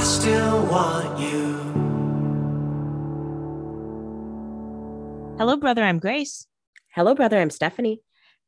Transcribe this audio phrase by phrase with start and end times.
[0.00, 1.56] I still want you.
[5.36, 5.82] Hello, brother.
[5.82, 6.46] I'm Grace.
[6.94, 7.38] Hello, brother.
[7.38, 8.00] I'm Stephanie.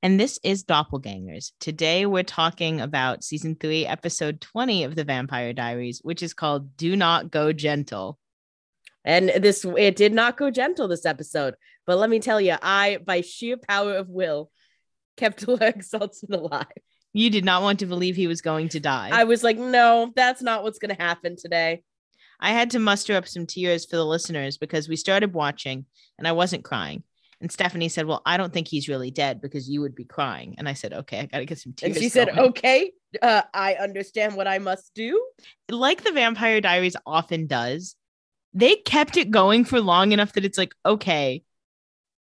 [0.03, 1.53] And this is Doppelgangers.
[1.61, 6.75] Today we're talking about season three, episode 20 of the Vampire Diaries, which is called
[6.79, 8.19] Do Not Go Gentle.
[9.05, 11.57] And this, it did not go gentle this episode.
[11.87, 14.51] But let me tell you, I, by sheer power of will,
[15.19, 16.65] kept Alaric Saltzman alive.
[17.13, 19.11] You did not want to believe he was going to die.
[19.13, 21.83] I was like, no, that's not what's going to happen today.
[22.41, 25.87] I had to muster up some tears for the listeners because we started watching
[26.19, 27.05] and I wasn't crying.
[27.41, 30.55] And Stephanie said, Well, I don't think he's really dead because you would be crying.
[30.59, 31.97] And I said, Okay, I got to get some tears.
[31.97, 35.21] And she said, okay, uh, I understand what I must do.
[35.69, 37.97] Like the Vampire Diaries often does,
[38.55, 41.43] they kept it going for long enough that it's like, Okay,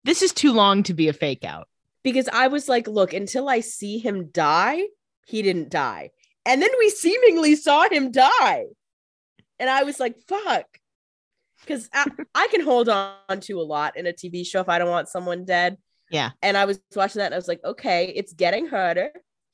[0.05, 1.69] this is too long to be a fake out.
[2.03, 4.83] Because I was like, look, until I see him die,
[5.27, 6.11] he didn't die.
[6.45, 8.67] And then we seemingly saw him die.
[9.59, 10.67] And I was like, fuck.
[11.61, 14.79] Because I, I can hold on to a lot in a TV show if I
[14.79, 15.79] don't want someone dead.
[16.11, 16.31] Yeah.
[16.43, 19.11] And I was watching that and I was like, okay, it's getting harder.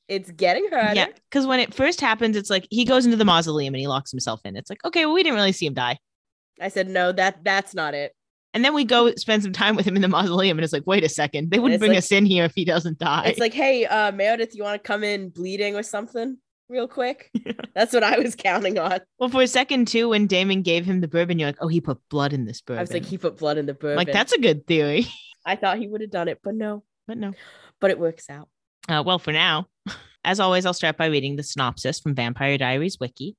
[0.07, 0.95] It's getting harder.
[0.95, 1.07] Yeah.
[1.29, 4.11] Because when it first happens, it's like he goes into the mausoleum and he locks
[4.11, 4.57] himself in.
[4.57, 5.99] It's like, okay, well, we didn't really see him die.
[6.59, 8.13] I said, no, that that's not it.
[8.53, 10.87] And then we go spend some time with him in the mausoleum, and it's like,
[10.87, 13.25] wait a second, they wouldn't bring like- us in here if he doesn't die.
[13.25, 17.31] It's like, hey, uh, Meredith, you want to come in bleeding or something real quick?
[17.75, 19.01] That's what I was counting on.
[19.19, 21.79] well, for a second too, when Damon gave him the bourbon, you're like, oh, he
[21.81, 22.79] put blood in this bourbon.
[22.79, 23.97] I was like, he put blood in the bourbon.
[23.97, 25.05] like that's a good theory,
[25.45, 27.33] I thought he would have done it, but no, but no.
[27.79, 28.49] but it works out.
[28.87, 29.67] Uh, well, for now,
[30.23, 33.35] as always, I'll start by reading the synopsis from Vampire Diaries Wiki.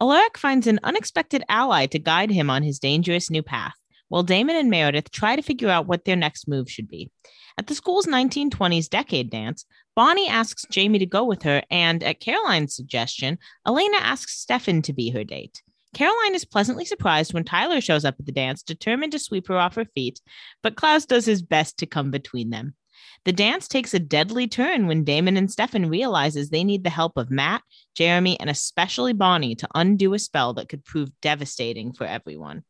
[0.00, 3.74] Alaric finds an unexpected ally to guide him on his dangerous new path,
[4.14, 7.10] while Damon and Meredith try to figure out what their next move should be.
[7.58, 9.64] At the school's 1920s decade dance,
[9.96, 14.92] Bonnie asks Jamie to go with her, and at Caroline's suggestion, Elena asks Stefan to
[14.92, 15.64] be her date.
[15.94, 19.58] Caroline is pleasantly surprised when Tyler shows up at the dance, determined to sweep her
[19.58, 20.20] off her feet,
[20.62, 22.76] but Klaus does his best to come between them.
[23.24, 27.16] The dance takes a deadly turn when Damon and Stefan realizes they need the help
[27.16, 27.62] of Matt,
[27.96, 32.62] Jeremy, and especially Bonnie to undo a spell that could prove devastating for everyone.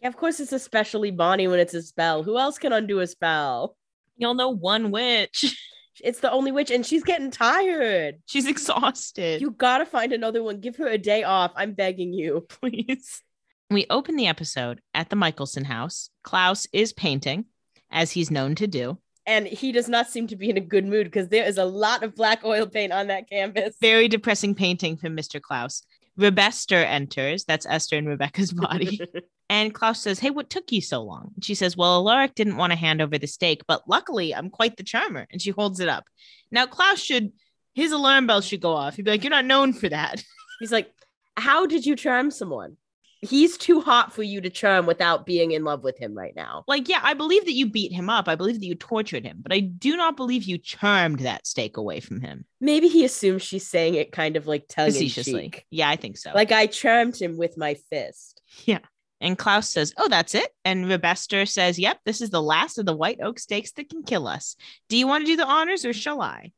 [0.00, 2.22] Yeah, of course, it's especially Bonnie when it's a spell.
[2.22, 3.76] Who else can undo a spell?
[4.16, 5.56] Y'all know one witch.
[6.04, 8.16] It's the only witch, and she's getting tired.
[8.26, 9.40] She's exhausted.
[9.40, 10.60] You gotta find another one.
[10.60, 11.52] Give her a day off.
[11.56, 12.46] I'm begging you.
[12.48, 13.22] please.
[13.70, 16.10] We open the episode at the Mikaelson house.
[16.22, 17.46] Klaus is painting,
[17.90, 18.98] as he's known to do.
[19.26, 21.64] And he does not seem to be in a good mood because there is a
[21.64, 23.74] lot of black oil paint on that canvas.
[23.80, 25.40] Very depressing painting from Mr.
[25.40, 25.82] Klaus.
[26.18, 27.44] Rebester enters.
[27.44, 29.00] That's Esther and Rebekah's body.
[29.48, 31.32] And Klaus says, Hey, what took you so long?
[31.34, 34.50] And she says, Well, Alaric didn't want to hand over the stake, but luckily I'm
[34.50, 35.26] quite the charmer.
[35.30, 36.04] And she holds it up.
[36.50, 37.32] Now, Klaus should,
[37.74, 38.96] his alarm bell should go off.
[38.96, 40.22] He'd be like, You're not known for that.
[40.60, 40.90] He's like,
[41.36, 42.76] How did you charm someone?
[43.22, 46.64] He's too hot for you to charm without being in love with him right now.
[46.68, 48.28] Like, yeah, I believe that you beat him up.
[48.28, 51.76] I believe that you tortured him, but I do not believe you charmed that stake
[51.76, 55.42] away from him Maybe he assumes she's saying it kind of like tongue in facetiously.
[55.42, 55.66] cheek.
[55.70, 56.32] Yeah, I think so.
[56.34, 58.40] Like I charmed him with my fist.
[58.64, 58.78] Yeah.
[59.20, 60.50] And Klaus says, Oh, that's it.
[60.64, 64.02] And Rebester says, Yep, this is the last of the white oak stakes that can
[64.02, 64.56] kill us.
[64.88, 66.52] Do you want to do the honors or shall I?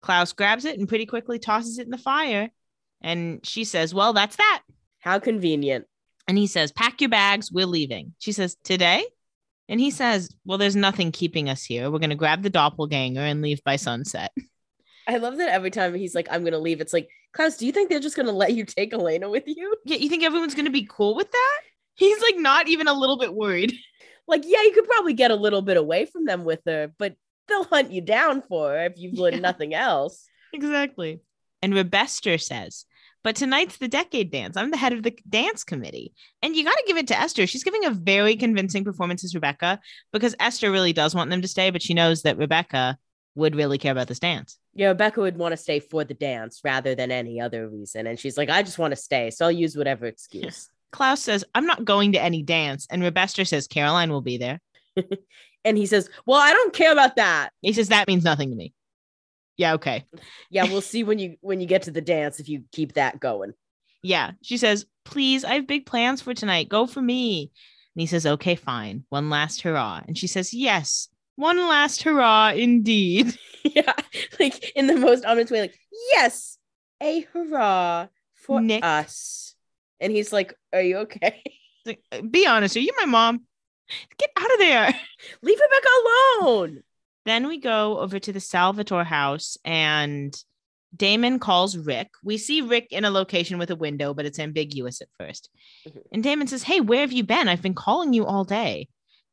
[0.00, 2.50] Klaus grabs it and pretty quickly tosses it in the fire.
[3.00, 4.62] And she says, Well, that's that.
[4.98, 5.86] How convenient.
[6.28, 7.50] And he says, Pack your bags.
[7.52, 8.14] We're leaving.
[8.18, 9.04] She says, Today?
[9.68, 11.90] And he says, Well, there's nothing keeping us here.
[11.90, 14.32] We're going to grab the doppelganger and leave by sunset.
[15.08, 16.80] I love that every time he's like, I'm gonna leave.
[16.80, 19.74] It's like, Klaus, do you think they're just gonna let you take Elena with you?
[19.84, 21.60] Yeah, you think everyone's going to be cool with that?
[21.94, 23.72] He's like not even a little bit worried.
[24.28, 27.16] Like, yeah, you could probably get a little bit away from them with her, but
[27.48, 29.40] they'll hunt you down for her if you've learned Yeah.
[29.42, 30.24] nothing else.
[30.52, 31.20] Exactly.
[31.60, 32.86] And Rebester says,
[33.22, 34.56] but tonight's the decade dance.
[34.56, 36.12] I'm the head of the dance committee.
[36.42, 37.46] And you got to give it to Esther.
[37.46, 39.80] She's giving a very convincing performance as Rebekah
[40.12, 42.98] because Esther really does want them to stay, but she knows that Rebekah
[43.34, 44.58] would really care about this dance.
[44.74, 48.06] Yeah, Rebekah would want to stay for the dance rather than any other reason.
[48.06, 49.30] And she's like, I just want to stay.
[49.30, 50.68] So I'll use whatever excuse.
[50.92, 52.86] Klaus says, I'm not going to any dance.
[52.90, 54.60] And Rebester says, Caroline will be there.
[55.64, 57.50] And he says, Well, I don't care about that.
[57.60, 58.72] He says, that means nothing to me.
[59.56, 60.06] Yeah, okay.
[60.50, 63.20] Yeah, we'll see when you when you get to the dance if you keep that
[63.20, 63.52] going.
[64.02, 64.32] Yeah.
[64.42, 66.68] She says, please, I have big plans for tonight.
[66.68, 67.52] Go for me.
[67.94, 69.04] And he says, okay, fine.
[69.10, 70.02] One last hurrah.
[70.06, 73.36] And she says, yes, one last hurrah indeed.
[73.64, 73.92] yeah,
[74.40, 75.78] like in the most honest way, like,
[76.12, 76.58] yes,
[77.02, 78.84] a hurrah for Nick.
[78.84, 79.54] us.
[80.00, 81.42] And he's like, Are you okay?
[81.86, 83.42] Like, Be honest, are you my mom?
[84.18, 84.94] Get out of there.
[85.42, 86.82] Leave Rebekah alone.
[87.24, 90.34] Then we go over to the Salvatore house and
[90.94, 92.08] Damon calls Rick.
[92.22, 95.48] We see Rick in a location with a window, but it's ambiguous at 1st
[95.88, 96.02] Mhm.
[96.12, 97.48] And Damon says, Hey, where have you been?
[97.48, 98.88] I've been calling you all day.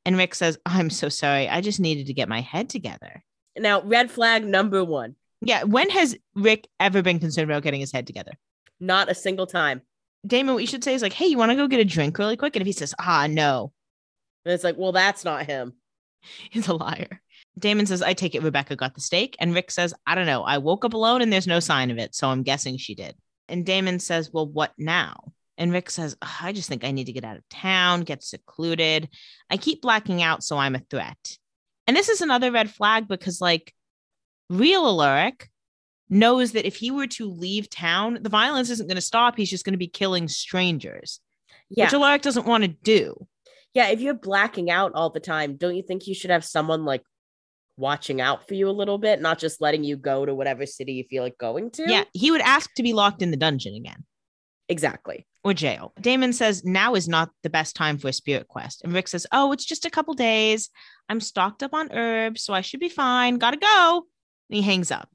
[0.06, 1.50] And Rick says, I'm so sorry.
[1.50, 3.24] I just needed to get my head together.
[3.58, 5.16] Now, red flag number one.
[5.42, 5.64] Yeah.
[5.64, 8.32] When has Rick ever been concerned about getting his head together?
[8.80, 9.82] Not a single time.
[10.26, 12.18] Damon, what you should say is like, Hey, you want to go get a drink
[12.18, 12.56] really quick?
[12.56, 13.74] And if he says, Ah, no,
[14.46, 15.74] And it's like, well, that's not him.
[16.52, 17.22] he's a liar.
[17.58, 19.36] Damon says, I take it Rebekah got the stake.
[19.40, 20.44] And Rick says, I don't know.
[20.44, 22.16] I woke up alone and there's no sign of it.
[22.16, 23.16] So I'm guessing she did.
[23.48, 25.34] And Damon says, Well, what now?
[25.58, 29.10] And Rick says, I just think I need to get out of town, get secluded.
[29.50, 31.38] I keep blacking out, so I'm a threat.
[31.86, 33.74] And this is another red flag because, like,
[34.50, 35.50] real Alaric
[36.10, 39.36] knows that if he were to leave town, the violence isn't going to stop.
[39.36, 41.20] He's just going to be killing strangers,
[41.70, 41.86] Yeah.
[41.86, 43.28] which Alaric doesn't want to do.
[43.74, 43.90] yeah.
[43.90, 47.04] If you're blacking out all the time, don't you think you should have someone like
[47.80, 50.94] watching out for you a little bit, not just letting you go to whatever city
[50.94, 51.86] you feel like going to?
[51.88, 54.04] Yeah, he would ask to be locked in the dungeon again.
[54.68, 55.26] Exactly.
[55.44, 55.94] or jail.
[56.00, 58.84] Damon says now is not the best time for a spirit quest.
[58.84, 60.70] And Rick says, Oh, it's just a couple days.
[61.08, 63.40] I'm stocked up on herbs, so I should be fine.
[63.40, 64.04] Gotta go.
[64.50, 65.10] And he hangs up.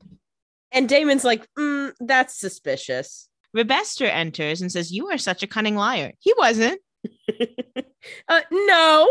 [0.72, 3.28] And Damon's like, mm, that's suspicious.
[3.56, 6.12] Rebester enters and says, You are such a cunning liar.
[6.18, 6.80] He wasn't.
[8.28, 9.08] uh, no.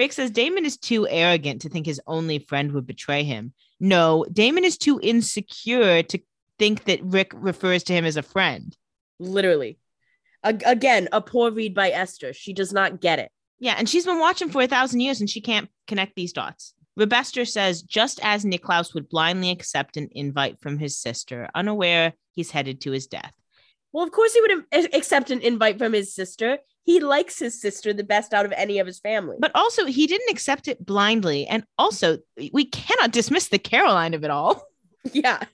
[0.00, 3.52] Rick says Damon is too arrogant to think his only friend would betray him.
[3.80, 6.18] No, Damon is too insecure to
[6.58, 8.74] think that Rick refers to him as a friend.
[9.18, 9.78] Literally.
[10.42, 12.32] A- again, a poor read by Esther.
[12.32, 13.30] She does not get it.
[13.58, 16.72] Yeah, and she's been watching for a thousand years and she can't connect these dots.
[16.98, 22.50] Rebester says, just as Niklaus would blindly accept an invite from his sister, unaware he's
[22.50, 23.34] headed to his death.
[23.92, 24.64] Well, of course he would
[24.94, 26.56] accept an invite from his sister.
[26.84, 29.36] He likes his sister the best out of any of his family.
[29.38, 31.46] But also, he didn't accept it blindly.
[31.46, 32.18] And also,
[32.52, 34.62] we cannot dismiss the Caroline of it all.
[35.12, 35.44] yeah.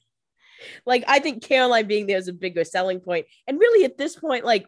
[0.84, 3.26] Like I think Caroline being there is a bigger selling point.
[3.46, 4.66] And really at this point, like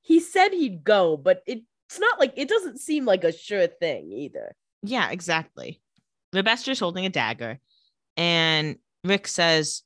[0.00, 4.12] he said he'd go, but it's not like it doesn't seem like a sure thing
[4.12, 4.54] either.
[4.82, 5.80] Yeah, exactly.
[6.34, 7.60] Rebester's holding a dagger,
[8.16, 9.82] and Rick says,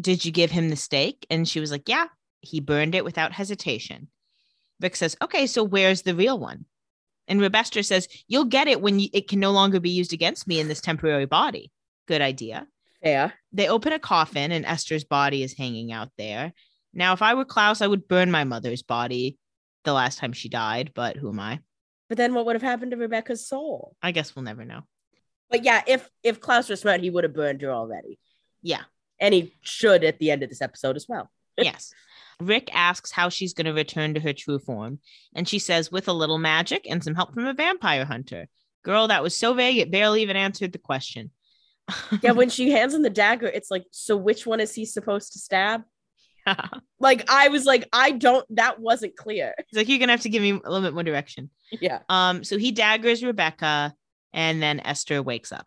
[0.00, 1.26] Did you give him the stake?
[1.30, 2.06] And she was like, Yeah,
[2.40, 4.08] he burned it without hesitation.
[4.80, 6.64] Rick says, Okay, so where's the real one?
[7.26, 10.46] And Rebester says, You'll get it when you, it can no longer be used against
[10.46, 11.70] me in this temporary body.
[12.06, 12.66] Good idea.
[13.02, 13.30] Yeah.
[13.52, 16.52] They open a coffin, and Esther's body is hanging out there.
[16.92, 19.38] Now, if I were Klaus, I would burn my mother's body
[19.84, 21.60] the last time she died, but who am I?
[22.08, 23.94] But then what would have happened to Rebekah's soul?
[24.02, 24.82] I guess we'll never know.
[25.50, 28.18] But yeah, if if Klaus was smart, he would have burned her already.
[28.62, 28.82] Yeah.
[29.20, 31.30] And he should at the end of this episode as well.
[31.56, 31.92] yes.
[32.40, 35.00] Rick asks how she's going to return to her true form,
[35.34, 38.48] and she says, with a little magic and some help from a vampire hunter.
[38.84, 41.30] Girl, that was so vague, it barely even answered the question.
[42.22, 45.32] Yeah, when she hands him the dagger, it's like, so which one is he supposed
[45.32, 45.82] to stab?
[46.46, 46.66] Yeah.
[47.00, 49.54] Like I was like, I don't that wasn't clear.
[49.68, 51.50] He's like, you're going to have to give me a little bit more direction.
[51.70, 52.00] Yeah.
[52.08, 53.94] Um, So he daggers Rebekah,
[54.32, 55.66] and then Esther wakes up.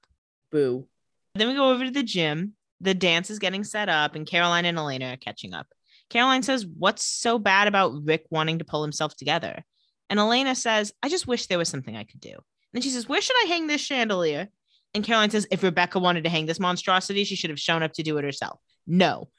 [0.51, 0.87] Boo.
[1.35, 2.53] Then we go over to the gym.
[2.81, 5.67] The dance is getting set up, and Caroline and Elena are catching up.
[6.11, 9.63] Caroline says, What's so bad about Rick wanting to pull himself together?
[10.09, 12.35] And Elena says, I just wish there was something I could do.
[12.73, 14.49] And she says, Where should I hang this chandelier?
[14.93, 17.93] And Caroline says, If Rebekah wanted to hang this monstrosity, she should have shown up
[17.93, 18.59] to do it herself.
[18.85, 19.29] No.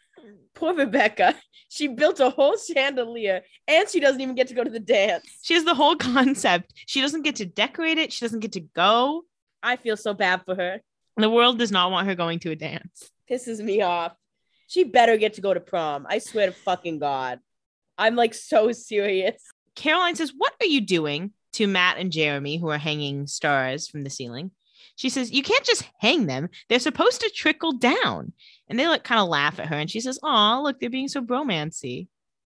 [0.54, 1.34] Poor Rebekah.
[1.69, 5.25] She built a whole chandelier and she doesn't even get to go to the dance.
[5.42, 6.73] She has the whole concept.
[6.87, 9.25] She doesn't get to decorate it, she doesn't get to go.
[9.62, 10.80] I feel so bad for her.
[11.18, 13.11] The world does not want her going to a dance.
[13.30, 14.12] Pisses me off.
[14.73, 16.07] She better get to go to prom.
[16.09, 17.41] I swear to fucking God.
[17.99, 19.37] I'm like so serious.
[19.76, 24.02] Caroline says, What are you doing to Matt and Jeremy, who are hanging stars from
[24.02, 24.50] the ceiling?
[24.97, 26.49] She says, You can't just hang them.
[26.71, 28.33] They're supposed to trickle down.
[28.67, 29.76] And they like kind of laugh at her.
[29.76, 32.09] And she says, Oh, look, they're being so bromancy.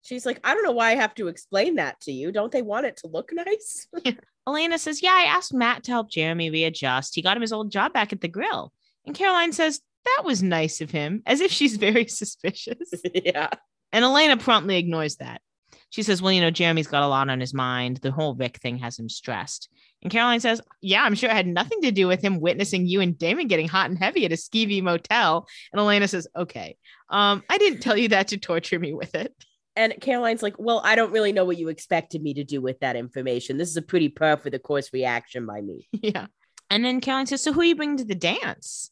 [0.02, 2.32] She's like, I don't know why I have to explain that to you.
[2.32, 3.90] Don't they want it to look nice?
[4.48, 7.14] Elena says, Yeah, I asked Matt to help Jeremy readjust.
[7.14, 8.72] He got him his old job back at the grill.
[9.06, 12.92] And Caroline says, That was nice of him, as if she's very suspicious.
[13.14, 13.50] yeah.
[13.92, 15.42] And Elena promptly ignores that.
[15.90, 17.98] She says, Well, you know, Jeremy's got a lot on his mind.
[17.98, 19.70] The whole Rick thing has him stressed.
[20.02, 23.02] And Caroline says, Yeah, I'm sure it had nothing to do with him witnessing you
[23.02, 25.48] and Damon getting hot and heavy at a skeevy motel.
[25.72, 26.78] And Elena says, Okay,
[27.10, 29.34] um, I didn't tell you that to torture me with it.
[29.78, 32.80] And Caroline's like, Well, I don't really know what you expected me to do with
[32.82, 33.58] that information.
[33.58, 35.88] This is a pretty par for the course reaction by me.
[35.94, 36.28] yeah.
[36.70, 38.92] And then Caroline says, So who are you bringing to the dance?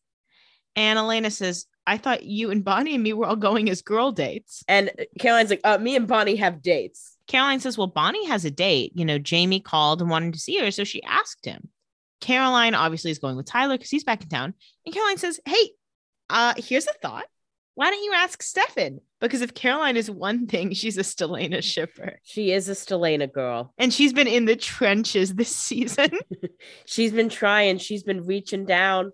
[0.75, 4.11] And Elena says, I thought you and Bonnie and me were all going as girl
[4.11, 4.63] dates.
[4.67, 7.17] And Caroline's like, uh, Me and Bonnie have dates.
[7.27, 8.93] Caroline says, Well, Bonnie has a date.
[8.95, 10.71] You know, Jamie called and wanted to see her.
[10.71, 11.69] So she asked him.
[12.21, 14.53] Caroline obviously is going with Tyler because he's back in town.
[14.85, 15.71] And Caroline says, Hey,
[16.29, 17.25] uh, here's a thought.
[17.75, 19.01] why don't you ask Stefan?
[19.19, 22.19] Because if Caroline is one thing, she's a Stelena shipper.
[22.23, 23.73] She is a Stelena girl.
[23.77, 26.11] And she's been in the trenches this season.
[26.85, 27.77] She's been trying.
[27.77, 29.11] She's been reaching down.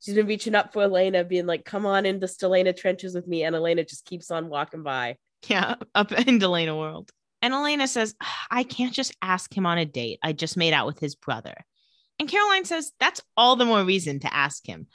[0.00, 3.26] She's been reaching up for Elena, being like, "Come on in the Stelena trenches with
[3.26, 5.16] me." And Elena just keeps on walking by.
[5.46, 7.10] yeah, up in Delena world.
[7.42, 8.14] And Elena says,
[8.50, 10.18] I can't just ask him on a date.
[10.22, 11.54] I just made out with his brother.
[12.18, 14.86] And Caroline says, That's all the more reason to ask him.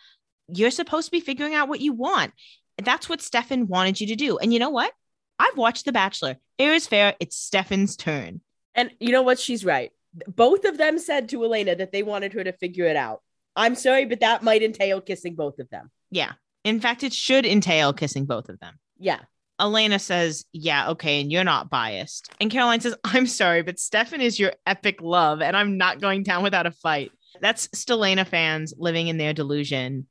[0.47, 2.33] You're supposed to be figuring out what you want.
[2.77, 4.37] That's what Stefan wanted you to do.
[4.37, 4.91] And you know what?
[5.39, 6.37] I've watched The Bachelor.
[6.59, 7.15] Fair is fair.
[7.19, 8.41] It's Stefan's turn.
[8.75, 9.39] And you know what?
[9.39, 9.91] She's right.
[10.27, 13.21] Both of them said to Elena that they wanted her to figure it out.
[13.55, 15.91] I'm sorry, but that might entail kissing both of them.
[16.11, 16.33] Yeah.
[16.63, 18.79] In fact, it should entail kissing both of them.
[18.97, 19.19] Yeah.
[19.59, 22.29] Elena says, Yeah, okay, and you're not biased.
[22.41, 26.23] And Caroline says, I'm sorry, but Stefan is your epic love, and I'm not going
[26.23, 27.11] down without a fight.
[27.41, 30.07] That's Stelena fans living in their delusion.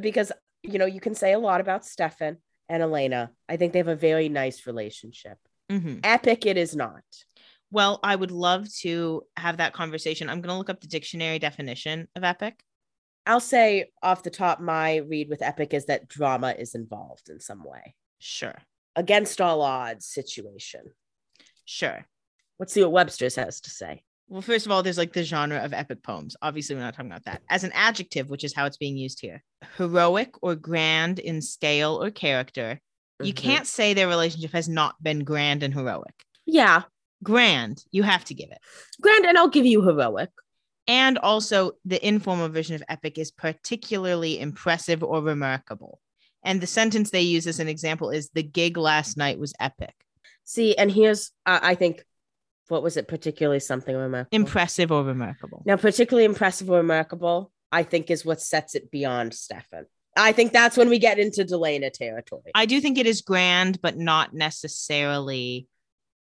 [0.00, 0.32] Because,
[0.62, 3.30] you know, you can say a lot about Stefan and Elena.
[3.48, 5.38] I think they have a very nice relationship.
[5.70, 6.00] Mhm.
[6.04, 7.02] Epic it is not.
[7.70, 10.28] Well, I would love to have that conversation.
[10.28, 12.62] I'm going to look up the dictionary definition of epic.
[13.26, 17.40] I'll say off the top, my read with epic is that drama is involved in
[17.40, 17.94] some way.
[18.18, 18.54] Sure,
[18.96, 20.82] Against all odds situation.
[21.64, 22.06] sure.
[22.58, 24.02] Let's see what Webster's has to say.
[24.28, 26.36] Well, first of all, there's like the genre of epic poems.
[26.40, 27.42] Obviously, we're not talking about that.
[27.50, 29.42] As an adjective, which is how it's being used here,
[29.76, 32.80] heroic or grand in scale or character.
[33.22, 33.36] You Mhm.
[33.36, 36.14] can't say their relationship has not been grand and heroic.
[36.46, 36.84] Yeah.
[37.22, 38.58] Grand, you have to give it.
[39.00, 40.30] Grand, and I'll give you heroic.
[40.86, 46.00] And also, the informal version of epic is particularly impressive or remarkable.
[46.42, 49.94] And the sentence they use as an example is the gig last night was epic.
[50.44, 52.04] See, and here's, uh, I think,
[52.68, 53.08] what was it?
[53.08, 54.36] Particularly something remarkable.
[54.36, 55.62] Impressive or remarkable.
[55.64, 59.86] Now, particularly impressive or remarkable, I think, is what sets it beyond Stefan.
[60.16, 62.52] I think that's when we get into Delena territory.
[62.54, 65.66] I do think it is grand, but not necessarily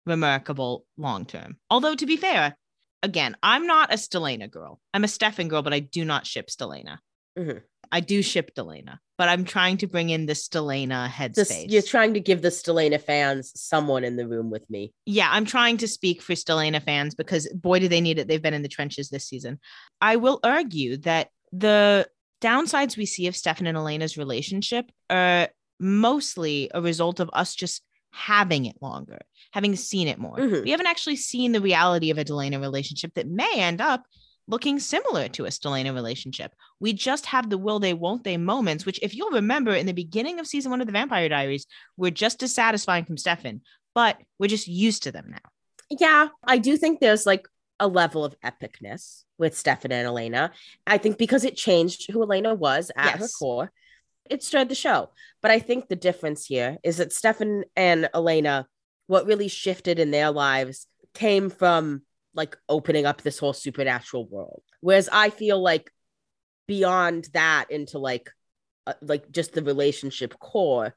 [0.05, 1.57] remarkable long term.
[1.69, 2.55] Although, to be fair,
[3.03, 4.79] again, I'm not a Stelena girl.
[4.93, 6.97] I'm a Stefan girl, but I do not ship Stelena.
[7.37, 7.61] Mhm.
[7.91, 11.69] I do ship Delena, but I'm trying to bring in the Stelena This- headspace.
[11.69, 14.93] you're trying to give the Stelena fans someone in the room with me.
[15.05, 18.27] yeah, I'm trying to speak for Stelena fans because boy, do they need it.
[18.27, 19.59] They've been in the trenches this season.
[20.01, 22.07] I will argue that the
[22.41, 27.83] downsides we see of Stefan and Elena's relationship are mostly a result of us just
[28.13, 29.19] having it longer,
[29.51, 30.37] having seen it more.
[30.37, 30.63] Mhm.
[30.63, 34.05] We haven't actually seen the reality of a Delena relationship that may end up
[34.47, 36.53] looking similar to a Stelena relationship.
[36.79, 39.93] We just have the will they, won't they moments, which, if you'll remember in the
[39.93, 41.65] beginning of season one of the Vampire Diaries,
[41.97, 43.61] were just as satisfying from Stefan,
[43.95, 45.49] but we're just used to them now.
[45.89, 47.47] Yeah, I do think there's like
[47.79, 50.51] a level of epicness with Stefan and Elena.
[50.85, 53.71] I think because it changed who Elena was at her core,
[54.29, 55.09] it stirred the show.
[55.41, 58.67] But I think the difference here is that Stefan and Elena,
[59.07, 62.03] what really shifted in their lives came from
[62.33, 64.63] like opening up this whole supernatural world.
[64.81, 65.91] Whereas I feel like
[66.67, 68.31] beyond that into like
[68.87, 70.95] uh, like just the relationship core,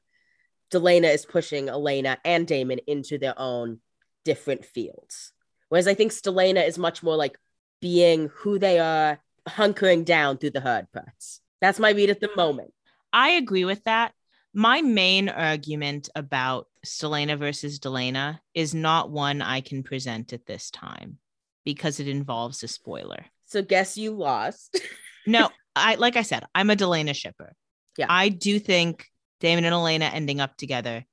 [0.73, 3.81] Delena is pushing Elena and Damon into their own
[4.25, 5.33] different fields.
[5.69, 7.39] Whereas I think Stelena is much more like
[7.81, 11.41] being who they are, hunkering down through the hard parts.
[11.61, 12.73] That's my read at the moment.
[13.17, 14.13] I agree with that.
[14.53, 20.71] My main argument about Stelena versus Delena is not one I can present at this
[20.71, 21.17] time
[21.65, 23.25] because it involves a spoiler.
[23.47, 24.81] So guess you lost.
[25.29, 27.53] No, I like I said, I'm a Delena shipper.
[27.99, 28.07] Yeah.
[28.09, 29.07] I do think
[29.41, 31.05] Damon and Elena ending up together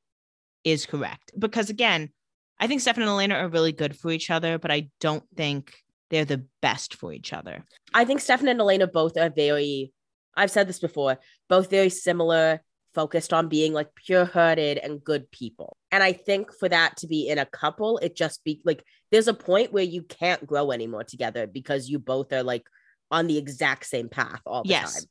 [0.64, 2.12] is correct because again,
[2.60, 5.74] I think Stefan and Elena are really good for each other, but I don't think
[6.12, 7.66] they're the best for each other.
[7.92, 9.92] I think Stefan and Elena both are very,
[10.36, 12.62] I've said this before, both very similar,
[12.94, 15.78] focused on being like pure hearted and good people.
[15.92, 19.28] And I think for that to be in a couple, it just be like there's
[19.28, 22.66] a point where you can't grow anymore together because you both are like
[23.12, 24.94] on the exact same path all the Yes.
[24.96, 25.10] time.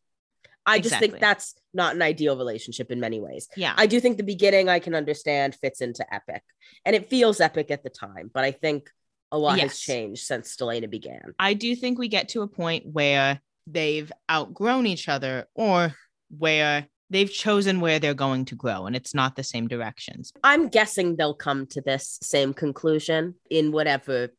[0.64, 3.48] I just think that's not an ideal relationship in many ways.
[3.56, 3.74] Yeah.
[3.76, 6.42] I do think the beginning I can understand fits into epic
[6.84, 8.88] and it feels epic at the time, but I think
[9.32, 11.34] a lot has changed since Stelena began.
[11.38, 15.94] I do think we get to a point where they've outgrown each other or
[16.36, 20.32] where they've chosen where they're going to grow and it's not the same directions.
[20.42, 24.30] I'm guessing they'll come to this same conclusion in whatever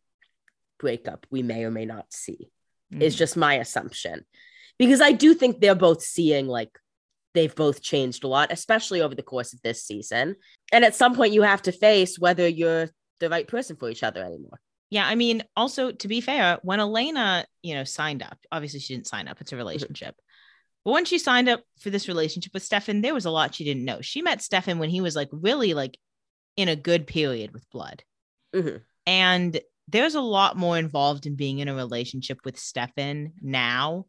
[0.79, 2.49] breakup we may or may not see,
[2.91, 3.17] is Mhm.
[3.17, 4.25] just my assumption.
[4.79, 6.77] Because I do think they're both seeing like
[7.33, 10.35] they've both changed a lot, especially over the course of this season.
[10.71, 12.89] And at some point, you have to face whether you're
[13.19, 14.59] the right person for each other anymore.
[14.93, 18.93] Yeah, I mean, also to be fair, when Elena, you know, signed up, obviously she
[18.93, 19.55] didn't sign up, it's Mm-hmm.
[19.59, 20.15] a relationship.
[20.85, 23.63] But when she signed up for this relationship with Stefan, there was a lot she
[23.63, 24.01] didn't know.
[24.01, 25.97] She met Stefan when he was like really like
[26.57, 28.03] in a good period with blood.
[28.53, 28.81] Mhm.
[29.07, 34.05] And there's a lot more involved in being in a relationship with Stefan now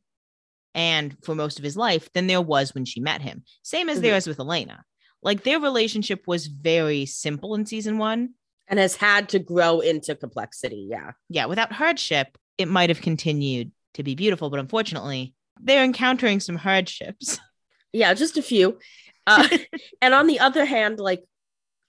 [0.74, 3.42] and for most of his life than there was when she met him.
[3.62, 4.84] Same as there is with Elena.
[5.22, 8.34] Like their relationship was very simple in season one.
[8.68, 10.86] And has had to grow into complexity.
[10.90, 11.12] Yeah.
[11.28, 16.56] Yeah, without hardship, it might have continued to be beautiful, but unfortunately, they're encountering some
[16.56, 17.38] hardships.
[17.96, 18.80] Yeah, just a few.
[19.24, 19.48] Uh,
[20.02, 21.22] and on the other hand, like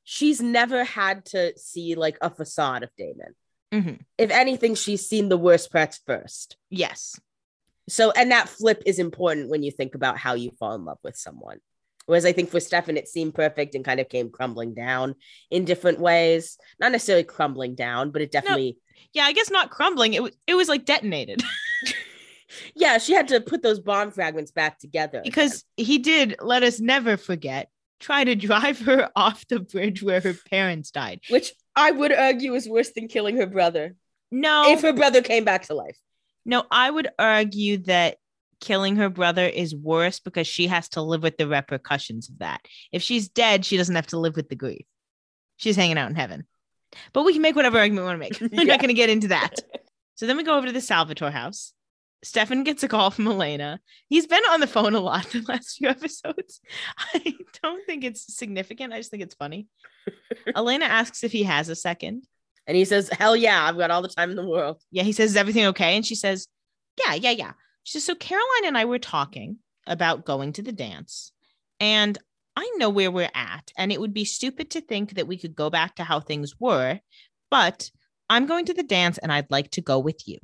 [0.03, 3.33] she's never had to see like a facade of Damon.
[3.73, 3.99] Mhm.
[4.19, 6.57] If anything, she's seen the worst parts first.
[6.69, 7.19] Yes.
[7.89, 10.99] So, and that flip is important when you think about how you fall in love
[11.03, 11.57] with someone.
[12.07, 15.15] Whereas I think for Stefan, it seemed perfect and kind of came crumbling down
[15.49, 16.57] in different ways.
[16.79, 18.77] Not necessarily crumbling down, but it definitely,
[19.13, 20.13] Yeah, I guess not crumbling.
[20.13, 21.41] It was it was like detonated
[22.75, 25.19] yeah, she had to put those bomb fragments back together.
[25.19, 25.23] again.
[25.31, 27.69] because he did let us never forget
[27.99, 31.21] try to drive her off the bridge where her parents died.
[31.29, 33.95] which I would argue is worse than killing her brother
[34.31, 35.97] No, if her brother came back to life.
[36.45, 38.17] no, I would argue that
[38.61, 42.61] killing her brother is worse because she has to live with the repercussions of that.
[42.91, 44.85] If she's dead, she doesn't have to live with the grief.
[45.57, 46.45] She's hanging out in heaven.
[47.13, 48.51] But we can make whatever argument we want to make.
[48.57, 48.73] We're Yeah.
[48.73, 49.55] not going to get into that.
[50.17, 51.73] So then we go over to the Salvatore house.
[52.23, 53.81] Stefan gets a call from Elena.
[54.07, 56.61] He's been on the phone a lot the last few episodes.
[57.13, 58.93] I don't think it's significant.
[58.93, 59.67] I just think it's funny.
[60.55, 62.23] Elena asks if he has a second.
[62.65, 64.81] And he says, Hell yeah, I've got all the time in the world.
[64.89, 65.97] Yeah, he says, Is everything okay?
[65.97, 66.47] And she says,
[67.05, 67.51] Yeah, yeah, yeah.
[67.85, 71.31] She says, So Caroline and I were talking about going to the dance,
[71.79, 72.17] and
[72.57, 75.55] I know where we're at, and it would be stupid to think that we could
[75.55, 76.99] go back to how things were,
[77.49, 77.89] but
[78.29, 80.39] I'm going to the dance and I'd like to go with you.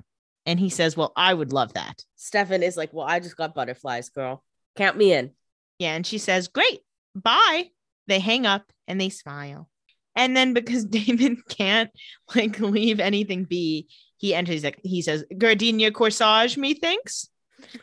[0.46, 2.06] And he says, Well, I would love that.
[2.16, 4.44] Stefan is like, Well, I just got butterflies, girl.
[4.76, 5.32] Count me in.
[5.80, 5.96] Yeah.
[5.96, 6.82] And she says, Great,
[7.16, 7.70] bye.
[8.08, 9.70] They hang up and they smile.
[10.16, 11.92] And then because Damon can't
[12.36, 17.30] like leave anything be, he enters like he says, Gardenia corsage, methinks.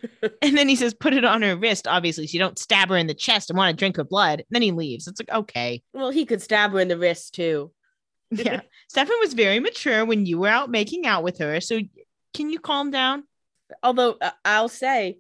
[0.42, 1.86] and then he says, put it on her wrist.
[1.86, 4.40] Obviously, so you don't stab her in the chest and want to drink her blood.
[4.40, 5.06] And then he leaves.
[5.06, 5.82] It's like, okay.
[5.92, 7.72] Well, he could stab her in the wrist too.
[8.30, 8.60] Yeah.
[8.90, 11.62] Stefan was very mature when you were out making out with her.
[11.62, 11.80] So
[12.34, 13.24] can you calm down?
[13.82, 15.16] Although uh, I'll say,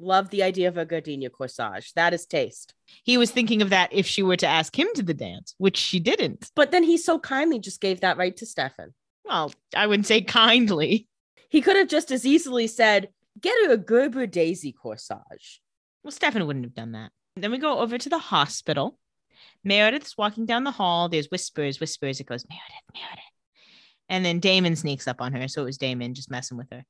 [0.00, 1.92] love the idea of a gardenia corsage.
[1.94, 2.74] That is taste.
[3.04, 5.76] He was thinking of that if she were to ask him to the dance, which
[5.76, 6.50] she didn't.
[6.54, 8.94] But then he so kindly just gave that right to Stefan.
[9.24, 11.06] Well, I wouldn't say kindly.
[11.50, 13.08] He could have just as easily said,
[13.40, 15.60] Get her a Gerber Daisy corsage.
[16.02, 17.10] Well, Stefan wouldn't have done that.
[17.36, 18.98] Then we go over to the hospital.
[19.64, 21.08] Meredith's walking down the hall.
[21.08, 22.20] There's whispers, whispers.
[22.20, 23.24] It goes, Meredith, Meredith.
[24.08, 25.48] And then Damon sneaks up on her.
[25.48, 26.84] So it was Damon just messing with her.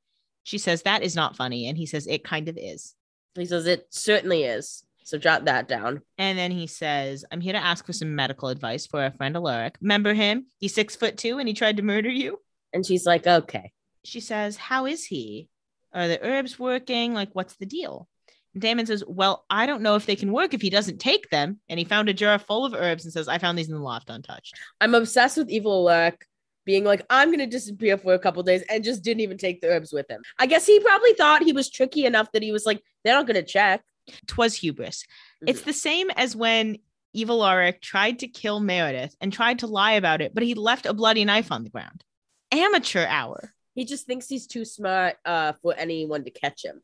[0.45, 1.69] She says, That is not funny.
[1.69, 2.95] And he says, It kind of is.
[3.35, 4.85] He says, It certainly is.
[5.05, 6.03] So jot that down.
[6.19, 9.37] And then he says, I'm here to ask for some medical advice for our friend
[9.37, 9.77] Alaric.
[9.81, 10.47] Remember him?
[10.59, 12.41] He's six foot two and he tried to murder you.
[12.73, 13.73] And she's like, Okay.
[14.05, 15.49] She says, How is he?
[15.93, 17.15] Are the herbs working?
[17.15, 18.09] Like, what's the deal?
[18.55, 21.31] And Damon says, Well, I don't know if they can work if he doesn't take
[21.31, 21.61] them.
[21.69, 23.81] And he found a jar full of herbs and says, I found these in the
[23.81, 24.59] loft untouched.
[24.81, 26.27] I'm obsessed with Evil Alaric
[26.65, 29.61] being like, I'm going to disappear for a couple days and just didn't even take
[29.61, 30.23] the herbs with him.
[30.39, 33.27] I guess he probably thought he was tricky enough that he was like, They're not
[33.27, 33.83] going to check.
[34.27, 35.05] Twas hubris.
[35.05, 35.49] Mm-hmm.
[35.49, 36.79] It's the same as when
[37.13, 40.87] Evil Alaric tried to kill Meredith and tried to lie about it, but he left
[40.87, 42.05] a bloody knife on the ground.
[42.53, 43.55] Amateur hour.
[43.79, 46.83] He just thinks he's too smart uh, for anyone to catch him.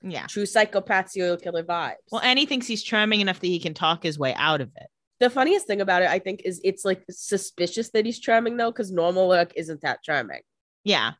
[0.00, 0.26] Yeah.
[0.28, 1.96] True psychopath serial killer vibes.
[2.10, 4.70] Well, and he thinks he's charming enough that he can talk his way out of
[4.76, 4.86] it.
[5.20, 8.70] the funniest thing about it, I think, is it's like suspicious that he's charming though,
[8.70, 10.40] because normal Alaric isn't that charming.
[10.84, 11.12] Yeah.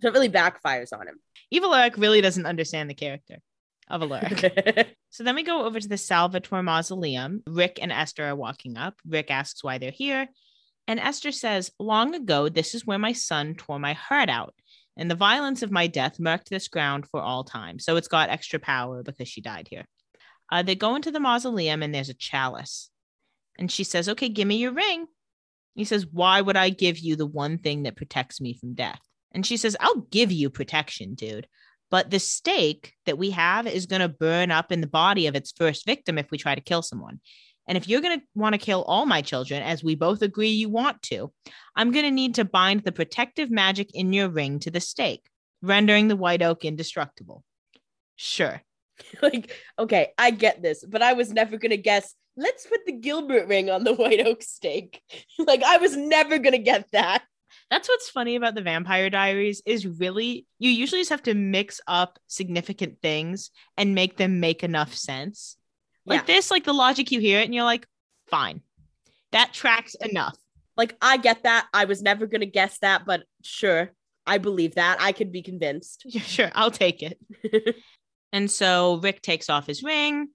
[0.00, 1.20] So it really backfires on him.
[1.50, 3.36] Evil Alaric really doesn't understand the character
[3.90, 4.96] of Alaric.
[5.10, 7.42] So then we go over to the Salvatore Mausoleum.
[7.46, 8.94] Rick and Esther are walking up.
[9.06, 10.28] Rick asks why they're here.
[10.88, 14.54] And Esther says, Long ago, this is where my son tore my heart out.
[14.96, 17.78] And the violence of my death marked this ground for all time.
[17.78, 19.86] So it's got extra power because she died here.
[20.50, 22.90] Uh, they go into the mausoleum and there's a chalice.
[23.58, 25.06] And she says, Okay, give me your ring.
[25.74, 29.00] He says, Why would I give you the one thing that protects me from death?
[29.30, 31.46] And she says, I'll give you protection, dude.
[31.90, 35.34] But the stake that we have is going to burn up in the body of
[35.34, 37.20] its first victim if we try to kill someone.
[37.68, 40.48] And if you're going to want to kill all my children, as we both agree
[40.48, 41.32] you want to,
[41.76, 45.24] I'm going to need to bind the protective magic in your ring to the stake,
[45.62, 47.44] rendering the white oak indestructible.
[48.16, 48.62] Sure.
[49.22, 52.14] like, okay, I get this, but I was never gonna guess.
[52.36, 55.00] Let's put the Gilbert ring on the white oak stake.
[55.38, 57.22] like, I was never gonna get that.
[57.70, 61.80] That's what's funny about the Vampire Diaries is really you usually just have to mix
[61.86, 65.56] up significant things and make them make enough sense.
[66.08, 66.34] Like Yeah.
[66.34, 67.86] this, like the logic you hear it and you're like,
[68.28, 68.62] fine.
[69.32, 70.36] That tracks enough.
[70.76, 71.66] Like I get that.
[71.74, 73.92] I was never gonna guess that, but sure,
[74.26, 74.98] I believe that.
[75.00, 76.02] I could be convinced.
[76.06, 77.18] Yeah, sure, I'll take it.
[78.32, 80.28] and so Rick takes off his ring.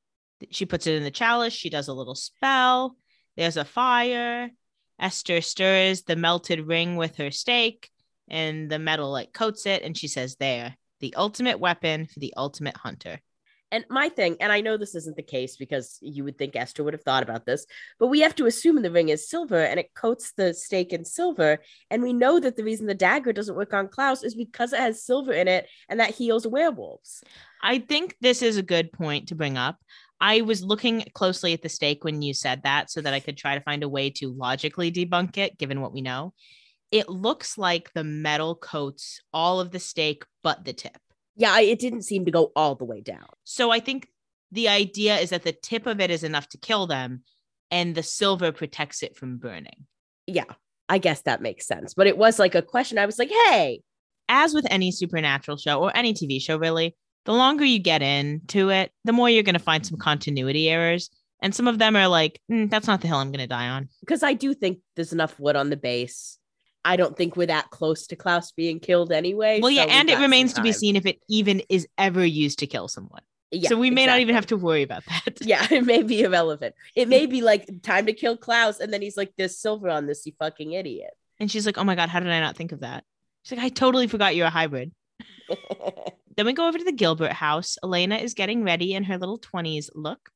[0.51, 1.53] She puts it in the chalice.
[1.53, 2.97] She does a little spell.
[3.37, 4.51] There's a fire.
[4.99, 7.89] Esther stirs the melted ring with her stake,
[8.27, 9.81] and the metal like coats it.
[9.83, 13.19] And she says, There, the ultimate weapon for the ultimate hunter.
[13.73, 16.83] And my thing, and I know this isn't the case because you would think Esther
[16.83, 17.65] would have thought about this,
[17.97, 21.03] but we have to assume the ring is silver and it coats the stake in
[21.03, 21.57] silver.
[21.89, 24.79] And we know that the reason the dagger doesn't work on Klaus is because it
[24.79, 27.23] has silver in it and that heals werewolves.
[27.63, 29.79] I think this is a good point to bring up.
[30.21, 33.37] I was looking closely at the stake when you said that so that I could
[33.37, 36.35] try to find a way to logically debunk it, given what we know.
[36.91, 40.95] It looks like the metal coats all of the stake but the tip.
[41.35, 43.25] Yeah, it didn't seem to go all the way down.
[43.43, 44.07] So I think
[44.51, 47.23] the idea is that the tip of it is enough to kill them
[47.71, 49.87] and the silver protects it from burning.
[50.27, 50.45] Yeah,
[50.89, 51.93] I guess that makes sense.
[51.95, 52.97] But it was like a question.
[52.99, 53.81] I was like, hey,
[54.29, 58.69] As with any supernatural show or any TV show, really, the longer you get into
[58.69, 61.09] it, the more you're going to find some continuity errors.
[61.41, 63.67] And some of them are like, "Mm, that's not the hill I'm going to die
[63.67, 63.89] on.
[63.99, 66.37] because I do think there's enough wood on the base.
[66.85, 69.59] I don't think we're that close to Klaus being killed anyway.
[69.61, 72.59] Well, yeah, so and it remains to be seen if it even is ever used
[72.59, 73.21] to kill someone.
[73.51, 75.37] Yeah, so we may not even have to worry about that.
[75.41, 76.75] Yeah, it may be irrelevant.
[76.95, 80.07] It may be like time to kill Klaus, and then he's like, "There's silver on
[80.07, 82.71] this, you fucking idiot." And she's like, oh my God, how did I not think
[82.71, 83.03] of that?
[83.43, 84.91] She's like, I totally forgot you're a hybrid.
[86.35, 87.77] Then we go over to the Gilbert house.
[87.83, 90.31] Elena is getting ready in her little 20s look.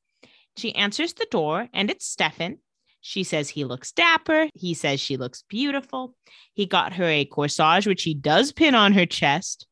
[0.56, 2.58] She answers the door, and it's Stefan.
[3.00, 4.48] She says he looks dapper.
[4.54, 6.14] He says she looks beautiful.
[6.54, 9.66] He got her a corsage, which he does pin on her chest.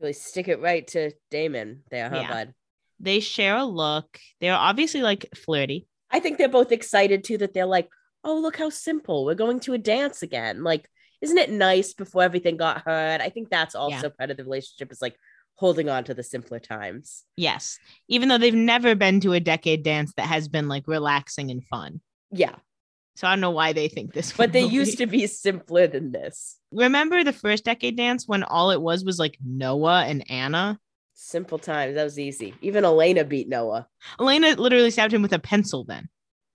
[0.00, 2.28] really stick it right to Damon there, huh, Yeah.
[2.28, 2.54] bud?
[3.00, 4.18] They share a look.
[4.40, 5.86] They're obviously like flirty.
[6.10, 7.88] I think they're both excited too that they're like,
[8.22, 9.24] "Oh, look how simple!
[9.24, 10.88] We're going to a dance again." Like,
[11.20, 13.20] isn't it nice before everything got hurt?
[13.20, 15.16] I think that's also part of the relationship is like
[15.56, 17.24] holding on to the simpler times.
[17.36, 17.78] Yes.
[18.08, 21.64] Even though they've never been to a decade dance that has been like relaxing and
[21.66, 22.00] fun.
[22.36, 22.56] Yeah,
[23.16, 24.32] So I don't know why they think this.
[24.32, 26.56] but they used to be simpler than this.
[26.72, 30.78] remember the first decade dance when all it was was like Noah and Anna.
[31.14, 31.94] Simple times.
[31.94, 32.54] That was easy.
[32.60, 33.86] Even Elena beat Noah.
[34.18, 36.08] Elena literally stabbed him with a pencil then.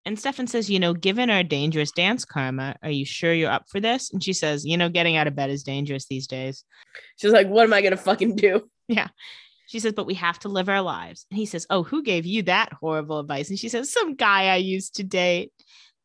[0.06, 3.66] And Stefan says, you know, given our dangerous dance karma, are you sure you're up
[3.70, 4.12] for this?
[4.12, 6.64] And she says, you know, getting out of bed is dangerous these days.
[7.18, 8.70] She's like, "What am I gonna fucking do?"
[9.70, 11.28] She says, but we have to live our lives.
[11.30, 13.52] And he says, oh, who gave you that horrible advice?
[13.52, 15.52] And she says, some guy I used to date.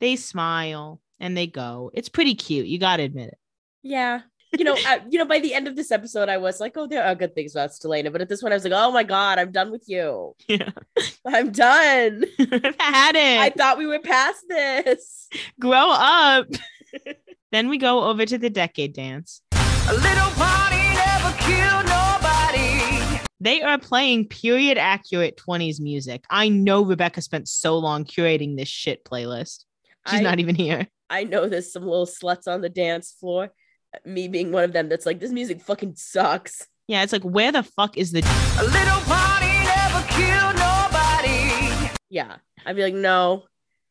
[0.01, 1.91] They smile and they go.
[1.95, 2.67] It's pretty cute.
[2.67, 3.39] You got to admit it.
[3.83, 4.21] Yeah.
[4.53, 6.87] You know, I, you know, by the end of this episode, I was like, "Oh,
[6.87, 9.03] there are good things about Stelena," but at this one, I was like, "Oh my
[9.03, 10.37] god, I'm done with you.
[10.47, 10.71] Yeah.
[11.27, 12.25] I'm done.
[12.39, 13.41] I've had it.
[13.41, 16.47] I thought we were past this." Grow up.
[17.51, 19.43] then we go over to the decade dance.
[19.53, 21.84] A little party never killed nobody.
[23.45, 26.25] They are playing period accurate 20s music.
[26.31, 29.67] I know Rebekah spent so long curating this shit playlist.
[30.09, 30.89] She's I, not even here.
[31.11, 33.51] I know there's some little sluts on the dance floor.
[34.07, 36.67] Me being one of them, that's like, this music fucking sucks.
[36.89, 38.21] Yeah, it's like, where the fuck is the.
[38.21, 41.91] A little party never killed nobody.
[42.09, 43.45] Yeah, I'd be like, "No,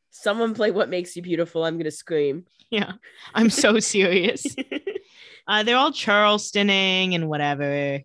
[0.10, 2.46] someone play What Makes You Beautiful." I'm gonna scream.
[2.72, 2.94] Yeah,
[3.36, 4.48] I'm so serious.
[5.46, 8.00] Uh, they're all Charlestoning and whatever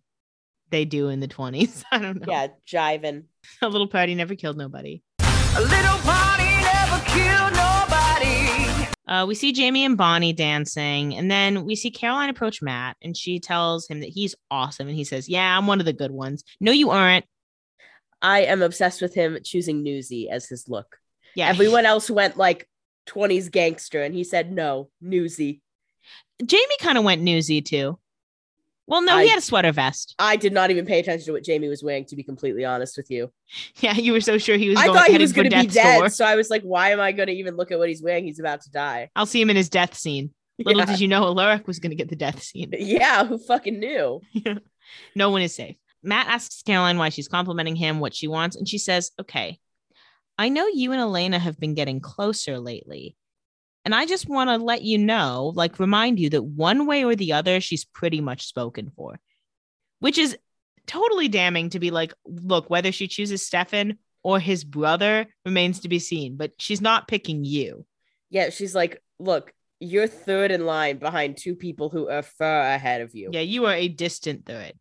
[0.70, 1.85] they do in the 20s.
[1.92, 2.33] I don't know.
[2.33, 3.24] Yeah, jiving.
[3.62, 5.02] A little party never killed nobody.
[5.20, 8.88] A little party never killed nobody.
[9.07, 13.16] Uh, we see Jamie and Bonnie dancing, and then we see Caroline approach Matt, and
[13.16, 14.87] she tells him that he's awesome.
[14.87, 16.44] And he says, Yeah, I'm one of the good ones.
[16.61, 17.24] No, you aren't.
[18.20, 20.98] I am obsessed with him choosing Newsy as his look.
[21.35, 21.48] Yeah.
[21.48, 22.68] Everyone else went like
[23.09, 25.62] 20s gangster, and he said no, Newsy.
[26.44, 27.98] Jamie kind of went newsy too.
[28.88, 30.14] Well, no, he had a sweater vest.
[30.18, 32.96] I did not even pay attention to what Jamie was wearing, to be completely honest
[32.96, 33.31] with you.
[33.81, 35.66] Yeah, you were so sure he was I going, thought he was going to be
[35.66, 36.09] dead, door.
[36.09, 38.24] so I was like, why am I going to even look at what he's wearing?
[38.24, 39.11] He's about to die.
[39.14, 40.33] I'll see him in his death scene.
[40.59, 40.87] Little Yeah.
[40.87, 42.72] did you know Alaric was going to get the death scene.
[42.79, 44.20] Yeah, who fucking knew?
[45.14, 45.77] no one is safe.
[46.03, 49.59] Matt asks Caroline why she's complimenting him, what she wants, and she says, Okay,
[50.38, 53.16] I know you and Elena have been getting closer lately.
[53.88, 57.16] And I just want to let you know, like, remind you that one way or
[57.16, 59.18] the other, she's pretty much spoken for,
[60.01, 60.37] which is
[60.87, 65.88] totally damning to be like, look, whether she chooses Stefan or his brother remains to
[65.88, 67.87] be seen, but she's not picking you.
[68.29, 73.01] Yeah, she's like, look, you're third in line behind two people who are far ahead
[73.01, 73.31] of you.
[73.33, 74.74] Yeah, you are a distant third.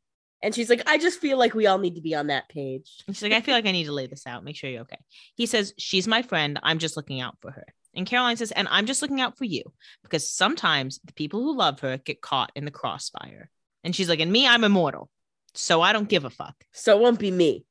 [0.43, 2.91] And she's like, I just feel like we all need to be on that page.
[3.07, 4.43] She's like, I feel like I need to lay this out.
[4.43, 4.99] Make sure you're okay.
[5.35, 6.59] He says, She's my friend.
[6.61, 7.65] I'm just looking out for her.
[7.97, 9.63] And Caroline says, And I'm just looking out for you
[10.03, 13.49] because sometimes the people who love her get caught in the crossfire.
[13.83, 15.09] And she's like, And me, I'm immortal.
[15.55, 16.55] So I don't give a fuck.
[16.71, 17.65] So it won't be me,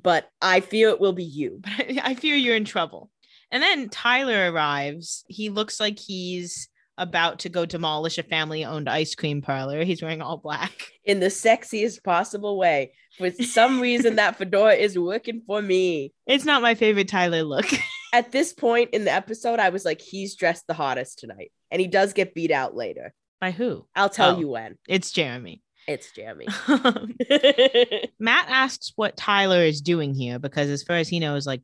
[0.00, 1.60] but I fear it will be you.
[1.62, 3.10] But I, I fear you're in trouble.
[3.50, 5.24] And then Tyler arrives.
[5.28, 9.84] He looks like he's about to go demolish a family owned ice cream parlor.
[9.84, 10.72] He's wearing all black.
[11.04, 12.92] in the sexiest possible way.
[13.16, 16.12] For some reason, that fedora is working for me.
[16.26, 17.66] It's not my favorite Tyler look.
[18.16, 21.52] At this point in the episode, I was like, he's dressed the hottest tonight.
[21.70, 23.12] And he does get beat out later.
[23.42, 23.86] By who?
[23.94, 24.38] I'll tell Oh.
[24.40, 24.78] you when.
[24.88, 25.62] It's Jeremy.
[25.86, 26.46] It's Jeremy.
[28.18, 31.60] Matt asks what Tyler is doing here because, as far as he knows, like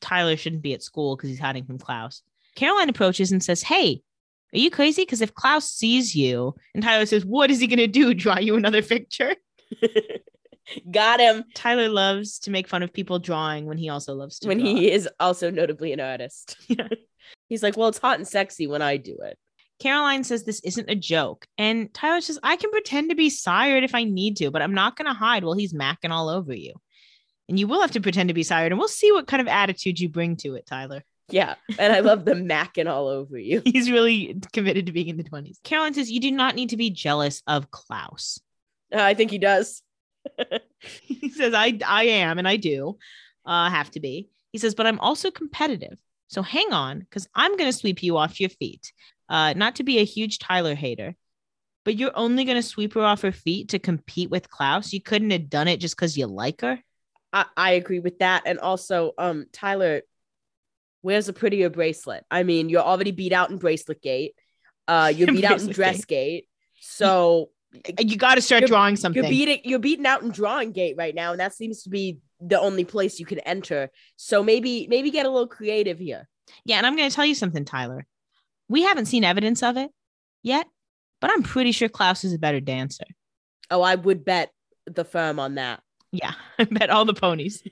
[0.00, 2.22] Tyler shouldn't be at school because he's hiding from Klaus.
[2.54, 4.00] Caroline approaches and says, Hey,
[4.54, 5.02] are you crazy?
[5.02, 8.14] Because if Klaus sees you, and Tyler says, What is he going to do?
[8.14, 9.34] Draw you another picture?
[10.90, 14.48] Got him Tyler loves to make fun of people drawing when he also loves to
[14.48, 14.66] when draw.
[14.66, 16.56] he is also notably an artist.
[16.68, 16.88] Yeah.
[17.48, 19.38] He's like, well, it's hot and sexy when I do it.
[19.80, 21.46] Caroline says this isn't a joke.
[21.56, 24.74] And Tyler says, I can pretend to be sired if I need to, but I'm
[24.74, 26.74] not going to hide while he's macking all over you.
[27.48, 29.48] And you will have to pretend to be sired, and we'll see what kind of
[29.48, 31.02] attitude you bring to it, Tyler.
[31.30, 31.54] Yeah.
[31.78, 33.62] And I love the macking all over you.
[33.64, 35.56] He's really committed to being in the 20s.
[35.64, 38.40] Caroline says, You do not need to be jealous of Klaus.
[38.92, 39.82] Uh, I think he does.
[41.02, 42.98] He says, I, I am, and I do
[43.44, 44.28] uh, have to be.
[44.52, 45.98] He says, But I'm also competitive.
[46.28, 48.92] So hang on, because I'm going to sweep you off your feet.
[49.28, 51.14] Uh, not to be a huge Tyler hater,
[51.84, 54.92] but you're only going to sweep her off her feet to compete with Klaus.
[54.92, 56.78] You couldn't have done it just because you like her.
[57.32, 58.42] I, I agree with that.
[58.46, 60.02] And also, um, Tyler,
[61.02, 62.24] where's a prettier bracelet?
[62.30, 64.34] I mean, you're already beat out in bracelet gate.
[64.86, 66.46] Uh, you're beat out in dress gate.
[66.80, 67.50] So
[67.98, 69.22] You got to start You're- drawing something.
[69.22, 72.18] you're beating you're beaten out in drawing gate right now, and that seems to be
[72.40, 73.90] the only place you can enter.
[74.16, 76.28] So maybe maybe get a little creative here.
[76.64, 78.06] Yeah, and I'm going to tell you something, Tyler.
[78.68, 79.90] We haven't seen evidence of it
[80.42, 80.66] yet,
[81.20, 83.04] but I'm pretty sure Klaus is a better dancer.
[83.70, 84.50] Oh, I would bet
[84.86, 85.82] the firm on that.
[86.10, 87.62] Yeah, I bet all the ponies.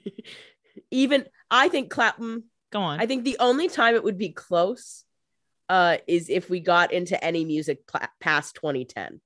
[0.90, 2.44] Even I think Clapham.
[2.72, 3.00] Go on.
[3.00, 5.04] I think the only time it would be close,
[5.68, 9.20] uh, is if we got into any music pla- past 2010.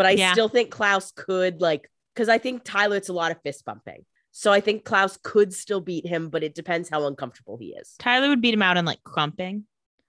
[0.00, 0.32] But I Yeah.
[0.32, 4.06] still think Klaus could like because I think Tyler it's a lot of fist bumping.
[4.30, 7.96] So I think Klaus could still beat him, but it depends how uncomfortable he is.
[7.98, 9.64] Tyler would beat him out in like crumping.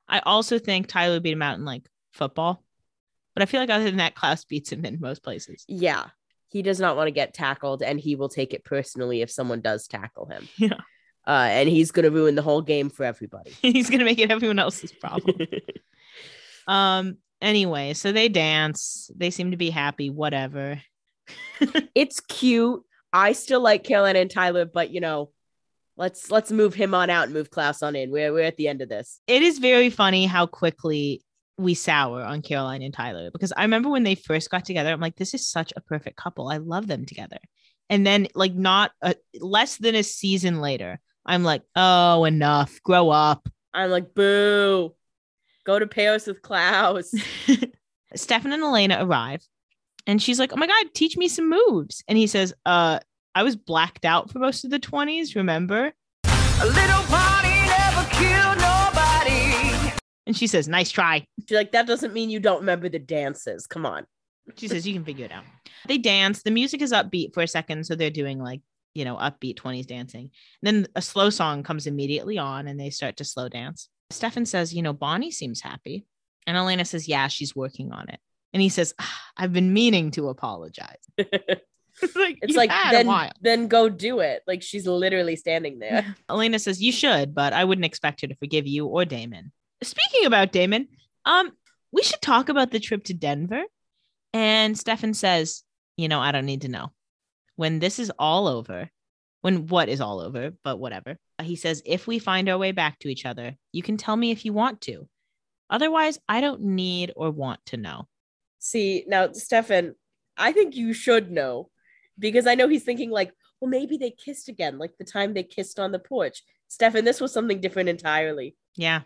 [0.08, 2.64] I also think Tyler would beat him out in like football.
[3.34, 5.66] But I feel like other than that, Klaus beats him in most places.
[5.68, 6.06] Yeah.
[6.48, 9.60] He does not want to get tackled and he will take it personally if someone
[9.60, 10.48] does tackle him.
[10.58, 10.78] Yeah.
[11.28, 13.52] Uh, and he's going to ruin the whole game for everybody.
[13.62, 15.36] He's gonna make it everyone else's problem.
[16.68, 17.18] um.
[17.42, 19.10] Anyway, so they dance.
[19.16, 20.10] They seem to be happy.
[20.10, 20.82] Whatever.
[21.96, 22.84] it's cute.
[23.14, 25.32] I still like Caroline and Tyler, but you know,
[25.98, 28.12] let's let's move him on out and move Klaus on in.
[28.12, 29.20] We're we're at the end of this.
[29.28, 31.24] It is very funny how quickly
[31.58, 35.00] we sour on Caroline and Tyler because I remember when they first got together, I'm
[35.00, 36.50] like, this is such a perfect couple.
[36.50, 37.38] I love them together.
[37.90, 42.82] And then, like, not a, less than a season later, I'm like, oh, enough.
[42.84, 43.48] Grow up.
[43.74, 44.96] I'm like, boo.
[45.66, 47.14] Go to Paris with Klaus.
[48.16, 49.42] Stefan and Elena arrive
[50.08, 52.04] and she's like, Oh my God, teach me some moves.
[52.08, 53.00] And he says, Uh,
[53.36, 55.94] I was blacked out for most of the 20s, remember?
[56.26, 59.94] A little party never killed nobody.
[60.26, 61.26] And she says, Nice try.
[61.48, 63.68] She's like, that doesn't mean you don't remember the dances.
[63.68, 64.06] Come on.
[64.58, 65.44] She says, You can figure it out.
[65.88, 66.44] They dance.
[66.44, 67.86] The music is upbeat for a second.
[67.86, 68.62] So they're doing like,
[68.94, 70.32] you know, upbeat 20s dancing.
[70.62, 73.88] then a slow song comes immediately on and they start to slow dance.
[74.14, 76.06] Stefan says, You know, Bonnie seems happy.
[76.48, 78.20] And Elena says, Yeah, she's working on it.
[78.54, 80.98] And he says, "Ah, I've been meaning to apologize.
[81.18, 81.36] it's
[82.16, 84.44] like, It's like then then go do it.
[84.48, 86.16] Like she's literally standing there.
[86.30, 89.52] Elena says, You should, but I wouldn't expect her to forgive you or Damon.
[89.84, 90.88] Speaking about Damon,
[91.26, 91.52] um,
[91.92, 93.64] we should talk about the trip to Denver.
[94.34, 95.64] And Stefan says,
[95.98, 96.92] You know, I don't need to know.
[97.56, 98.90] When this is all over,
[99.42, 102.72] when what is all over, but whatever, uh, he says, If we find our way
[102.72, 105.08] back to each other, you can tell me if you want to.
[105.70, 108.08] Otherwise, I don't need or want to know.
[108.60, 109.96] See, now Stefan,
[110.38, 111.70] I think you should know
[112.20, 115.44] because I know he's thinking like, well, maybe they kissed again, like the time they
[115.44, 116.44] kissed on the porch.
[116.68, 118.56] Stefan, this was something different entirely.
[118.76, 119.02] Yeah.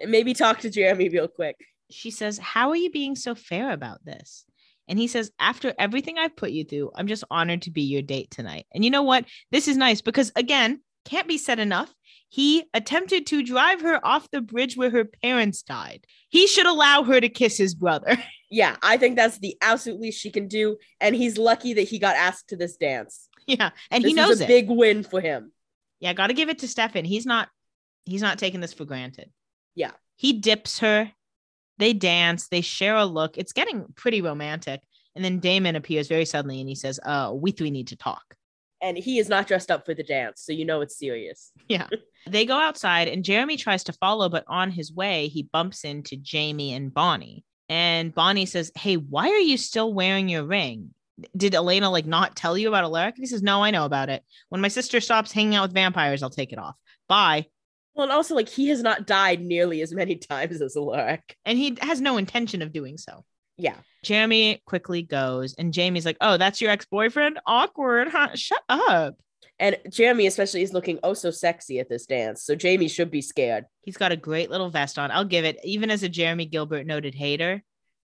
[0.00, 1.56] And maybe talk to Jeremy real quick.
[1.90, 4.44] She says, How are you being so fair about this?
[4.88, 8.02] And he says, After everything I've put you through, I'm just honored to be your
[8.02, 8.66] date tonight.
[8.72, 9.24] And you know what?
[9.50, 11.92] This is nice because, again, can't be said enough.
[12.28, 16.04] He attempted to drive her off the bridge where her parents died.
[16.28, 18.16] He should allow her to kiss his brother.
[18.48, 20.76] Yeah, I think that's the absolute least she can do.
[21.00, 23.28] And he's lucky that he got asked to this dance.
[23.48, 24.46] yeah, and This he knows a it.
[24.46, 25.50] big win for him.
[25.98, 27.04] Yeah, got to give it to Stefan.
[27.04, 27.48] He's not
[28.04, 29.32] he's not taking this for granted.
[29.74, 29.90] Yeah.
[30.14, 31.10] He dips her.
[31.78, 33.36] They dance, they share a look.
[33.38, 34.80] It's getting pretty romantic.
[35.14, 38.34] And then Damon appears very suddenly and he says, "Uh, we three need to talk."
[38.82, 41.52] And he is not dressed up for the dance, so you know it's serious.
[41.68, 41.88] Yeah.
[42.28, 46.16] they go outside and Jeremy tries to follow, but on his way, he bumps into
[46.16, 47.44] Jamie and Bonnie.
[47.68, 50.90] And Bonnie says, Hey, why are you still wearing your ring?
[51.36, 53.16] Did Elena like not tell you about Alaric?
[53.16, 54.22] And he says, No, I know about it.
[54.50, 56.76] When my sister stops hanging out with vampires, I'll take it off.
[57.08, 57.46] Bye.
[57.96, 61.36] Well, and also like he has not died nearly as many times as Alaric.
[61.44, 63.24] And he has no intention of doing so.
[63.56, 63.76] Yeah.
[64.04, 67.40] Jeremy quickly goes, and Jamie's like, Oh, that's your ex boyfriend?
[67.46, 68.28] Awkward, huh?
[68.34, 69.16] Shut up.
[69.58, 72.44] And Jeremy especially is looking oh so sexy at this dance.
[72.44, 73.64] So Jamie should be scared.
[73.82, 75.10] He's got a great little vest on.
[75.10, 77.62] I'll give it, even as a Jeremy Gilbert noted hater,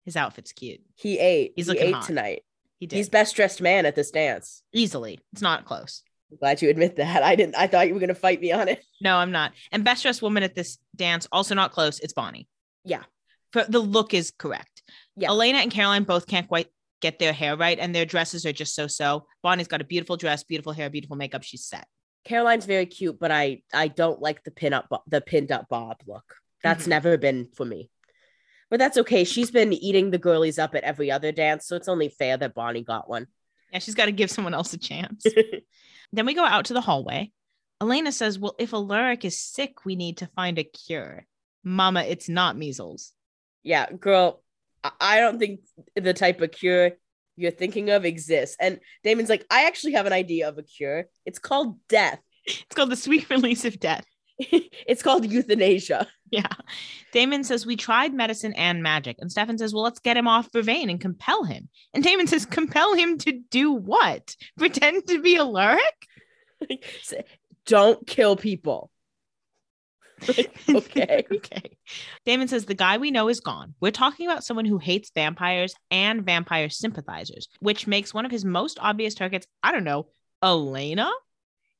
[0.05, 0.79] his outfit's cute.
[0.95, 1.51] He ate.
[1.57, 2.05] He's he looking ate hot.
[2.05, 2.43] tonight.
[2.79, 4.63] He did He's best dressed man at this dance.
[4.73, 5.19] easily.
[5.33, 6.03] It's not close.
[6.33, 7.21] I'm glad you admit that.
[7.23, 8.83] I didn't I thought you were gonna fight me on it.
[9.01, 9.53] No, I'm not.
[9.71, 11.99] And best dressed woman at this dance, also not close.
[11.99, 12.47] It's Bonnie.
[12.83, 13.03] Yeah.
[13.51, 14.81] For the look is correct.
[15.15, 15.29] Yeah.
[15.29, 16.67] Elena and Caroline both can't quite
[17.01, 19.27] get their hair right, and their dresses are just so so.
[19.43, 21.43] Bonnie's got a beautiful dress, beautiful hair, beautiful makeup.
[21.43, 21.85] She's set.
[22.25, 25.97] Caroline's very cute, but I I don't like the pin up the pinned up bob
[26.07, 26.35] look.
[26.63, 26.89] That's Mhm.
[26.89, 27.89] never been for me.
[28.71, 29.23] But that's okay.
[29.23, 32.55] She's been eating the girlies up at every other dance, so it's only fair that
[32.55, 33.27] Bonnie got one.
[33.71, 35.25] Yeah, she's got to give someone else a chance.
[36.13, 37.31] then we go out to the hallway.
[37.81, 41.25] Elena says, Well, if Alaric is sick, we need to find a cure.
[41.63, 43.11] Mama, it's not measles.
[43.63, 44.41] yeah, girl,
[44.99, 45.61] I- don't think
[45.95, 46.91] the type of cure
[47.35, 48.55] you're thinking of exists.
[48.59, 51.05] And Damon's like, I actually have an idea of a cure.
[51.25, 52.19] It's called death.
[52.45, 54.05] It's called the sweet release of death.
[54.39, 56.07] it's called euthanasia.
[56.31, 56.47] Yeah.
[57.11, 59.17] Damon says, We tried medicine and magic.
[59.19, 61.69] And Stefan says, Well, let's get him off Vervain and compel him.
[61.93, 64.35] And Damon says, Compel him to do what?
[64.57, 65.77] Pretend to be a
[67.03, 67.25] Say,
[67.65, 68.89] don't kill people.
[70.69, 71.25] okay.
[71.31, 71.77] okay.
[72.25, 73.75] Damon says, The guy we know is gone.
[73.79, 78.45] We're talking about someone who hates vampires and vampire sympathizers, which makes one of his
[78.45, 80.07] most obvious targets, I don't know,
[80.41, 81.11] Elena?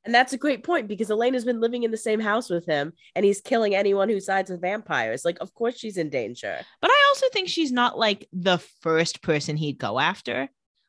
[0.04, 2.92] And that's a great point because Elena's been living in the same house with him
[3.14, 5.24] and he's killing anyone who sides with vampires.
[5.24, 6.58] Like, of course she's in danger.
[6.82, 10.48] But I also think she's not like the first person he'd go after.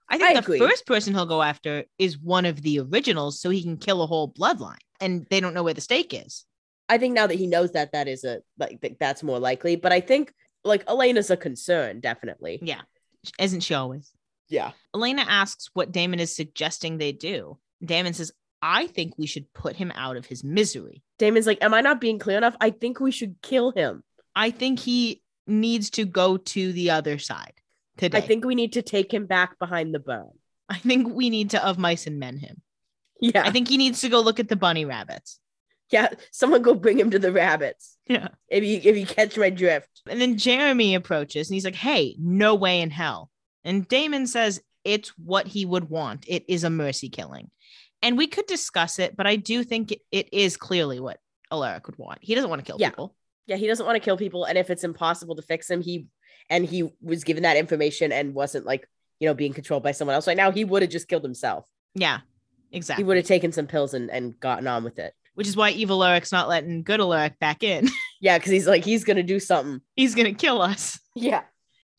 [0.09, 0.59] I think I the agree.
[0.59, 4.07] first person he'll go after is one of the originals so he can kill a
[4.07, 4.77] whole bloodline.
[4.99, 6.45] And they don't know where the stake is.
[6.87, 9.75] I think now that he knows that, that is a like th- that's more likely.
[9.75, 12.59] But I think like Elena's a concern, definitely.
[12.61, 12.81] Yeah.
[13.39, 14.11] Isn't she always?
[14.49, 14.71] Yeah.
[14.93, 17.57] Elena asks what Damon is suggesting they do.
[17.83, 18.31] Damon says,
[18.67, 21.03] I think we should put him out of his misery.
[21.19, 22.55] Damon's like, Am I not being clear enough?
[22.59, 24.03] I think we should kill him.
[24.35, 27.53] I think he needs to go to the other side
[27.97, 28.17] today.
[28.17, 30.31] I think we need to take him back behind the burn.
[30.67, 32.63] I think we need to of mice and men him.
[33.21, 33.43] Yeah.
[33.45, 35.39] I think he needs to go look at the bunny rabbits.
[35.91, 36.09] yeah.
[36.31, 37.97] Someone go bring him to the rabbits.
[38.07, 38.29] Yeah.
[38.49, 40.01] If you if you catch my drift.
[40.09, 43.29] And then Jeremy approaches and he's like, Hey, no way in hell.
[43.63, 46.25] And Damon says it's what he would want.
[46.27, 47.51] It is a mercy killing.
[48.05, 51.19] And we could discuss it, but I do think it, it is clearly what
[51.51, 52.19] Alaric would want.
[52.21, 52.89] He doesn't want to kill Yeah.
[52.89, 53.15] people.
[53.47, 56.07] Yeah, he doesn't want to kill people, and if it's impossible to fix him, he
[56.49, 58.87] and he was given that information and wasn't like
[59.19, 60.25] you know being controlled by someone else.
[60.27, 61.65] Right now, he would have just killed himself.
[61.93, 62.19] Yeah,
[62.71, 63.03] exactly.
[63.03, 65.13] He would have taken some pills and and gotten on with it.
[65.35, 67.89] Which is why evil Alaric's not letting good Alaric back in.
[68.21, 69.81] Yeah, because he's like he's gonna do something.
[69.95, 70.97] he's going to kill us.
[71.15, 71.43] Yeah,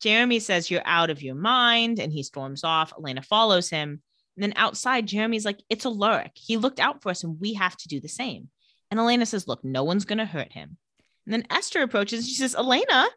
[0.01, 1.99] Jeremy says, You're out of your mind.
[1.99, 2.91] And he storms off.
[2.97, 4.01] Elena follows him.
[4.37, 6.31] And then outside, Jeremy's like, It's a Alaric.
[6.35, 8.49] He looked out for us and we have to do the same.
[8.91, 10.77] And Elena says, Look, no one's going to hurt him.
[11.25, 13.07] And then Esther approaches and she says, Elena,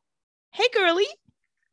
[0.52, 1.06] hey, girly.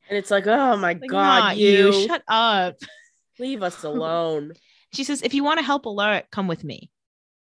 [0.10, 2.76] and it's like, oh my Like, god, "Not you, shut up.
[3.40, 4.52] leave us alone.
[4.94, 6.92] She says, If you want to help Alaric, come with me.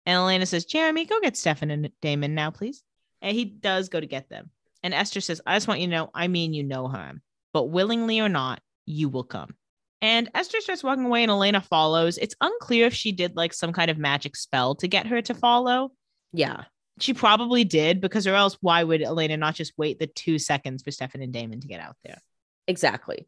[0.06, 2.84] And Elena says, Jeremy, go get Stefan and Damon now, please.
[3.22, 4.52] And he does go to get them.
[4.84, 7.66] And Esther says, I just want you to know, I mean, you know harm, but
[7.66, 9.56] willingly or not, you will come.
[10.02, 12.18] And Esther starts walking away and Elena follows.
[12.18, 15.34] It's unclear if she did like some kind of magic spell to get her to
[15.34, 15.40] mm.
[15.40, 15.92] follow.
[16.34, 16.66] yeah,
[17.00, 20.84] She probably did because, or else, why would Elena not just wait the two seconds
[20.84, 22.20] for Stefan and Damon to get out there?
[22.68, 23.28] exactly.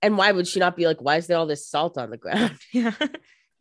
[0.00, 2.16] And why would she not be like, why is there all this salt on the
[2.24, 2.56] ground?
[2.72, 2.94] Yeah.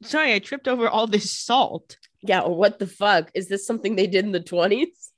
[0.04, 1.98] Sorry, I tripped over all this salt.
[2.22, 5.12] yeah, what the fuck is this something they did in the twenties?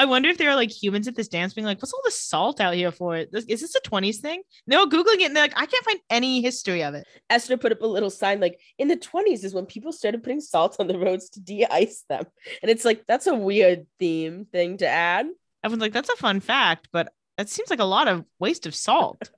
[0.00, 2.10] I wonder if there are like humans at this dance being like, what's all the
[2.10, 3.16] salt out here for?
[3.16, 4.40] Is this a 20s thing?
[4.66, 7.06] They're all Googling it and they're like, I can't find any history of it.
[7.28, 10.40] Esther put up a little sign like in the 20s is when people started putting
[10.40, 12.24] salt on the roads to de-ice them.
[12.62, 15.26] And it's like that's a weird theme thing to add.
[15.62, 18.74] Everyone's like, that's a fun fact, but that seems like a lot of waste of
[18.74, 19.30] salt.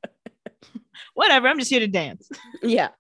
[1.14, 2.28] Whatever, I'm just here to dance.
[2.62, 2.90] Yeah.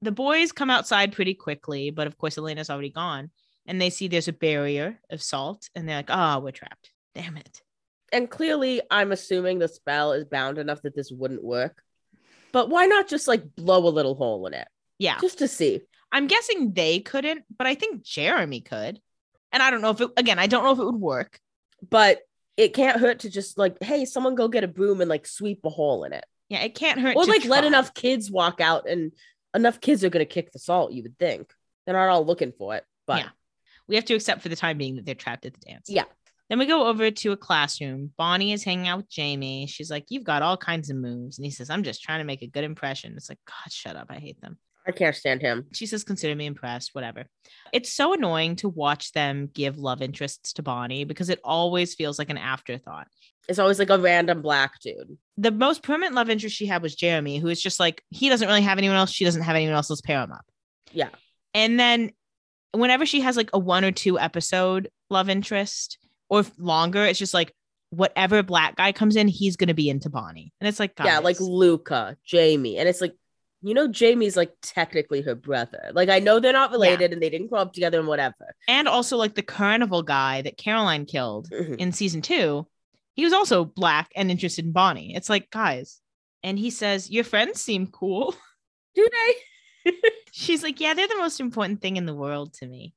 [0.00, 3.30] The boys come outside pretty quickly, but of course, Elena's already gone.
[3.66, 6.91] And they see there's a barrier of salt and they're like, oh, we're trapped.
[7.14, 7.62] Damn it.
[8.12, 11.82] And clearly I'm assuming the spell is bound enough that this wouldn't work.
[12.52, 15.18] But why not just like blow a little hole in it Yeah.
[15.20, 15.80] just to see?
[16.10, 19.00] I'm guessing they couldn't, but I think Jeremy could.
[19.50, 21.40] And I don't know if it, again, I don't know if it would work.
[21.88, 22.20] But
[22.56, 25.60] it can't hurt to just like, hey, someone go get a broom and like sweep
[25.64, 26.24] a hole in it.
[26.48, 27.16] Yeah, it can't hurt.
[27.16, 29.12] Or to like let enough kids walk out and
[29.54, 31.52] enough kids are gonna kick the salt, you would think.
[31.86, 32.84] They're not all looking for it.
[33.06, 33.28] But Yeah.
[33.88, 35.88] We have to accept for the time being that they're trapped at the dance.
[35.88, 36.04] Yeah.
[36.48, 38.12] Then we go over to a classroom.
[38.18, 39.66] Bonnie is hanging out with Jamie.
[39.66, 41.38] She's like, You've got all kinds of moves.
[41.38, 43.14] And he says, I'm just trying to make a good impression.
[43.16, 44.08] It's like, God, shut up.
[44.10, 44.58] I hate them.
[44.86, 45.66] I can't stand him.
[45.72, 47.24] She says, Consider me impressed, whatever.
[47.72, 52.18] It's so annoying to watch them give love interests to Bonnie because it always feels
[52.18, 53.06] like an afterthought.
[53.48, 55.18] It's always like a random black dude.
[55.36, 58.46] The most permanent love interest she had was Jeremy, who is just like, he doesn't
[58.46, 59.10] really have anyone else.
[59.10, 59.90] She doesn't have anyone else.
[59.90, 60.44] Let's pair him up.
[60.92, 61.08] Yeah.
[61.54, 62.12] And then
[62.72, 65.98] whenever she has like a one or two episode love interest
[66.32, 67.52] or if longer, it's just like
[67.90, 70.50] whatever black guy comes in, he's gonna be into Bonnie.
[70.60, 72.78] And it's like, Yeah, like Luca, Jamie.
[72.78, 73.14] And it's like,
[73.60, 75.90] you know, Jamie's like technically her brother.
[75.92, 78.54] Like I know they're not related and they didn't grow up together and whatever.
[78.66, 81.76] and also like the carnival guy that Caroline killed Mhm.
[81.76, 82.66] in season two,
[83.14, 85.14] he was also black and interested in Bonnie.
[85.14, 86.00] It's like, guys.
[86.42, 88.34] And he says, Your friends seem cool.
[88.94, 89.92] Do they?
[90.32, 92.94] She's like, Yeah, they're the most important thing in the world to me.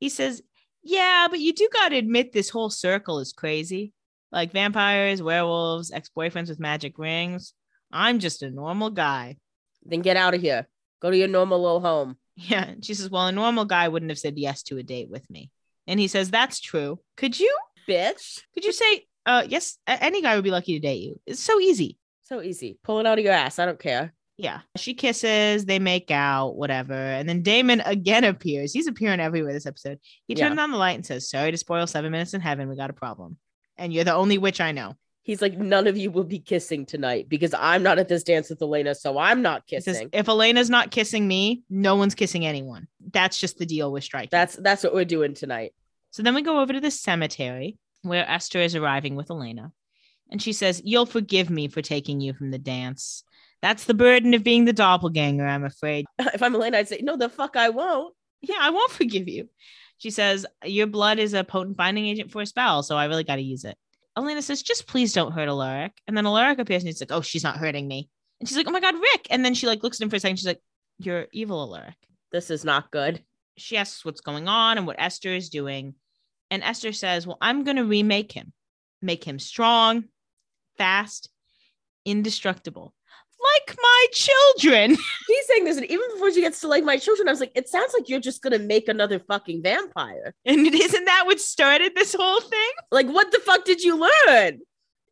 [0.00, 0.42] He says,
[0.88, 3.92] Yeah, but you do got to admit this whole circle is crazy.
[4.32, 7.52] Like vampires, werewolves, ex boyfriends with magic rings.
[7.92, 9.36] I'm just a normal guy.
[9.84, 10.66] then get out of here.
[11.02, 12.16] Go to your normal little home.
[12.36, 12.64] Yeah.
[12.64, 15.28] And she says, Well, a normal guy wouldn't have said yes to a date with
[15.28, 15.50] me.
[15.86, 17.00] And he says, That's true.
[17.18, 17.54] Could you?
[17.86, 18.40] Bitch.
[18.54, 21.20] Could you say, uh, yes, any guy would be lucky to date you.
[21.26, 21.98] It's so easy.
[22.22, 22.78] So easy.
[22.82, 23.58] Pull it out of your ass.
[23.58, 24.14] I don't care.
[24.38, 24.60] Yeah.
[24.76, 26.94] She kisses, they make out, whatever.
[26.94, 28.72] And then Damon again appears.
[28.72, 29.98] He's appearing everywhere this episode.
[30.26, 30.48] He Yeah.
[30.48, 32.68] turns on the light and says, Sorry to spoil seven minutes in heaven.
[32.68, 33.36] We got a problem.
[33.76, 34.94] And you're the only witch I know.
[35.24, 38.48] He's like, none of you will be kissing tonight because I'm not at this dance
[38.48, 40.08] with Elena, so I'm not He says, kissing.
[40.12, 42.88] If Elena's not kissing me, no one's kissing anyone.
[43.12, 44.30] That's just the deal with striking.
[44.32, 45.74] That's that's what we're doing tonight.
[46.12, 49.72] So then we go over to the cemetery where Esther is arriving with Elena.
[50.30, 53.22] And she says, You'll forgive me for taking you from the dance.
[53.62, 56.06] That's the burden of being the doppelganger, I'm afraid.
[56.34, 58.14] If I'm Elena, I'd say, no, the fuck I won't.
[58.40, 59.48] Yeah, I won't forgive you.
[59.98, 63.24] She says, Your blood is a potent binding agent for a spell, so I really
[63.24, 63.76] got to use it.
[64.16, 65.92] Elena says, Just please don't hurt Alaric.
[66.06, 68.08] And then Alaric appears and he's like, Oh, she's not hurting me.
[68.40, 69.26] And she's like, Oh my God, Rick.
[69.30, 70.36] And then she like looks at him for a second.
[70.36, 70.62] She's like,
[70.98, 71.96] You're evil, Alaric.
[72.30, 73.22] This is not good.
[73.56, 75.94] She asks what's going on and what Esther is doing.
[76.50, 78.52] And Esther says, Well, I'm going to remake him,
[79.02, 80.04] make him strong,
[80.76, 81.28] fast,
[82.04, 82.94] indestructible,
[83.54, 84.90] like my children.
[85.26, 87.52] He's saying this, and even before she gets to like my children, I was like,
[87.54, 90.34] it sounds like you're just gonna make another fucking vampire.
[90.44, 92.70] And isn't that what started this whole thing?
[92.90, 94.60] Like, what the fuck did you learn?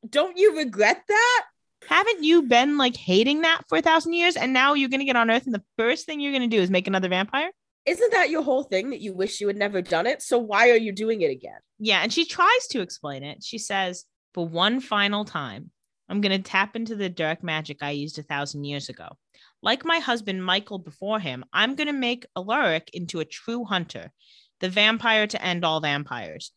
[0.09, 1.45] Don't you regret that?
[1.89, 4.37] Haven't you been like hating that for a thousand years?
[4.37, 6.57] And now you're going to get on Earth, and the first thing you're going to
[6.57, 7.51] do is make another vampire?
[7.84, 10.20] Isn't that your whole thing that you wish you had never done it?
[10.20, 11.59] So why are you doing it again?
[11.78, 12.01] Yeah.
[12.03, 13.45] And she tries to explain it.
[13.45, 15.70] She says, For one final time,
[16.09, 19.09] I'm going to tap into the dark magic I used a thousand years ago.
[19.62, 24.12] Like my husband Mikael before him, I'm going to make Alaric into a true hunter,
[24.61, 26.52] the vampire to end all vampires.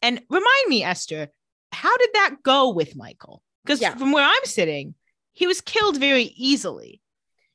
[0.00, 1.28] And remind me, Esther,
[1.72, 3.42] how did that go with Mikael?
[3.64, 3.94] Because Yeah.
[3.94, 4.94] from where I'm sitting,
[5.32, 7.00] he was killed very easily.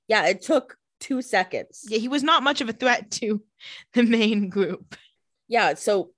[0.07, 1.85] Yeah, it took two seconds.
[1.87, 3.41] Yeah, he was not much of a threat to
[3.93, 4.95] the main group.
[5.47, 6.11] Yeah, so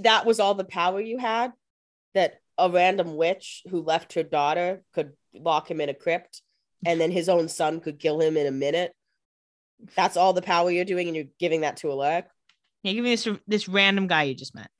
[0.00, 1.52] that was all the power you had
[2.14, 6.42] that a random witch who left her daughter could lock him in a crypt
[6.86, 8.92] and then his own son could kill him in a minute.
[9.96, 12.26] That's all the power you're doing, and you're giving that to Alaric.
[12.82, 14.70] Yeah, give me this this random guy you just met.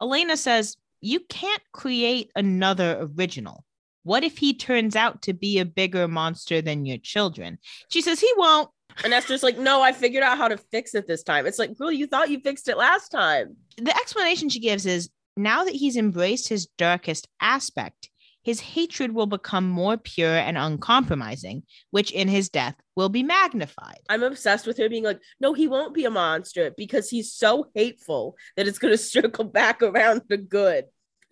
[0.00, 3.64] Elena says, You can't create another original.
[4.02, 7.58] What if he turns out to be a bigger monster than your children?
[7.90, 8.70] She says he won't.
[9.04, 11.46] And Esther's like, no, I figured out how to fix it this time.
[11.46, 13.56] It's like, girl, you thought you fixed it last time.
[13.76, 18.10] The explanation she gives is now that he's embraced his darkest aspect,
[18.42, 23.98] his hatred will become more pure and uncompromising, which in his death will be magnified.
[24.08, 27.66] I'm obsessed with her being like, no, he won't be a monster because he's so
[27.74, 30.86] hateful that it's going to circle back around the good.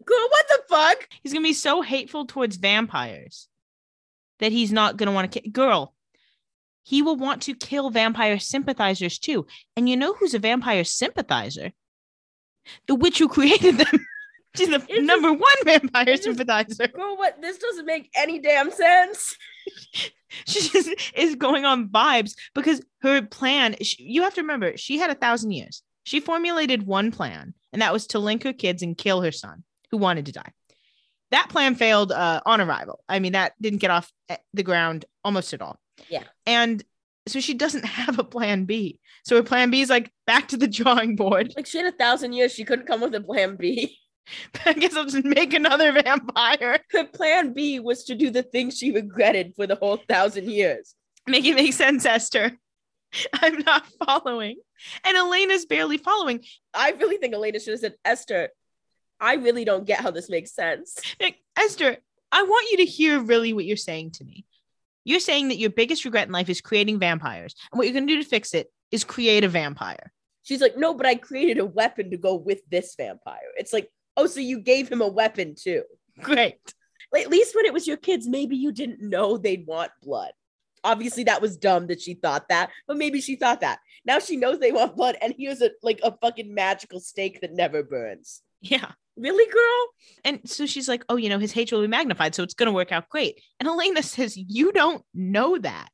[0.04, 1.08] Girl, what the fuck?
[1.22, 3.48] He's gonna be so hateful towards vampires
[4.38, 5.50] that he's not gonna want to kill.
[5.50, 5.94] Girl,
[6.84, 9.46] he will want to kill vampire sympathizers too.
[9.76, 11.72] And you know who's a vampire sympathizer?
[12.86, 14.06] The witch who created them.
[14.56, 16.88] She's the just- number one vampire just- sympathizer.
[16.88, 17.40] Girl, what?
[17.40, 19.36] This doesn't make any damn sense.
[20.46, 23.76] She just is going on vibes because her plan.
[23.80, 25.82] She, you have to remember, she had a thousand years.
[26.04, 29.64] She formulated one plan, and that was to link her kids and kill her son,
[29.90, 30.52] who wanted to die.
[31.30, 33.02] That plan failed uh, on arrival.
[33.08, 35.78] I mean, that didn't get off eh, the ground almost at all.
[36.10, 36.24] Yeah.
[36.46, 36.84] And
[37.26, 38.98] so she doesn't have a plan B.
[39.24, 41.52] So her plan B is like back to the drawing board.
[41.56, 43.98] Like she had a thousand years, she couldn't come with a plan B.
[44.66, 46.80] I guess I'll just make another vampire.
[46.90, 50.94] Her plan B was to do the thing she regretted for the whole thousand years.
[51.26, 52.52] Make it make sense, Esther.
[53.34, 54.56] I'm not following.
[55.04, 56.44] And Elena's barely following.
[56.74, 58.50] I really think Elena should have said, Esther,
[59.20, 60.96] I really don't get how this makes sense.
[61.20, 61.96] Like, Esther,
[62.30, 64.44] I want you to hear really what you're saying to me.
[65.04, 67.54] You're saying that your biggest regret in life is creating vampires.
[67.72, 70.12] And what you're going to do to fix it is create a vampire.
[70.42, 73.50] She's like, no, but I created a weapon to go with this vampire.
[73.56, 75.82] It's like, oh, so you gave him a weapon too.
[76.20, 76.56] Great.
[77.16, 80.32] At least when it was your kids, maybe you didn't know they'd want blood.
[80.84, 83.80] Obviously, that was dumb that she thought that, but maybe she thought that.
[84.04, 87.52] Now she knows they want blood, and here's a like a fucking magical stake that
[87.52, 88.42] never burns.
[88.60, 88.92] Yeah.
[89.16, 89.86] Really, girl?
[90.24, 92.36] And so she's like, oh, you know, his hatred will be magnified.
[92.36, 93.40] So it's to work out great.
[93.58, 95.88] And Elena says, you don't know that.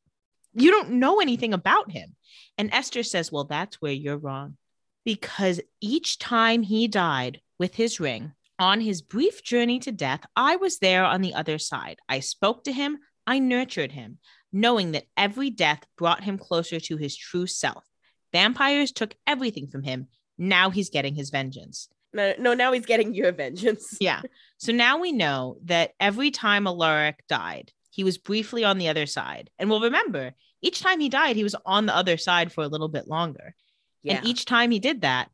[0.55, 2.15] You don't know anything about him.
[2.57, 4.57] And Esther says, well, that's where you're wrong.
[5.05, 10.57] Because each time he died with his ring on his brief journey to death, I
[10.57, 11.99] was there on the other side.
[12.09, 14.19] I spoke to him, I nurtured him,
[14.53, 17.85] knowing that every death brought him closer to his true self.
[18.33, 20.09] Vampires took everything from him.
[20.39, 21.89] Now he's getting his vengeance.
[22.13, 23.97] No, no, now he's getting your vengeance.
[24.01, 24.23] Yeah.
[24.59, 29.07] So now we know that every time Alaric died, he was briefly on the other
[29.07, 29.51] side.
[29.57, 32.69] And we'll remember each time he died, he was on the other side for a
[32.69, 33.55] little bit longer.
[34.03, 34.17] Yeah.
[34.17, 35.31] And each time he did that,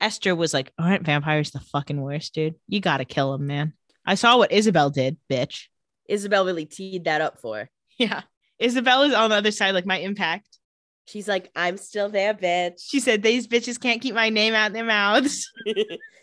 [0.00, 2.56] Esther was like, Aren't vampires the fucking worst, dude?
[2.66, 3.74] You got to kill them, man.
[4.04, 5.66] I saw what Isobel did, bitch.
[6.10, 7.70] Isobel really teed that up for her.
[7.98, 8.22] Yeah.
[8.60, 10.58] Isobel is on the other side, like my impact.
[11.06, 12.80] She's like, I'm still there, bitch.
[12.84, 15.48] She said, These bitches can't keep my name out their mouths.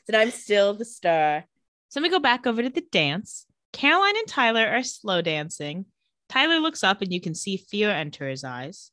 [0.06, 1.46] Said I'm still the star.
[1.90, 3.46] So let me go back over to the dance.
[3.74, 5.86] Caroline and Tyler are slow dancing.
[6.30, 8.92] Tyler looks up and you can see fear enter his eyes.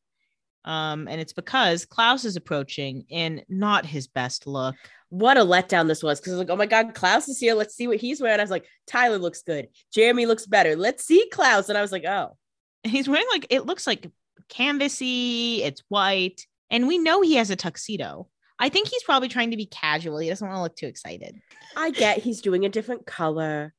[0.64, 4.74] Um, and it's because Klaus is approaching in not his best look.
[5.10, 6.18] What a letdown this was.
[6.18, 7.54] Because I was like, oh my God, Klaus is here.
[7.54, 8.40] Let's see what he's wearing.
[8.40, 9.68] I was like, Tyler looks good.
[9.92, 10.74] Jeremy looks better.
[10.74, 11.68] Let's see Klaus.
[11.68, 12.36] And I was like, oh.
[12.82, 14.10] And he's wearing like it looks like
[14.48, 18.28] canvasy, it's white, and we know he has a tuxedo.
[18.58, 20.18] I think he's probably trying to be casual.
[20.18, 21.36] He doesn't want to look too excited.
[21.76, 23.74] I get he's doing a different color,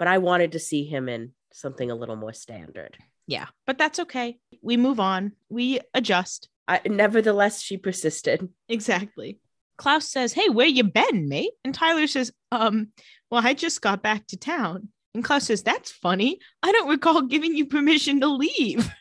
[0.00, 2.96] but I wanted to see him in something a little more standard.
[3.26, 4.38] Yeah, but that's okay.
[4.62, 5.32] We move on.
[5.50, 6.48] We adjust.
[6.66, 8.48] I, nevertheless, she persisted.
[8.66, 9.38] Exactly.
[9.76, 11.52] Klaus says, Hey, where you been, mate?
[11.66, 12.88] And Tyler says, Um,
[13.30, 14.88] well, I just got back to town.
[15.14, 16.38] And Klaus says, That's funny.
[16.62, 18.90] I don't recall giving you permission to leave.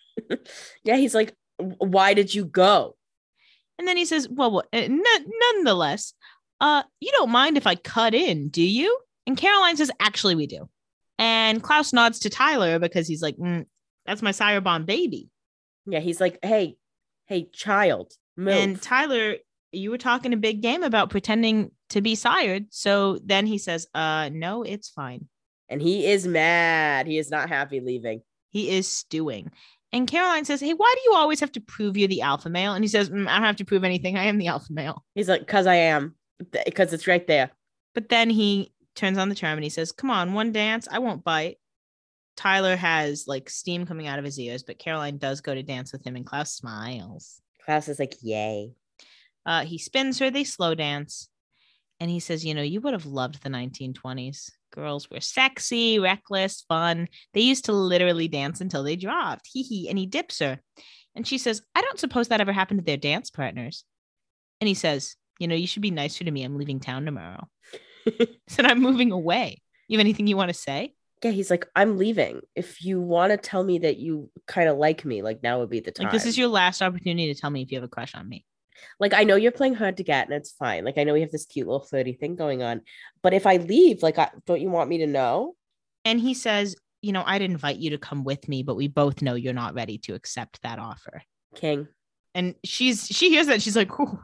[0.83, 2.97] Yeah, he's like, why did you go?
[3.77, 5.01] And then he says, Well, well uh, n-
[5.55, 6.13] nonetheless,
[6.59, 8.99] uh, you don't mind if I cut in, do you?
[9.25, 10.67] And Caroline says, Actually, we do.
[11.19, 13.65] And Klaus nods to Tyler because he's like, "Mm,
[14.05, 15.29] That's my sire bond baby.
[15.85, 16.77] Yeah, he's like, hey,
[17.27, 18.53] hey, child, move.
[18.55, 19.35] And Tyler,
[19.71, 22.65] you were talking a big game about pretending to be sired.
[22.71, 25.27] So then he says, Uh, no, it's fine.
[25.67, 27.05] and he is mad.
[27.05, 28.21] He is not happy leaving.
[28.49, 29.51] He is stewing.
[29.91, 32.73] And Caroline says, Hey, why do you always have to prove you're the alpha male?
[32.73, 34.17] And he says, "Mm, I don't have to prove anything.
[34.17, 35.03] I am the alpha male.
[35.15, 36.15] He's like, cause I am,
[36.65, 37.51] because it's right there.
[37.95, 40.87] But then he turns on the charm and he says, Come on, one dance.
[40.91, 41.57] I won't bite.
[42.37, 45.91] Tyler has like steam coming out of his ears, but Caroline does go to dance
[45.91, 47.41] with him and Klaus smiles.
[47.65, 48.71] Klaus is like, yay.
[49.45, 51.29] Uh, he spins her, they slow dance.
[51.99, 54.51] And he says, You know, you would have loved the 1920s.
[54.71, 57.07] Girls were sexy, reckless, fun.
[57.33, 59.49] They used to literally dance until they dropped.
[59.51, 59.89] Hee hee.
[59.89, 60.59] And he dips her.
[61.15, 63.83] And she says, I don't suppose that ever happened to their dance partners.
[64.61, 66.43] And he says, You know, you should be nicer to me.
[66.43, 67.49] I'm leaving town tomorrow.
[68.47, 69.61] said, I'm moving away.
[69.87, 70.93] You have anything you want to say?
[71.23, 72.41] Yeah, he's like, I'm leaving.
[72.55, 75.69] If you want to tell me that you kind of like me, like now would
[75.69, 76.05] be the time.
[76.05, 78.27] Like, this is your last opportunity to tell me if you have a crush on
[78.27, 78.45] me.
[78.99, 80.85] like I know you're playing hard to get, and it's fine.
[80.85, 82.81] Like I know we have this cute little flirty thing going on,
[83.21, 85.55] but if I leave, like, I, don't you want me to know?
[86.05, 89.21] And he says, You know, I'd invite you to come with me, but we both
[89.21, 91.21] know you're not ready to accept that offer.
[91.55, 91.87] King.
[92.33, 94.19] And she's she hears that she's like, Ooh,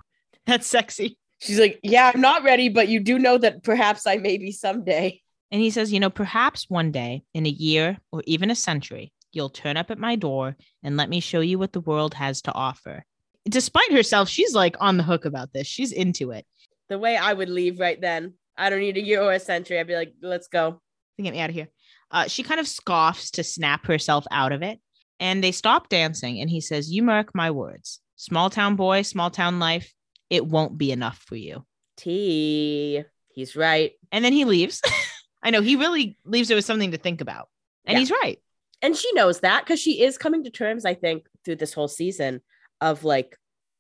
[0.46, 1.18] that's sexy.
[1.40, 4.52] She's like, yeah, I'm not ready, but you do know that perhaps I may be
[4.52, 5.22] someday.
[5.52, 9.14] And he says, You know, perhaps one day in a year or even a century,
[9.32, 12.42] you'll turn up at my door and let me show you what the world has
[12.44, 13.06] to offer.
[13.48, 15.68] Despite herself, she's like on the hook about this.
[15.68, 16.46] She's into it.
[16.90, 18.34] The way I would leave right then.
[18.58, 19.80] I don't need a year or a century.
[19.80, 20.82] I'd be like, let's go.
[21.20, 21.70] Get me out of here.
[22.12, 24.80] Uh, she kind of scoffs to snap herself out of it.
[25.20, 26.42] And they stop dancing.
[26.42, 28.02] And he says, You mark my words.
[28.18, 29.94] Small town boy, small town life,
[30.30, 31.66] it won't be enough for you.
[31.98, 33.04] T.
[33.30, 33.94] He's right.
[34.12, 34.82] And then he leaves.
[35.44, 37.50] I know he really leaves it with something to think about.
[37.86, 38.00] And Yeah.
[38.00, 38.40] he's right.
[38.82, 41.88] And she knows that because she is coming to terms, I think, through this whole
[41.88, 42.42] season
[42.82, 43.38] of like,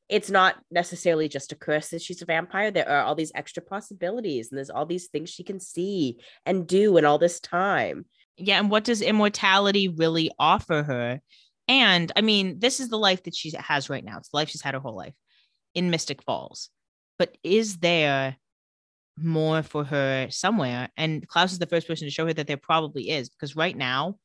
[0.07, 2.69] it's not necessarily just a curse that she's a vampire.
[2.69, 6.67] There are all these extra possibilities, and there's all these things she can see and
[6.67, 8.05] do in all this time.
[8.37, 8.59] Yeah.
[8.59, 11.21] And what does immortality really offer her?
[11.67, 14.17] And I mean, this is the life that she has right now.
[14.19, 15.13] It's the life she's had her whole life
[15.75, 16.69] in Mystic Falls.
[17.19, 18.37] But is there
[19.17, 20.89] more for her somewhere?
[20.97, 23.77] And Klaus is the first person to show her that there probably is, because right
[23.77, 24.17] now,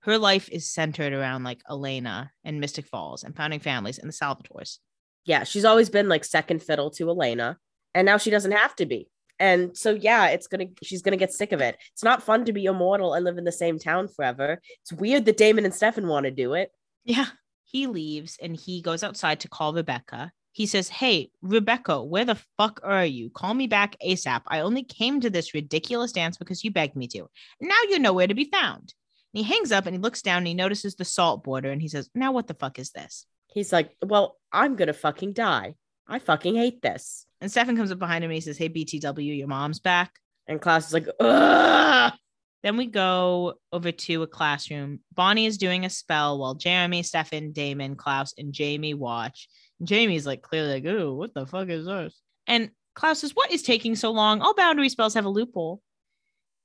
[0.00, 4.12] her life is centered around like Elena and Mystic Falls and Founding Families and the
[4.12, 4.78] Salvatores.
[5.24, 7.58] Yeah, she's always been like second fiddle to Elena,
[7.94, 9.08] and now she doesn't have to be.
[9.38, 11.76] And so, yeah, it's gonna she's gonna get sick of it.
[11.92, 14.60] It's not fun to be immortal and live in the same town forever.
[14.82, 16.70] It's weird that Damon and Stefan want to do it.
[17.04, 17.26] Yeah.
[17.64, 20.30] He leaves and he goes outside to call Rebekah.
[20.56, 23.28] He says, Hey, Rebekah, where the fuck are you?
[23.28, 24.40] Call me back ASAP.
[24.46, 27.28] I only came to this ridiculous dance because you begged me to.
[27.60, 28.94] And now you're nowhere to be found.
[29.34, 31.82] And he hangs up and he looks down and he notices the salt border and
[31.82, 33.26] he says, Now what the fuck is this?
[33.48, 35.74] He's like, Well, I'm gonna fucking die.
[36.08, 37.26] I fucking hate this.
[37.42, 40.14] And Stefan comes up behind him and he says, Hey, BTW, your mom's back.
[40.46, 42.14] And Klaus is like, Ugh.
[42.62, 45.00] Then we go over to a classroom.
[45.12, 49.48] Bonnie is doing a spell while Jeremy, Stefan, Damon, Klaus, and Jamie watch.
[49.82, 52.18] Jamie's like clearly like, oh, what the fuck is this?
[52.46, 54.40] And Klaus says, What is taking so long?
[54.40, 55.82] All boundary spells have a loophole.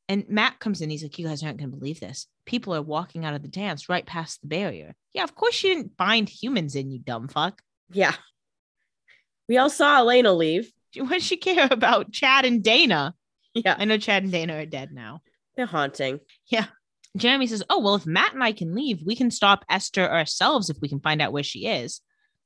[0.09, 0.89] And Matt comes in.
[0.89, 2.27] He's like, You guys aren't going to believe this.
[2.45, 4.95] People are walking out of the dance right past the barrier.
[5.13, 7.61] Yeah, of course you didn't bind humans in, you dumb fuck.
[7.91, 8.15] Yeah.
[9.47, 10.71] We all saw Elena leave.
[10.97, 13.13] What does she care about Chad and Dana?
[13.53, 15.21] Yeah, I know Chad and Dana are dead now.
[15.55, 16.19] they're haunting.
[16.47, 16.65] Yeah.
[17.15, 20.69] Jeremy says, Oh, well, if Matt and I can leave, we can stop Esther ourselves
[20.69, 22.01] if we can find out where she is.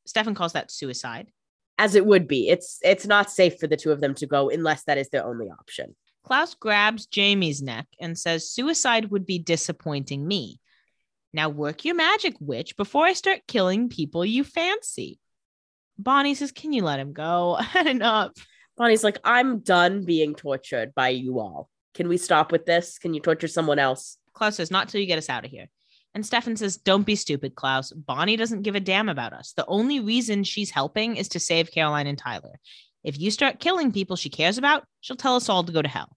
[0.06, 1.32] Stefan calls that suicide.
[1.78, 2.50] As it would be.
[2.50, 5.26] It's it's not safe for the two of them to go unless that is their
[5.26, 5.96] only option.
[6.26, 10.60] Klaus grabs Jamie's neck and says, Suicide would be disappointing me.
[11.34, 15.20] Now work your magic, witch, before I start killing people you fancy.
[15.98, 17.56] Bonnie says, Can you let him go?
[17.56, 18.32] I had enough.
[18.78, 21.70] Bonnie's like, I'm done being tortured by you all.
[21.94, 22.98] Can we stop with this?
[22.98, 24.18] Can you torture someone else?
[24.34, 25.68] Klaus says, Not till you get us out of here.
[26.16, 27.92] And Stefan says, Don't be stupid, Klaus.
[27.92, 29.52] Bonnie doesn't give a damn about us.
[29.56, 32.60] The only reason she's helping is to save Caroline and Tyler.
[33.04, 35.88] If you start killing people she cares about, she'll tell us all to go to
[35.90, 36.16] hell.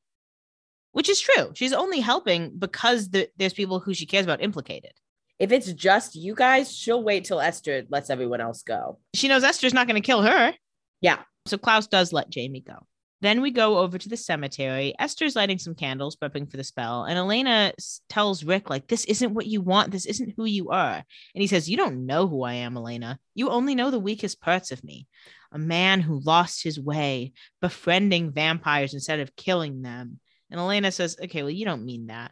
[0.92, 1.50] Which is true.
[1.54, 4.92] She's only helping because the, there's people who she cares about implicated.
[5.38, 8.98] If it's just you guys, she'll wait till Esther lets everyone else go.
[9.14, 10.54] She knows Esther's not going to kill her.
[11.00, 11.18] Yeah.
[11.46, 12.86] So Klaus does let Jamie go.
[13.20, 14.94] Then we go over to the cemetery.
[14.98, 17.04] Esther's lighting some candles, prepping for the spell.
[17.04, 17.72] And Elena
[18.08, 19.90] tells Rick, like, this isn't what you want.
[19.90, 20.94] This isn't who you are.
[20.94, 23.18] And he says, You don't know who I am, Elena.
[23.34, 25.08] You only know the weakest parts of me.
[25.50, 30.20] A man who lost his way, befriending vampires instead of killing them.
[30.50, 32.30] And Elena says, Okay, well, you don't mean that.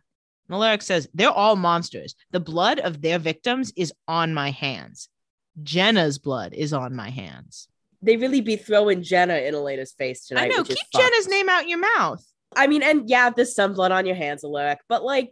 [0.48, 2.14] And Alaric says, They're all monsters.
[2.30, 5.08] The blood of their victims is on my hands.
[5.62, 7.68] Jenna's blood is on my hands.
[8.06, 10.52] They really be throwing Jenna in Elena's face tonight.
[10.52, 10.64] I know.
[10.64, 10.78] Keep.
[10.94, 12.24] Jenna's name out your mouth.
[12.54, 15.30] I mean, and yeah, there's some blood on your hands, Alaric, but like,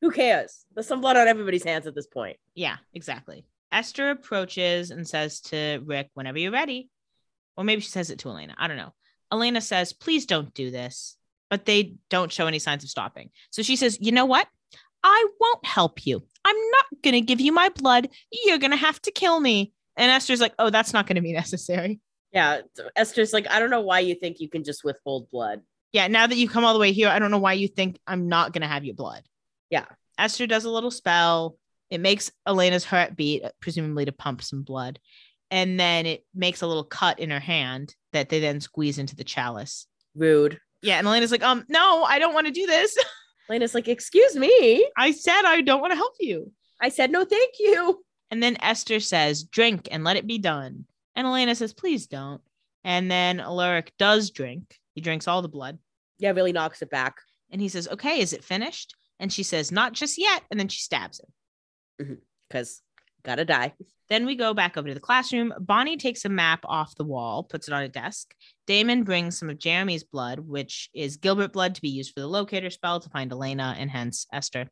[0.00, 0.64] who cares?
[0.74, 2.36] There's some blood on everybody's hands at this point.
[2.54, 3.44] Yeah, exactly.
[3.70, 6.88] Esther approaches and says to Rick, whenever you're ready.
[7.56, 8.54] Or maybe she says it to Elena.
[8.58, 8.94] I don't know.
[9.30, 11.16] Elena says, please don't do this.
[11.50, 13.28] But they don't show any signs of stopping.
[13.50, 14.48] So she says, you know what?
[15.04, 16.22] I won't help you.
[16.44, 18.08] I'm not going to give you my blood.
[18.30, 19.72] You're going to have to kill me.
[19.96, 22.00] And Esther's like, oh, that's not going to be necessary.
[22.32, 22.62] Yeah,
[22.96, 25.60] Esther's like, I don't know why you think you can just withhold blood.
[25.92, 27.98] Yeah, now that you come all the way here, I don't know why you think
[28.06, 29.22] I'm not going to have your blood.
[29.68, 29.84] Yeah.
[30.16, 31.58] Esther does a little spell.
[31.90, 34.98] It makes Elena's heart beat, presumably to pump some blood.
[35.50, 39.14] And then it makes a little cut in her hand that they then squeeze into
[39.14, 39.86] the chalice.
[40.14, 40.58] Rude.
[40.80, 40.96] Yeah.
[40.96, 42.96] And Elena's like, um, no, I don't want to do this.
[43.50, 44.88] Elena's like, excuse me.
[44.96, 46.50] I said I don't want to help you.
[46.80, 48.02] I said no, thank you.
[48.32, 50.86] And then Esther says, drink and let it be done.
[51.14, 52.40] And Elena says, please don't.
[52.82, 54.76] And then Alaric does drink.
[54.94, 55.78] He drinks all the blood.
[56.18, 57.14] Yeah, really knocks it back.
[57.50, 58.96] And he says, okay, is it finished?
[59.20, 60.42] And she says, not just yet.
[60.50, 62.06] And then she stabs him.
[62.06, 62.14] Mm-hmm.
[62.48, 62.82] Because
[63.24, 63.72] Gotta die.
[64.08, 65.54] Then we go back over to the classroom.
[65.60, 68.34] Bonnie takes a map off the wall, puts it on a desk.
[68.66, 72.26] Damon brings some of Jeremy's blood, which is Gilbert blood, to be used for the
[72.26, 74.68] locator spell to find Elena and hence Esther.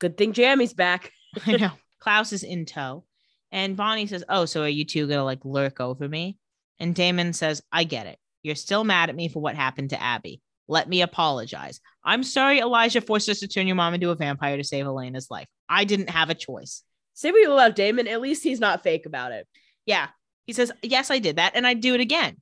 [0.00, 1.12] Good thing Jeremy's back.
[1.46, 1.70] I know.
[2.04, 3.04] Klaus is in tow.
[3.50, 6.38] And Bonnie says, Oh, so are you two going to like lurk over me?
[6.78, 8.18] And Damon says, I get it.
[8.42, 10.42] You're still mad at me for what happened to Abby.
[10.68, 11.80] Let me apologize.
[12.04, 15.30] I'm sorry Elijah forced us to turn your mom into a vampire to save Elena's
[15.30, 15.48] life.
[15.68, 16.82] I didn't have a choice.
[17.14, 19.46] Say what you will about Damon, at least he's not fake about it.
[19.86, 20.08] Yeah.
[20.46, 21.52] He says, Yes, I did that.
[21.54, 22.36] And I'd do it again.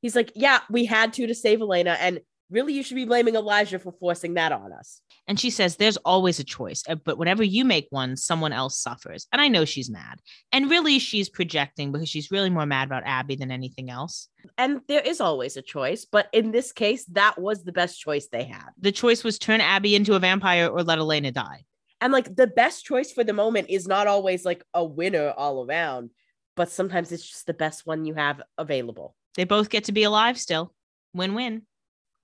[0.00, 2.20] He's like, yeah, we had to to save Elena, and
[2.50, 5.00] really, you should be blaming Elijah for forcing that on us.
[5.26, 8.80] And she says, There's always a choice, uh, but whenever you make one, someone else
[8.80, 9.26] suffers.
[9.32, 10.20] And I know she's mad.
[10.52, 14.28] And really, she's projecting because she's really more mad about Abby than anything else.
[14.56, 18.28] And there is always a choice, but in this case, that was the best choice
[18.28, 18.70] they had.
[18.80, 21.64] The choice was turn Abby into a vampire or let Elena die.
[22.00, 25.64] And like the best choice for the moment is not always like a winner all
[25.64, 26.10] around,
[26.56, 29.14] but sometimes it's just the best one you have available.
[29.34, 30.72] They both get to be alive still.
[31.12, 31.62] Win win.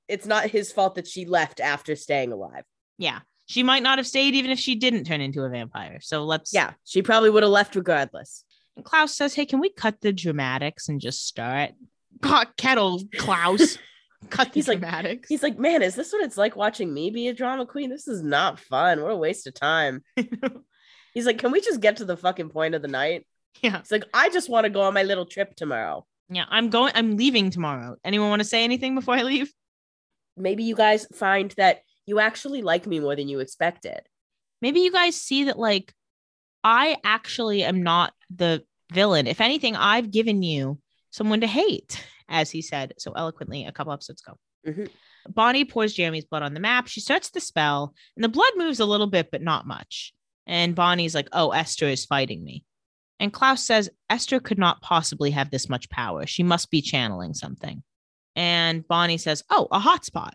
[0.09, 2.65] It's not his fault that she left after staying alive.
[2.99, 3.21] Yeah.
[3.47, 5.99] She might not have stayed even if she didn't turn into a vampire.
[6.01, 6.53] So let's.
[6.55, 8.45] Yeah, she probably would have left regardless.
[8.77, 11.73] And Klaus says, Hey, can we cut the dramatics and just start?
[12.25, 13.79] Hot kettle, Klaus.
[14.31, 15.29] cut the He's like- dramatics.
[15.29, 17.91] He's like, man, is this what it's like watching me be a drama queen?
[17.91, 19.03] This is not fun.
[19.03, 20.03] What a waste of time.
[21.15, 23.27] He's like, can we just get to the fucking point of the night?
[23.63, 23.79] yeah.
[23.79, 26.07] He's like, I just want to go on my little trip tomorrow.
[26.31, 26.45] Yeah.
[26.49, 27.97] I'm going, I'm leaving tomorrow.
[28.05, 29.53] Anyone want to say anything before I leave?
[30.37, 34.01] Maybe you guys find that you actually like me more than you expected.
[34.63, 35.93] maybe you guys see that like
[36.63, 39.27] I actually am not the villain.
[39.27, 40.79] If anything, I've given you
[41.11, 44.39] someone to hate, as he said so eloquently a couple episodes ago.
[44.67, 44.91] Mhm.
[45.29, 46.87] Bonnie pours Jeremy's blood on the map.
[46.89, 50.15] She starts the spell, and the blood moves a little bit, but not much.
[50.47, 52.65] And Bonnie's like, Oh, Esther is fighting me.
[53.21, 56.27] And Klaus says, Esther could not possibly have this much power.
[56.27, 57.83] She must be channeling something.
[58.37, 60.33] And Bonnie says, Oh, a hotspot.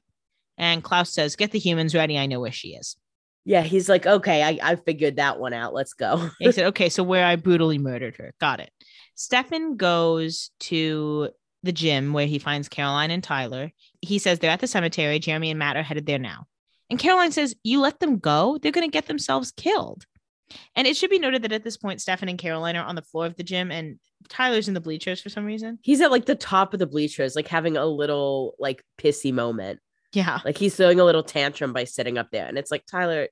[0.58, 2.18] And Klaus says, Get the humans ready.
[2.18, 2.98] I know where she is.
[3.46, 5.74] Yeah, he's like, okay, I, I figured that one out.
[5.74, 6.30] Let's go.
[6.40, 8.34] He said, okay, so where I brutally murdered her.
[8.40, 8.70] Got it.
[9.16, 11.30] Stefan goes to
[11.64, 13.72] the gym where he finds Caroline and Tyler.
[14.02, 15.18] He says they're at the cemetery.
[15.20, 16.46] Jeremy and Matt are headed there now.
[16.90, 18.58] And Caroline says, You let them go?
[18.58, 20.06] They're going to get themselves killed.
[20.76, 23.02] And it should be noted that at this point, Stefan and Caroline are on the
[23.02, 25.80] floor of the gym and Tyler's in the bleachers for some reason.
[25.82, 29.80] he's at like the top of the bleachers, like having a little like pissy moment.
[30.14, 30.40] Yeah.
[30.44, 32.48] Like he's throwing a little tantrum by sitting up there.
[32.48, 33.28] And it's like, Tyler,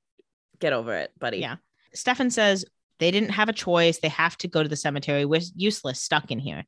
[0.59, 1.39] get over it, buddy.
[1.39, 1.55] Yeah.
[1.93, 2.65] Stefan says
[2.99, 3.99] they didn't have a choice.
[3.99, 5.26] They have to go to the cemetery.
[5.26, 6.63] We're useless, stuck in here.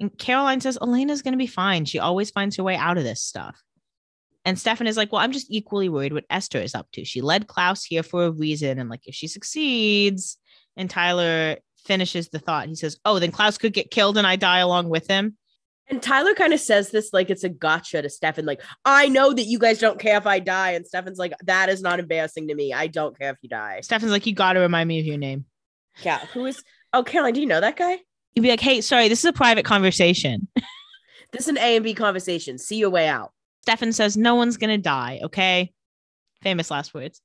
[0.00, 1.84] And Caroline says Elena's going to be fine.
[1.84, 3.60] She always finds her way out of this stuff.
[4.48, 7.04] And Stefan is like, Well, I'm just equally worried what Esther is up to.
[7.04, 8.78] She led Klaus here for a reason.
[8.78, 10.38] And like, if she succeeds,
[10.74, 14.36] and Tyler finishes the thought, he says, Oh, then Klaus could get killed and I
[14.36, 15.36] die along with him.
[15.90, 19.34] And Tyler kind of says this like it's a gotcha to Stefan, like, I know
[19.34, 20.70] that you guys don't care if I die.
[20.70, 22.72] And Stefan's like, that is not embarrassing to me.
[22.72, 23.82] I don't care if you die.
[23.82, 25.44] Stefan's like, You got to remind me of your name.
[26.00, 26.24] Yeah.
[26.32, 27.98] Who is oh Caroline, do you know that guy?
[28.34, 30.48] You'd be like, Hey, sorry, this is a private conversation.
[31.30, 32.56] This is an A and B conversation.
[32.56, 33.32] See your way out.
[33.62, 35.20] Stefan says, No one's going to die.
[35.24, 35.72] Okay.
[36.42, 37.20] Famous last words.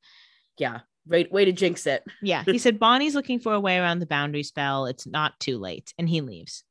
[0.58, 0.80] Yeah.
[1.08, 2.04] Right way to jinx it.
[2.22, 4.86] Yeah, he said Bonnie's looking for a way around the boundary spell.
[4.86, 6.64] It's not too late, and he leaves.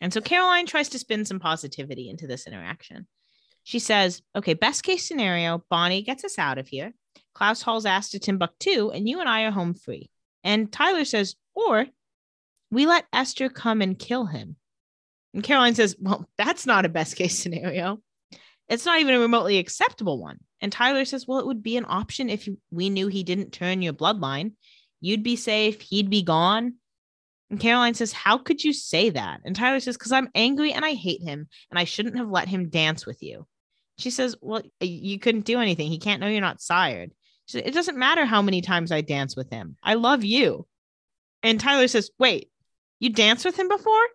[0.00, 3.08] And so Caroline tries to spin some positivity into this interaction.
[3.64, 6.94] She says, "Okay, best case scenario, Bonnie gets us out of here.
[7.34, 10.10] Klaus hauls ass to Timbuktu, and you and I are home free."
[10.44, 11.86] And Tyler says, "Or
[12.70, 14.56] we let Esther come and kill him."
[15.34, 18.00] And Caroline says, "Well, that's not a best case scenario.
[18.68, 21.86] It's not even a remotely acceptable one." And Tyler says, Well, it would be an
[21.88, 24.52] option if we knew he didn't turn your bloodline.
[25.00, 26.74] You'd be safe, he'd be gone.
[27.50, 29.40] And Caroline says, How could you say that?
[29.44, 32.48] And Tyler says, Because I'm angry and I hate him, and I shouldn't have let
[32.48, 33.46] him dance with you.
[33.98, 35.90] She says, Well, you couldn't do anything.
[35.90, 37.12] He can't know you're not sired.
[37.46, 39.76] Said, It doesn't matter how many times I dance with him.
[39.82, 40.66] I love you.
[41.42, 42.50] And Tyler says, Wait,
[42.98, 44.06] you danced with him before?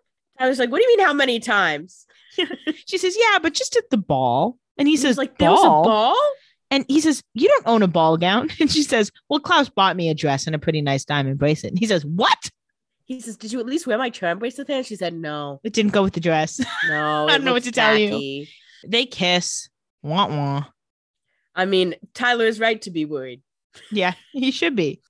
[0.42, 2.06] I was like, what do you mean how many times?
[2.86, 4.58] She says, Yeah, but just at the ball.
[4.78, 6.16] And he He's says, like, there was a ball?
[6.70, 8.48] And he says, You don't own a ball gown.
[8.60, 11.72] And she says, Well, Klaus bought me a dress and a pretty nice diamond bracelet.
[11.72, 12.50] And he says, What?
[13.04, 14.70] He says, Did you at least wear my charm bracelet?
[14.70, 16.58] And she said, No, It didn't go with the dress.
[16.88, 17.26] no.
[17.28, 18.46] I don't know what to tell you.
[18.86, 19.68] they kiss.
[20.02, 20.64] Wah wah.
[21.54, 23.42] I mean, Tyler is right to be worried.
[23.90, 25.02] Yeah, he should be.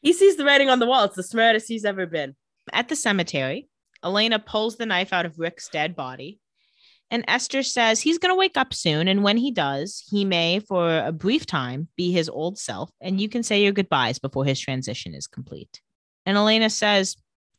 [0.00, 1.04] He sees the writing on the wall.
[1.04, 2.34] It's the smartest he's ever been.
[2.72, 3.68] At the cemetery,
[4.04, 6.40] Elena pulls the knife out of Rick's dead body.
[7.10, 9.06] And Esther says he's going to wake up soon.
[9.06, 12.90] And when he does, he may, for a brief time, be his old self.
[13.02, 15.82] And you can say your goodbyes before his transition is complete.
[16.24, 17.16] And Elena says,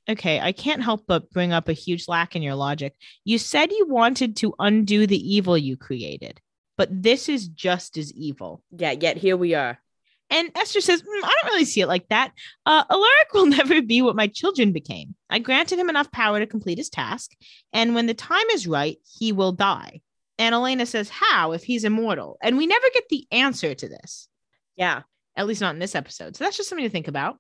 [0.10, 2.96] Okay, I can't help but bring up a huge lack in your logic.
[3.24, 6.42] You said you wanted to undo the evil you created,
[6.78, 8.62] but this is just as evil.
[8.72, 9.80] Yeah, yet here we are.
[10.30, 12.32] And Esther says, "Mm, I don't really see it like that.
[12.66, 15.16] Uh, Alaric will never be what my children became.
[15.30, 17.32] I granted him enough power to complete his task,
[17.72, 20.02] and when the time is right, he will die.
[20.40, 22.38] And Elena says, How if he's immortal?
[22.42, 24.28] And we never get the answer to this,
[24.76, 25.04] Yeah.
[25.36, 26.36] at least not in this episode.
[26.36, 27.38] So that's just something to think about.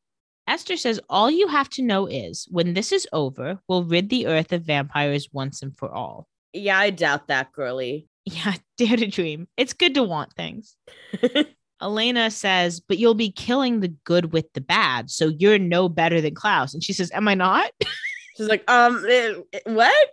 [0.47, 4.27] Esther says, All you have to know is when this is over, we'll rid the
[4.27, 6.27] earth of vampires once and for all.
[6.53, 8.07] Yeah, I doubt that, girly.
[8.25, 9.49] Yeah, dare to dream.
[9.57, 10.77] It's good to want things.
[11.83, 15.09] Elena says, but you'll be killing the good with the bad.
[15.09, 16.73] So you're no better than Klaus.
[16.73, 17.71] And she says, Am I not?
[18.37, 20.09] She's like, um, eh, eh, what?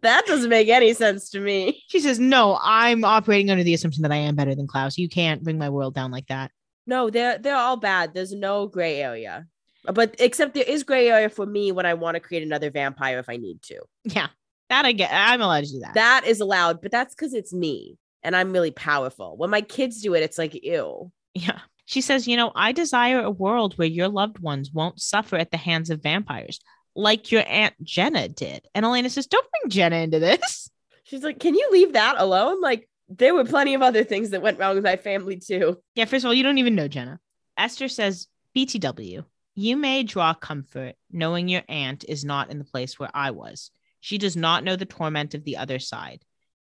[0.00, 1.82] That doesn't make any sense to me.
[1.88, 4.96] She says, No, I'm operating under the assumption that I am better than Klaus.
[4.96, 6.50] You can't bring my world down like that.
[6.86, 8.14] No, they're they're all bad.
[8.14, 9.46] There's no gray area.
[9.84, 13.18] But except there is gray area for me when I want to create another vampire
[13.18, 13.80] if I need to.
[14.04, 14.28] Yeah,
[14.68, 15.10] that I get.
[15.12, 15.94] I'm allowed to do that.
[15.94, 19.36] That is allowed, but that's because it's me and I'm really powerful.
[19.36, 21.10] When my kids do it, it's like ew.
[21.34, 21.60] Yeah.
[21.86, 25.50] She says, You know, I desire a world where your loved ones won't suffer at
[25.50, 26.60] the hands of vampires
[26.94, 28.66] like your Aunt Jenna did.
[28.74, 30.70] And Elena says, Don't bring Jenna into this.
[31.04, 32.60] She's like, Can you leave that alone?
[32.60, 35.78] Like there were plenty of other things that went wrong with my family too.
[35.94, 37.20] Yeah, first of all, you don't even know Jenna.
[37.58, 42.98] Esther says, BTW, you may draw comfort knowing your aunt is not in the place
[42.98, 43.70] where I was.
[44.00, 46.22] She does not know the torment of the other side.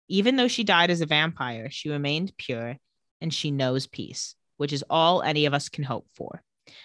[0.08, 2.78] Even though she died as a vampire, she remained pure
[3.20, 6.42] and she knows peace, which is all any of us can hope for.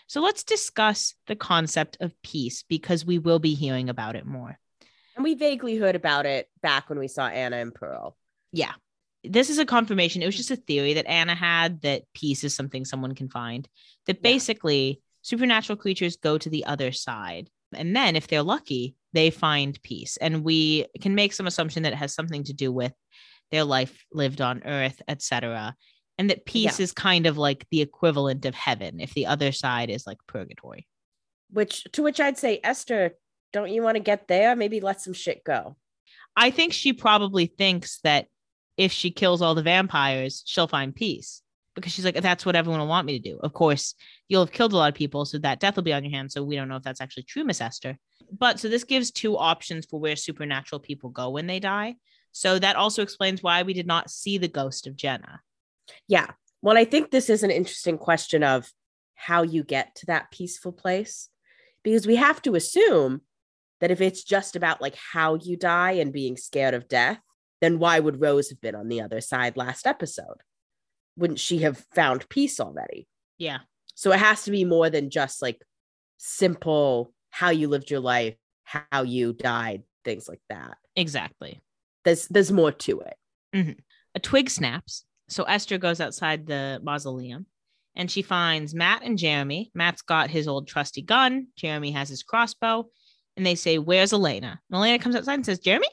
[0.08, 4.60] So let's discuss the concept of peace because we will be hearing about it more.
[5.16, 8.16] And we vaguely heard about it back when we saw Anna and Pearl.
[8.52, 8.74] Yeah.
[9.24, 10.22] This is a confirmation.
[10.22, 13.68] It was just a theory that Anna had that peace is something someone can find.
[14.06, 14.32] That Yeah.
[14.32, 17.50] basically supernatural creatures go to the other side.
[17.74, 20.18] And then if they're lucky, they find peace.
[20.18, 22.94] And we can make some assumption that it has something to do with
[23.52, 25.76] their life lived on earth, etc.
[26.18, 26.84] And that peace Yeah.
[26.84, 30.88] is kind of like the equivalent of heaven if the other side is like purgatory.
[31.52, 33.16] Which to which I'd say, Esther,
[33.54, 34.56] don't you want to get there?
[34.56, 35.78] Maybe let some shit go.
[36.36, 38.28] I think she probably thinks that
[38.76, 41.42] if she kills all the vampires, she'll find peace
[41.78, 43.40] because she's like, that's what everyone will want me to do.
[43.42, 43.94] Of course,
[44.28, 46.34] you'll have killed a lot of people, so that death will be on your hands.
[46.34, 47.98] So we don't know if that's actually true, Miss Esther.
[48.32, 51.96] But so this gives two options for where supernatural people go when they die.
[52.32, 55.42] So that also explains why we did not see the ghost of Jenna.
[56.08, 56.32] Yeah.
[56.62, 58.70] Well, I think this is an interesting question of
[59.16, 61.30] how you get to that peaceful place
[61.84, 63.22] because we have to assume
[63.80, 67.20] that if it's just about like how you die and being scared of death,
[67.62, 70.42] then why would Rose have been on the other side last episode?
[71.18, 73.08] Wouldn't she have found peace already?
[73.38, 73.60] Yeah.
[73.96, 75.62] So it has to be more than just like
[76.18, 80.78] simple how you lived your life, how you died, things like that.
[80.96, 81.62] Exactly.
[82.06, 83.16] There's there's more to it.
[83.56, 83.80] Mm-hmm.
[84.14, 85.06] a twig snaps.
[85.30, 87.46] So Esther goes outside the mausoleum
[87.96, 89.72] and she finds Matt and Jeremy.
[89.74, 91.48] Matt's got his old trusty gun.
[91.56, 92.88] Jeremy has his crossbow.
[93.36, 94.60] And they say, Where's Elena?
[94.70, 95.88] And Elena comes outside and says, Jeremy?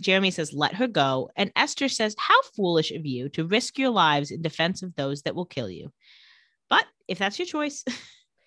[0.00, 1.30] Jeremy says, Let her go.
[1.36, 5.22] And Esther says, How foolish of you to risk your lives in defense of those
[5.22, 5.92] that will kill you.
[6.68, 7.84] But if that's your choice,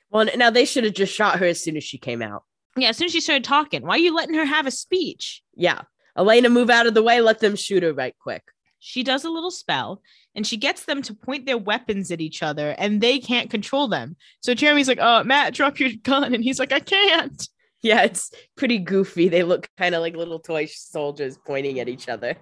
[0.09, 2.43] Well, now they should have just shot her as soon as she came out.
[2.77, 5.41] yeah, as soon as she started talking, why are you letting her have a speech?
[5.55, 5.81] Yeah.
[6.15, 7.19] Elena, move out of the way.
[7.19, 8.43] Let them shoot her right quick.
[8.79, 10.01] she does a little spell
[10.35, 13.87] and she gets them to point their weapons at each other and they can't control
[13.87, 14.15] them.
[14.41, 16.35] So Jeremy's like, Oh, Matt, drop your gun.
[16.35, 17.47] And he's like, I can't.
[17.83, 19.27] Yeah, it's pretty goofy.
[19.29, 22.35] They look kind of like little toy soldiers pointing at each other.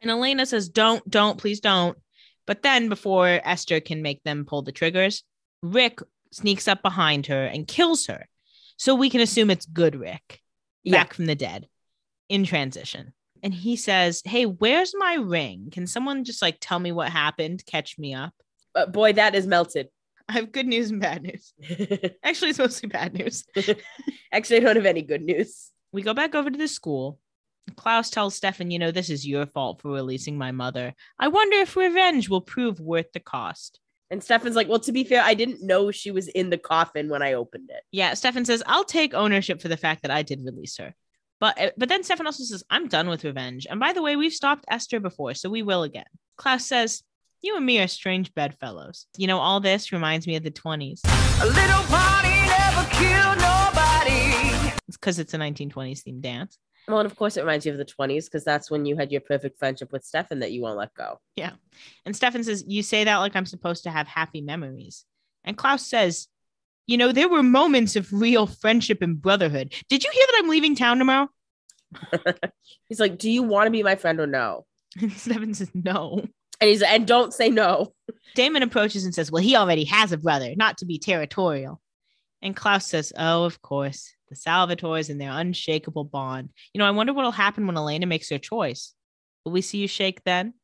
[0.00, 1.96] And Elena says, Don't, don't, please don't.
[2.46, 5.22] But then before Esther can make them pull the triggers,
[5.62, 6.00] Rick
[6.32, 8.26] sneaks up behind her and kills her.
[8.78, 10.40] So we can assume it's good Rick
[10.84, 10.92] Yeah.
[11.02, 11.68] back from the dead
[12.30, 13.12] in transition.
[13.42, 15.68] And he says, Hey, where's my ring?
[15.70, 17.62] Can someone just like tell me what happened?
[17.66, 18.32] Catch me up.
[18.72, 19.88] But boy, that is melted.
[20.28, 21.54] I have good news and bad news.
[22.22, 23.44] Actually, it's mostly bad news.
[24.32, 25.70] Actually, I don't have any good news.
[25.90, 27.18] We go back over to the school.
[27.76, 30.94] Klaus tells Stefan, you know, this is your fault for releasing my mother.
[31.18, 33.80] I wonder if revenge will prove worth the cost.
[34.10, 37.08] And Stefan's like, well, to be fair, I didn't know she was in the coffin
[37.08, 37.82] when I opened it.
[37.92, 40.94] Yeah, Stefan says, I'll take ownership for the fact that I did release her.
[41.40, 43.66] But uh, but then Stefan also says, I'm done with revenge.
[43.68, 46.06] And by the way, we've stopped Esther before, so we will again.
[46.36, 47.02] Klaus says,
[47.40, 49.06] You and me are strange bedfellows.
[49.16, 51.00] You know, all this reminds me of the 20s.
[51.40, 54.74] A little party never killed nobody.
[54.88, 56.58] It's because it's a 1920s themed dance.
[56.88, 59.12] Well, and of course, it reminds you of the 20s because that's when you had
[59.12, 61.20] your perfect friendship with Stefan that you won't let go.
[61.36, 61.52] Yeah.
[62.04, 65.04] And Stefan says, You say that like I'm supposed to have happy memories.
[65.44, 66.26] And Klaus says,
[66.88, 69.74] You know, there were moments of real friendship and brotherhood.
[69.88, 71.28] Did you hear that I'm leaving town tomorrow?
[72.88, 74.66] He's like, "Do you want to be my friend or no?"
[75.00, 76.26] And Stefan says, no.
[76.60, 77.92] And he's and don't say no.
[78.34, 81.80] Damon approaches and says, Well, he already has a brother, not to be territorial.
[82.42, 86.50] And Klaus says, Oh, of course, the Salvatores and their unshakable bond.
[86.72, 88.94] You know, I wonder what'll happen when Elena makes her choice.
[89.44, 90.54] Will we see you shake then?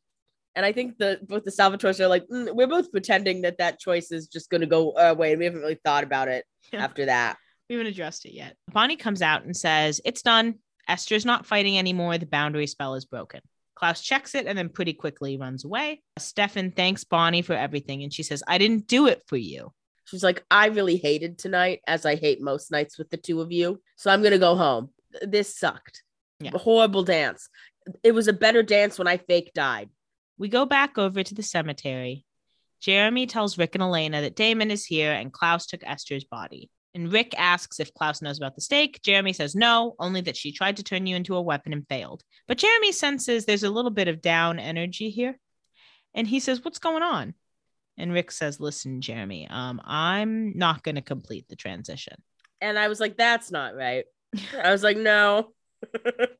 [0.57, 3.81] And I think the both the Salvatores are like, "Mm, we're both pretending that that
[3.81, 7.07] choice is just going to go away, and we haven't really thought about it after
[7.07, 7.39] that.
[7.69, 8.57] We haven't addressed it yet.
[8.73, 10.57] Bonnie comes out and says, It's done.
[10.87, 12.19] Esther's not fighting anymore.
[12.19, 13.41] The boundary spell is broken.
[13.85, 16.01] Klaus checks it and then pretty quickly runs away.
[16.19, 19.75] Stefan thanks Bonnie for everything and she says, I didn't do it for you.
[20.07, 23.53] She's like, I really hated tonight, as I hate most nights with the two of
[23.53, 23.83] you.
[23.97, 24.89] So I'm gonna go home.
[25.21, 26.03] This sucked.
[26.41, 26.53] Yeah.
[26.55, 27.51] Horrible dance.
[28.03, 29.91] It was a better dance when I fake died.
[30.39, 32.25] We go back over to the cemetery.
[32.81, 36.71] Jeremy tells Rick and Elena that Damon is here and Klaus took Esther's body.
[36.95, 39.03] And Rick asks if Klaus knows about the stake.
[39.03, 42.23] Jeremy says no, only that she tried to turn you into a weapon and failed.
[42.47, 45.39] But Jeremy senses there's a little bit of down energy here.
[46.15, 47.35] And he says, What's going on?
[47.99, 52.15] And Rick says, Listen, Jeremy, um, I'm not going to complete the transition.
[52.61, 54.05] And I was like, that's not right.
[54.63, 55.51] I was like, no.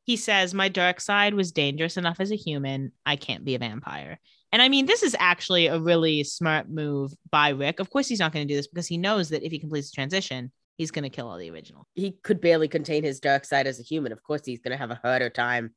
[0.05, 2.91] He says, My dark side was dangerous enough as a human.
[3.05, 4.19] I can't be a vampire.
[4.55, 7.81] And I mean, this is actually a really smart move by Rick.
[7.81, 9.91] Of course, he's not going to do this because he knows that if he completes
[9.91, 11.85] the transition, he's going to kill all the original.
[11.93, 14.13] He could barely contain his dark side as a human.
[14.13, 15.71] Of course, he's gonna have a harder time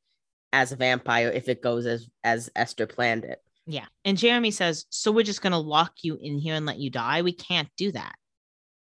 [0.52, 3.40] as a vampire if it goes as as Esther planned it.
[3.66, 3.86] Yeah.
[4.04, 6.88] And Jeremy says, So we're just going to lock you in here and let you
[6.88, 7.22] die?
[7.22, 8.14] We can't do that.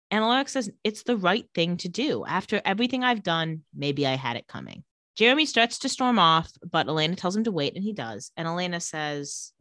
[0.09, 2.25] And Alaric says, It's the right thing to do.
[2.25, 4.83] After everything I've done, maybe I had it coming.
[5.15, 8.31] Jeremy starts to storm off, but Elena tells him to wait, and he does.
[8.36, 9.53] And Elena says,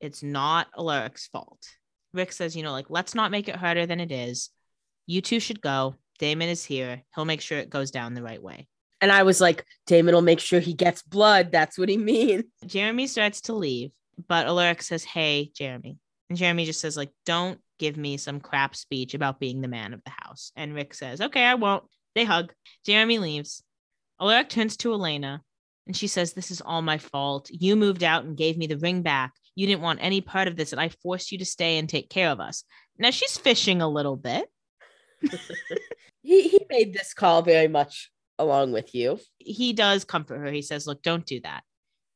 [0.00, 1.66] It's not Alaric's fault.
[2.12, 4.50] Rick says, You know, like, let's not make it harder than it is.
[5.06, 5.94] You two should go.
[6.18, 7.02] Damon is here.
[7.14, 8.68] He'll make sure it goes down the right way.
[9.00, 11.50] And I was like, Damon will make sure he gets blood.
[11.52, 12.44] That's what he means.
[12.66, 13.90] Jeremy starts to leave,
[14.28, 15.98] but Alaric says, Hey, Jeremy.
[16.28, 19.94] And Jeremy just says, like, don't give me some crap speech about being the man
[19.94, 20.52] of the house.
[20.54, 21.84] And Rick says, Okay, I won't.
[22.14, 22.52] They hug.
[22.84, 23.62] Jeremy leaves.
[24.20, 25.42] Alaric turns to Elena
[25.86, 27.48] and she says, This is all my fault.
[27.50, 29.32] You moved out and gave me the ring back.
[29.60, 32.08] You didn't want any part of this, and I forced you to stay and take
[32.08, 32.64] care of us.
[32.98, 34.50] Now she's fishing a little bit.
[36.22, 39.18] He he made this call very much along with you.
[39.38, 40.50] he does comfort her.
[40.50, 41.62] He says, Look, don't do that.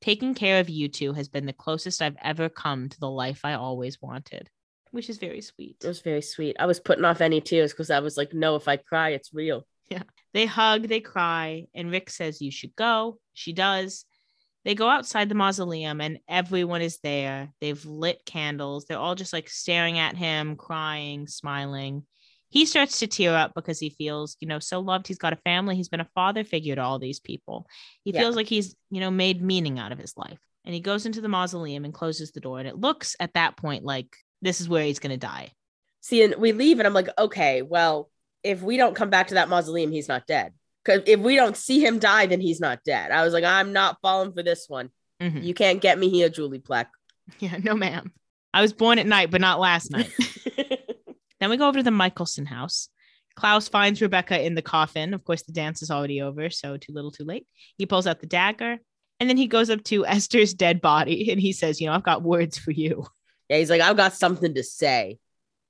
[0.03, 3.41] Taking care of you two has been the closest I've ever come to the life
[3.45, 4.49] I always wanted,
[4.91, 5.77] which is very sweet.
[5.83, 6.57] It was very sweet.
[6.59, 9.33] I was putting off any tears because I was like, no, if I cry, it's
[9.33, 9.67] real.
[9.89, 10.03] Yeah.
[10.35, 13.19] They hug, they cry, and Rick says, You should go.
[13.33, 14.05] She does.
[14.65, 17.53] They go outside the mausoleum, and everyone is there.
[17.61, 18.87] They've lit candles.
[18.87, 22.05] They're all just like staring at him, crying, smiling.
[22.49, 25.07] He starts to tear up because he feels, you know, so loved.
[25.09, 25.77] He's got a family.
[25.77, 27.67] He's been a father figure to all these people.
[28.05, 28.21] He Yeah.
[28.21, 30.39] feels like he's, you know, made meaning out of his life.
[30.65, 32.59] And he goes into the mausoleum and closes the door.
[32.61, 35.51] And it looks at that point like this is where he's going to die.
[36.01, 38.11] See, and we leave, and I'm like, okay, well,
[38.43, 40.53] if we don't come back to that mausoleum, he's not dead.
[40.85, 43.11] Because if we don't see him die, then he's not dead.
[43.11, 44.91] I was like, I'm not falling for this one.
[45.23, 45.43] Mhm.
[45.43, 46.87] You can't get me here, Julie Plec.
[47.39, 48.13] Yeah, no, ma'am.
[48.53, 50.13] I was born at night, but not last night.
[51.41, 52.89] Then we go over to the Mikaelson house.
[53.37, 55.13] Klaus finds Rebekah in the coffin.
[55.13, 57.47] Of course, the dance is already over, so too little, too late.
[57.77, 58.79] He pulls out the dagger
[59.21, 62.03] and then he goes up to Esther's dead body and he says, You know, I've
[62.05, 63.05] got words for you.
[63.49, 65.19] yeah, he's like, I've got something to say.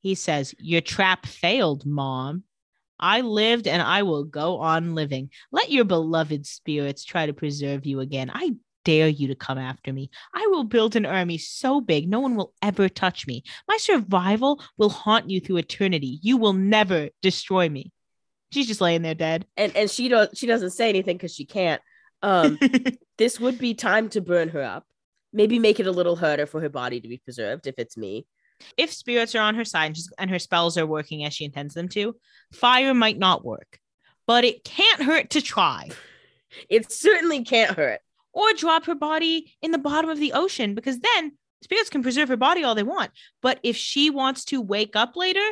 [0.02, 2.44] He says, Your trap failed, mom.
[2.98, 5.30] I lived and I will go on living.
[5.52, 8.30] Let your beloved spirits try to preserve you again.
[8.32, 8.52] I
[8.84, 10.10] dare you to come after me.
[10.34, 13.42] I will build an army so big no one will ever touch me.
[13.66, 16.18] My survival will haunt you through eternity.
[16.22, 17.92] You will never destroy me.
[18.52, 19.46] She's just laying there dead.
[19.56, 21.82] And and she don't she doesn't say anything because she can't.
[22.22, 22.58] Um,
[23.18, 24.86] this would be time to burn her up.
[25.32, 28.26] Maybe make it a little harder for her body to be preserved if it's me.
[28.76, 31.88] If spirits are on her side and, her spells are working as she intends them
[31.90, 32.16] to,
[32.52, 33.78] fire might not work,
[34.26, 35.90] but it can't hurt to try.
[36.68, 38.00] It certainly can't hurt.
[38.34, 41.32] or drop her body in the bottom of the ocean because then
[41.62, 43.10] spirits can preserve her body all they want.
[43.40, 45.44] But if she wants to wake up later,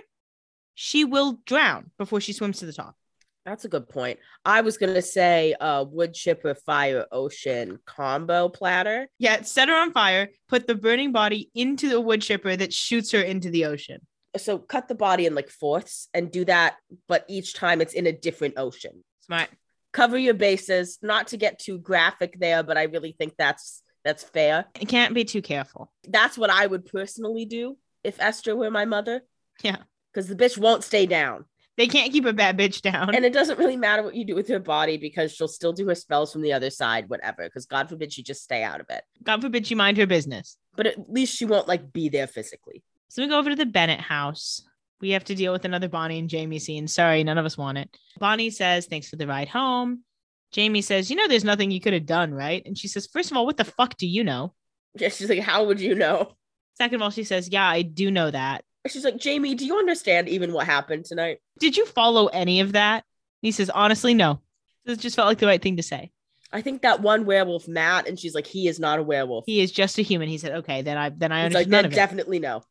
[0.75, 2.97] she will drown before she swims to the top.
[3.45, 4.19] That's a good point.
[4.45, 9.09] I was gonna say uh wood chipper fire ocean combo platter.
[9.19, 13.11] Yeah, set her on fire, put the burning body into the wood chipper that shoots
[13.13, 14.01] her into the ocean.
[14.37, 16.77] So cut the body in like fourths and do that,
[17.09, 19.05] but each time it's in a different ocean.
[19.21, 19.51] Smart.
[19.93, 24.23] Cover your bases, not to get too graphic there, but I really think that's that's
[24.25, 24.67] fair.
[24.81, 25.93] It can't be too careful.
[26.09, 29.23] That's what I would personally do if Esther were my mother.
[29.63, 29.77] Yeah.
[30.13, 31.45] because the bitch won't stay down.
[31.77, 33.15] They can't keep a bad bitch down.
[33.15, 35.89] And it doesn't really matter what you do with her body because she'll still do
[35.89, 37.45] her spells from the other side, whatever.
[37.45, 39.05] Because God forbid she just stay out of it.
[39.23, 40.57] God forbid she mind her business.
[40.77, 42.83] But at least she won't like be there physically.
[43.09, 44.63] So we go over to the Bennett house.
[45.01, 46.87] We have to deal with another Bonnie and Jamie scene.
[46.87, 47.91] Sorry, none of us want it.
[48.19, 50.05] Bonnie says, Thanks for the ride home.
[50.53, 52.63] Jamie says, You know, there's nothing you could have done, right?
[52.67, 54.55] And she says, First of all, what the fuck do you know?
[54.95, 56.33] Yeah, she's like, How would you know?
[56.75, 58.65] Second of all, she says, Yeah, I do know that.
[58.89, 61.39] She's like, Jamie, do you understand even what happened tonight?
[61.61, 63.05] Did you follow any of that?
[63.43, 64.41] And he says, Honestly, no.
[64.85, 66.11] This just felt like the right thing to say.
[66.53, 69.45] I think that one werewolf, Matt, and she's like, he is not a werewolf.
[69.47, 70.29] He is just a human.
[70.29, 71.95] He said, Okay, then I then I He's like, then of it.
[71.95, 72.63] definitely no.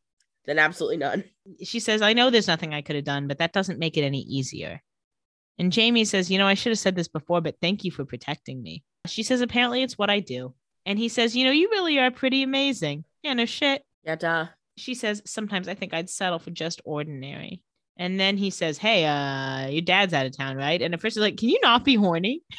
[0.46, 1.24] Then absolutely none.
[1.64, 4.04] she says, I know there's nothing I could have done, but that doesn't make it
[4.04, 4.82] any easier.
[5.58, 8.06] And Jamie says, You know, I should have said this before, but thank you for
[8.06, 8.84] protecting me.
[9.08, 10.54] She says, Apparently it's what I do.
[10.86, 13.06] And he says, You know, you really are pretty amazing.
[13.24, 13.84] Yeah, no shit.
[14.04, 14.48] Yeah, duh.
[14.82, 17.62] She says, Sometimes I think I'd settle for just ordinary.
[17.98, 20.82] And then he says, Hey, uh, your dad's out of town, right?
[20.82, 22.44] And at first, she's like, Can you not be horny?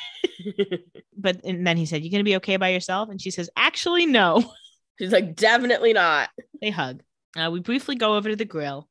[1.14, 3.08] But and then he said, You gonna be okay by yourself?
[3.08, 4.42] And she says, Actually, no.
[4.98, 6.30] she's like, definitely not.
[6.60, 7.02] They hug.
[7.36, 8.88] Uh, we briefly go over to the grill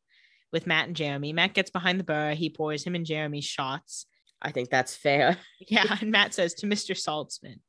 [0.52, 1.34] with Matt and Jeremy.
[1.34, 2.32] Matt gets behind the bar.
[2.32, 4.06] He pours him and Jeremy shots.
[4.42, 5.38] I think that's fair.
[5.68, 5.98] Yeah.
[6.02, 6.96] And Matt says to Mr.
[6.96, 7.60] Saltzman.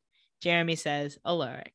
[0.41, 1.75] Jeremy says, Alaric.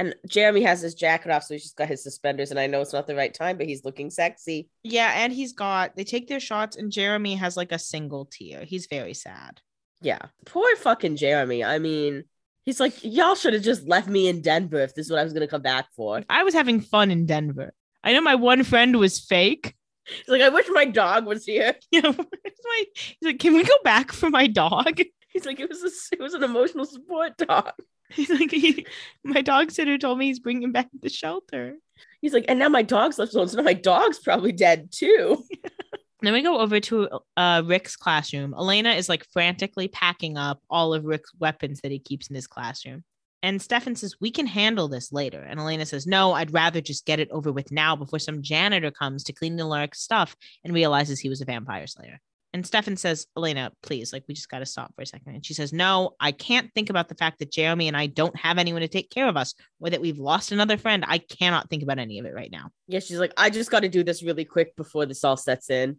[0.00, 2.50] And Jeremy has his jacket off, so he's just got his suspenders.
[2.50, 4.70] And I know it's not the right time, but he's looking sexy.
[4.82, 5.12] Yeah.
[5.14, 8.64] And he's got, they take their shots, and Jeremy has like a single tear.
[8.64, 9.60] He's very sad.
[10.00, 10.20] Yeah.
[10.46, 11.62] Poor fucking Jeremy.
[11.62, 12.24] I mean,
[12.64, 15.24] he's like, y'all should have just left me in Denver if this is what I
[15.24, 16.22] was gonna come back for.
[16.30, 17.74] I was having fun in Denver.
[18.02, 19.74] I know my one friend was fake.
[20.06, 21.76] He's like, I wish my dog was here.
[21.92, 25.02] You know, my, he's like, can we go back for my dog?
[25.30, 27.72] He's like, it was a, it was an emotional support dog.
[28.12, 28.86] He's like, he,
[29.22, 31.76] my dog sitter told me he's bringing back the shelter.
[32.20, 35.44] He's like, and now my dog's left alone, so now my dog's probably dead too.
[36.22, 38.54] Then we go over to uh, Rick's classroom.
[38.54, 42.46] Elena is like frantically packing up all of Rick's weapons that he keeps in his
[42.46, 43.04] classroom.
[43.42, 45.40] And Stefan says, We can handle this later.
[45.40, 48.90] And Elena says, No, I'd rather just get it over with now before some janitor
[48.90, 52.20] comes to clean the Lurk's stuff and realizes he was a vampire slayer.
[52.52, 55.34] And Stefan says, Elena, please, like, we just got to stop for a second.
[55.34, 58.36] And she says, No, I can't think about the fact that Jeremy and I don't
[58.36, 61.04] have anyone to take care of us or that we've lost another friend.
[61.06, 62.70] I cannot think about any of it right now.
[62.88, 65.70] Yeah, she's like, I just got to do this really quick before this all sets
[65.70, 65.98] in.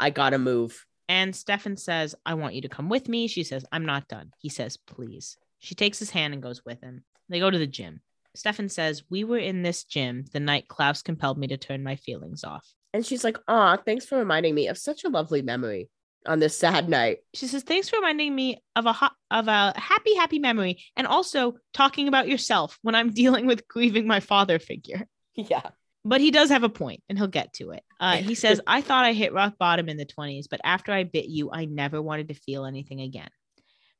[0.00, 0.84] I gotta move.
[1.08, 3.28] And Stefan says, I want you to come with me.
[3.28, 4.32] She says, I'm not done.
[4.38, 5.36] He says, please.
[5.60, 7.04] She takes his hand and goes with him.
[7.28, 8.00] They go to the gym.
[8.34, 11.96] Stefan says, We were in this gym the night Klaus compelled me to turn my
[11.96, 12.66] feelings off.
[12.92, 15.88] And she's like, Aw, thanks for reminding me of such a lovely memory
[16.26, 17.18] on this sad night.
[17.34, 21.06] She says, Thanks for reminding me of a ho- of a happy, happy memory and
[21.06, 25.06] also talking about yourself when I'm dealing with grieving my father figure.
[25.34, 25.62] Yeah.
[26.04, 27.84] But he does have a point and he'll get to it.
[28.00, 31.04] Uh, he says, I thought I hit rock bottom in the 20s, but after I
[31.04, 33.30] bit you, I never wanted to feel anything again.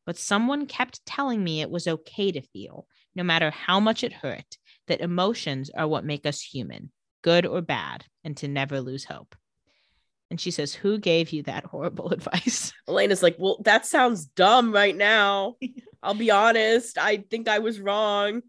[0.04, 4.12] But someone kept telling me it was okay to feel, no matter how much it
[4.12, 6.90] hurt, that emotions are what make us human,
[7.22, 9.34] good or bad, and to never lose hope.
[10.30, 12.72] And she says, Who gave you that horrible advice?
[12.88, 15.56] Elena's like, Well, that sounds dumb right now.
[16.02, 16.98] I'll be honest.
[16.98, 18.42] I think I was wrong.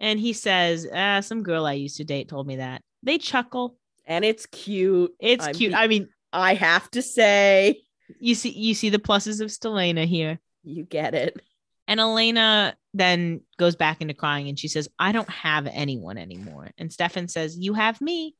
[0.00, 2.82] And he says, ah, Some girl I used to date told me that.
[3.02, 3.76] They chuckle.
[4.06, 5.12] And it's cute.
[5.20, 5.72] It's I'm cute.
[5.72, 7.82] be- I mean, I have to say,
[8.20, 10.38] you see, you see the pluses of Stelena here.
[10.64, 11.40] you get it.
[11.86, 16.70] And Elena then goes back into crying and she says, I don't have anyone anymore.
[16.78, 18.34] And Stefan says, You have me.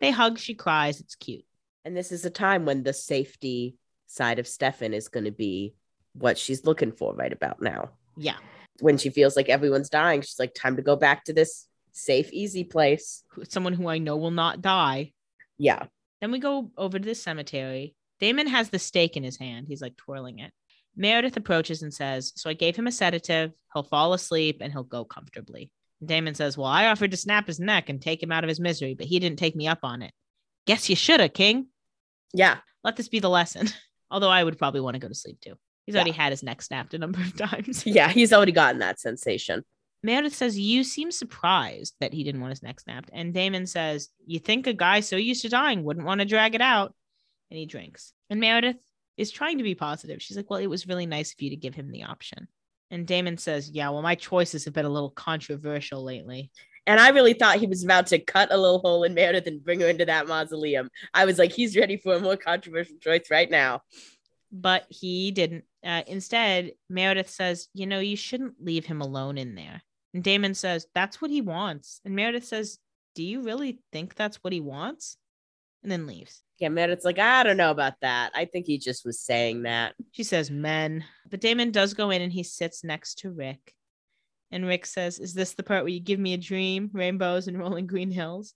[0.00, 1.00] They hug, she cries.
[1.00, 1.44] It's cute.
[1.84, 3.76] And this is a time when the safety
[4.06, 5.74] side of Stefan is going to be
[6.12, 7.90] what she's looking for right about now.
[8.16, 8.36] Yeah.
[8.80, 12.32] When she feels like everyone's dying, she's like, time to go back to this safe,
[12.32, 13.22] easy place.
[13.48, 15.12] Someone who I know will not die.
[15.58, 15.84] Yeah.
[16.20, 17.94] Then we go over to the cemetery.
[18.20, 19.66] Damon has the stake in his hand.
[19.68, 20.52] He's like twirling it.
[21.00, 23.52] Meredith approaches and says, So I gave him a sedative.
[23.74, 25.70] He'll fall asleep and he'll go comfortably.
[26.00, 28.48] And Damon says, Well, I offered to snap his neck and take him out of
[28.48, 30.12] his misery, but he didn't take me up on it.
[30.66, 31.68] Guess you shoulda, King.
[32.34, 32.58] Yeah.
[32.84, 33.68] Let this be the lesson.
[34.10, 35.54] Although I would probably want to go to sleep too.
[35.86, 36.02] He's Yeah.
[36.02, 37.86] already had his neck snapped a number of times.
[37.86, 38.08] Yeah.
[38.10, 39.64] He's already gotten that sensation.
[40.02, 43.10] Meredith says, You seem surprised that he didn't want his neck snapped.
[43.12, 46.54] And Damon says, You think a guy so used to dying wouldn't want to drag
[46.54, 46.94] it out?
[47.50, 48.12] And he drinks.
[48.28, 48.76] And Meredith
[49.20, 50.22] is trying to be positive.
[50.22, 52.48] She's like, Well, it was really nice of you to give him the option.
[52.90, 56.50] And Damon says, Yeah, well, my choices have been a little controversial lately.
[56.86, 59.62] And I really thought he was about to cut a little hole in Meredith and
[59.62, 60.88] bring her into that mausoleum.
[61.12, 63.82] I was like, he's ready for a more controversial choice right now.
[64.50, 65.64] But he didn't.
[65.84, 69.82] Uh, instead, Meredith says, You know, you shouldn't leave him alone in there.
[70.14, 72.00] And Damon says, That's what he wants.
[72.06, 72.78] And Meredith says,
[73.14, 75.18] Do you really think that's what he wants?
[75.82, 76.42] And then leaves.
[76.60, 78.32] Yeah, Meredith's like, I don't know about that.
[78.34, 79.94] I think he just was saying that.
[80.12, 81.04] She says men.
[81.30, 83.74] But Damon does go in and he sits next to Rick.
[84.50, 87.58] And Rick says, Is this the part where you give me a dream, rainbows, and
[87.58, 88.54] rolling green hills?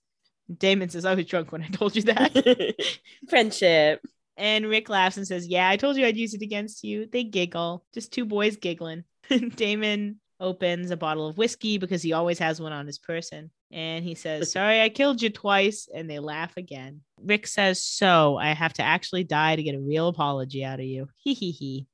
[0.55, 2.75] Damon says, I was drunk when I told you that.
[3.29, 4.05] Friendship.
[4.37, 7.07] and Rick laughs and says, Yeah, I told you I'd use it against you.
[7.11, 9.05] They giggle, just two boys giggling.
[9.55, 13.49] Damon opens a bottle of whiskey because he always has one on his person.
[13.71, 15.89] And he says, Sorry, I killed you twice.
[15.93, 17.01] And they laugh again.
[17.21, 20.85] Rick says, So I have to actually die to get a real apology out of
[20.85, 21.07] you.
[21.17, 21.87] Hee hee hee.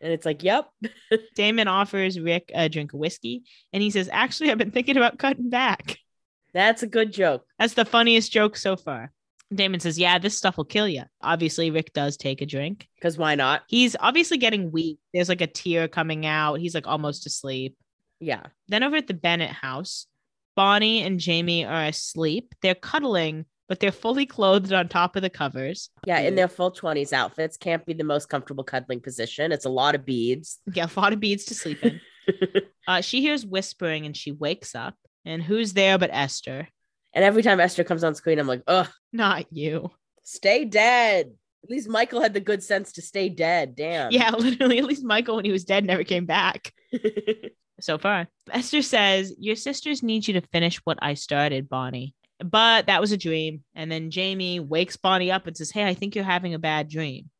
[0.00, 0.68] And it's like, yep.
[1.34, 3.44] Damon offers Rick a drink of whiskey.
[3.72, 5.98] And he says, Actually, I've been thinking about cutting back.
[6.52, 7.44] That's a good joke.
[7.58, 9.12] That's the funniest joke so far.
[9.54, 11.04] Damon says, Yeah, this stuff will kill you.
[11.22, 12.88] Obviously, Rick does take a drink.
[12.96, 13.62] Because why not?
[13.68, 14.98] He's obviously getting weak.
[15.14, 16.60] There's like a tear coming out.
[16.60, 17.76] He's like almost asleep.
[18.20, 18.44] Yeah.
[18.68, 20.06] Then over at the Bennett house,
[20.56, 22.54] Bonnie and Jamie are asleep.
[22.62, 25.90] They're cuddling, but they're fully clothed on top of the covers.
[26.06, 26.18] Yeah.
[26.20, 29.52] In their full 20s outfits, can't be the most comfortable cuddling position.
[29.52, 30.58] It's a lot of beads.
[30.72, 32.00] Yeah, a lot of beads to sleep in.
[32.88, 34.94] Uh, she hears whispering and she wakes up.
[35.24, 36.68] And who's there but Esther?
[37.12, 39.90] And every time Esther comes on screen, I'm like, ugh, Not you.
[40.22, 41.32] stay dead.
[41.64, 43.74] At least Mikael had the good sense to stay dead.
[43.74, 44.12] Damn.
[44.12, 46.72] Yeah, literally, at least Mikael, when he was dead, never came back.
[47.80, 48.28] so far.
[48.50, 52.14] Esther says, Your sisters need you to finish what I started, Bonnie.
[52.38, 53.64] But that was a dream.
[53.74, 56.88] And then Jamie wakes Bonnie up and says, Hey, I think you're having a bad
[56.88, 57.30] dream.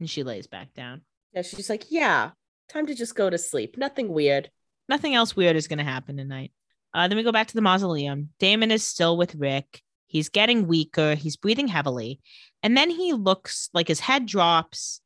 [0.00, 1.02] And she lays back down.
[1.32, 1.42] yeah.
[1.42, 2.30] She's like, yeah,
[2.68, 3.76] time to just go to sleep.
[3.78, 4.50] Nothing weird.
[4.88, 6.52] Nothing else weird is going to happen tonight.
[6.94, 8.30] Uh, then we go back to the mausoleum.
[8.38, 9.80] Damon is still with Rick.
[10.06, 11.14] He's getting weaker.
[11.14, 12.20] He's breathing heavily.
[12.62, 15.00] And then he looks like his head drops.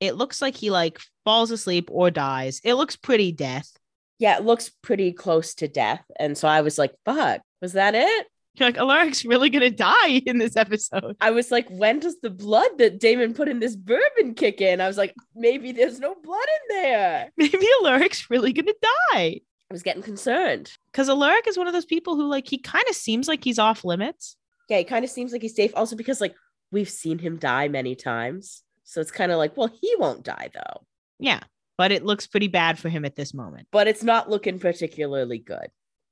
[0.00, 2.60] It looks like he like falls asleep or dies.
[2.64, 3.70] It looks pretty death.
[4.18, 6.02] Yeah, it looks pretty close to death.
[6.18, 8.26] And so I was like, fuck, was that it?
[8.54, 11.16] You're like, Alaric's really gonna die in this episode.
[11.20, 14.80] I was like, when does the blood that Damon put in this bourbon kick in?
[14.80, 17.30] I was like, maybe there's no blood in there.
[17.36, 18.72] Maybe Alaric's really gonna
[19.12, 19.40] die.
[19.70, 20.72] I was getting concerned.
[20.90, 23.58] Because Alaric is one of those people who like he kind of seems like he's
[23.58, 24.36] off limits.
[24.70, 25.72] Yeah, he kind of seems like he's safe.
[25.74, 26.34] Also, because like
[26.70, 28.62] we've seen him die many times.
[28.84, 30.86] So it's kind of like, well, he won't die though.
[31.18, 31.40] Yeah.
[31.78, 33.68] But it looks pretty bad for him at this moment.
[33.70, 35.68] But it's not looking particularly good.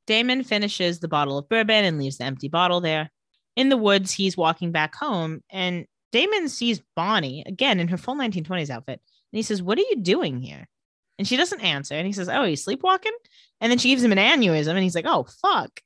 [0.07, 3.11] Damon finishes the bottle of bourbon and leaves the empty bottle there.
[3.57, 8.17] In the woods, he's walking back home, and Damon sees Bonnie again in her full
[8.17, 9.01] 1920s outfit.
[9.33, 10.69] And he says, What are you doing here?
[11.19, 11.95] And she doesn't answer.
[11.95, 13.13] And he says, Oh, you sleepwalking?
[13.61, 15.81] And then she gives him an aneurysm, and he's like, Oh, fuck.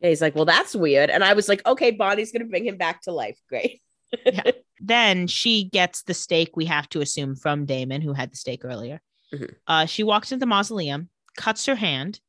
[0.00, 1.10] Yeah, he's like, well, that's weird.
[1.10, 3.38] And I was like, okay, Bonnie's gonna bring him back to life.
[3.48, 3.82] Great.
[4.24, 4.42] Yeah.
[4.78, 8.62] Then she gets the stake, we have to assume, from Damon, who had the stake
[8.62, 9.00] earlier.
[9.32, 9.54] Mhm.
[9.66, 12.20] Uh, she walks into the mausoleum, cuts her hand,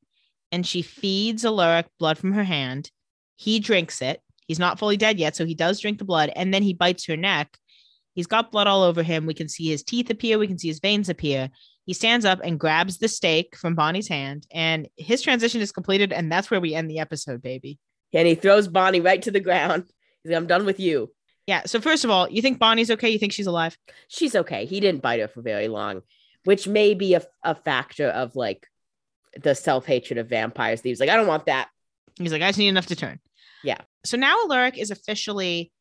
[0.52, 2.92] and she feeds Alaric blood from her hand.
[3.36, 4.22] He drinks it.
[4.48, 7.06] He's not fully dead yet, so he does drink the blood, and then he bites
[7.06, 7.58] her neck.
[8.14, 9.26] He's got blood all over him.
[9.26, 11.50] We can see his teeth appear, we can see his veins appear.
[11.86, 16.12] He stands up and grabs the stake from Bonnie's hand, and his transition is completed,
[16.12, 17.78] and that's where we end the episode, baby.
[18.14, 19.84] and he throws Bonnie right to the ground.
[20.24, 21.12] He's like, I'm done with you.
[21.46, 21.62] Yeah.
[21.66, 23.10] So first of all, you think Bonnie's okay?
[23.10, 23.78] You think she's alive?
[24.08, 24.66] She's okay.
[24.66, 26.02] He didn't bite her for very long,
[26.48, 28.70] which may be a, a factor of like
[29.38, 30.80] the self hatred of vampires.
[30.80, 31.68] He was like, I don't want that.
[32.18, 33.20] He's like, I just need enough to turn.
[33.66, 33.80] Yeah.
[34.06, 35.74] So now Alaric is officially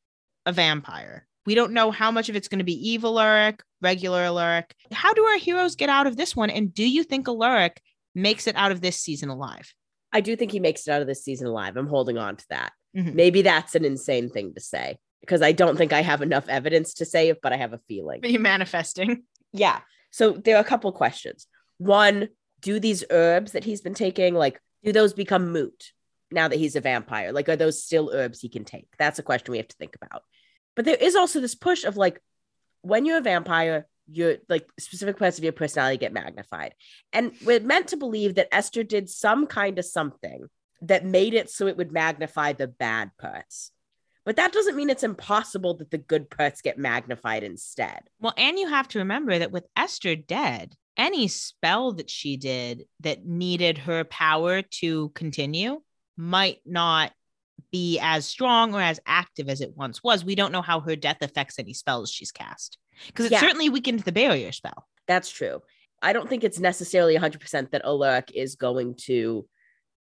[0.44, 1.24] a vampire.
[1.47, 4.74] We don't know how much of it's going to be evil Alaric, regular Alaric.
[4.90, 6.51] How do our heroes get out of this one?
[6.51, 7.80] And do you think Alaric
[8.16, 9.72] makes it out of this season alive?
[10.12, 11.76] I do think he makes it out of this season alive.
[11.76, 12.72] I'm holding on to that.
[12.97, 13.14] Mhm.
[13.14, 16.94] Maybe that's an insane thing to say because I don't think I have enough evidence
[16.94, 18.24] to say it, but I have a feeling.
[18.24, 19.22] Are you manifesting?
[19.52, 19.78] Yeah.
[20.10, 21.46] So there are a couple questions.
[21.78, 22.28] One,
[22.60, 25.92] do these herbs that he's been taking, like, do those become moot
[26.30, 27.32] now that he's a vampire?
[27.32, 28.88] Like, are those still herbs he can take?
[28.98, 30.22] That's a question we have to think about.
[30.74, 32.20] But there is also this push of like,
[32.82, 36.74] when you're a vampire, your like specific parts of your personality get magnified.
[37.12, 40.46] And we're meant to believe that Esther did some kind of something
[40.82, 43.72] that made it so it would magnify the bad parts.
[44.27, 48.01] But that doesn't mean it's impossible that the good parts get magnified instead.
[48.20, 52.85] Well, and you have to remember that with Esther dead, any spell that she did
[53.01, 55.81] that needed her power to continue
[56.16, 57.12] might not
[57.70, 60.24] be as strong or as active as it once was.
[60.24, 63.40] We don't know how her death affects any spells she's cast because it Yeah.
[63.40, 64.86] certainly weakened the barrier spell.
[65.07, 65.62] That's true.
[66.03, 69.47] I don't think it's necessarily 100% that Alaric is going to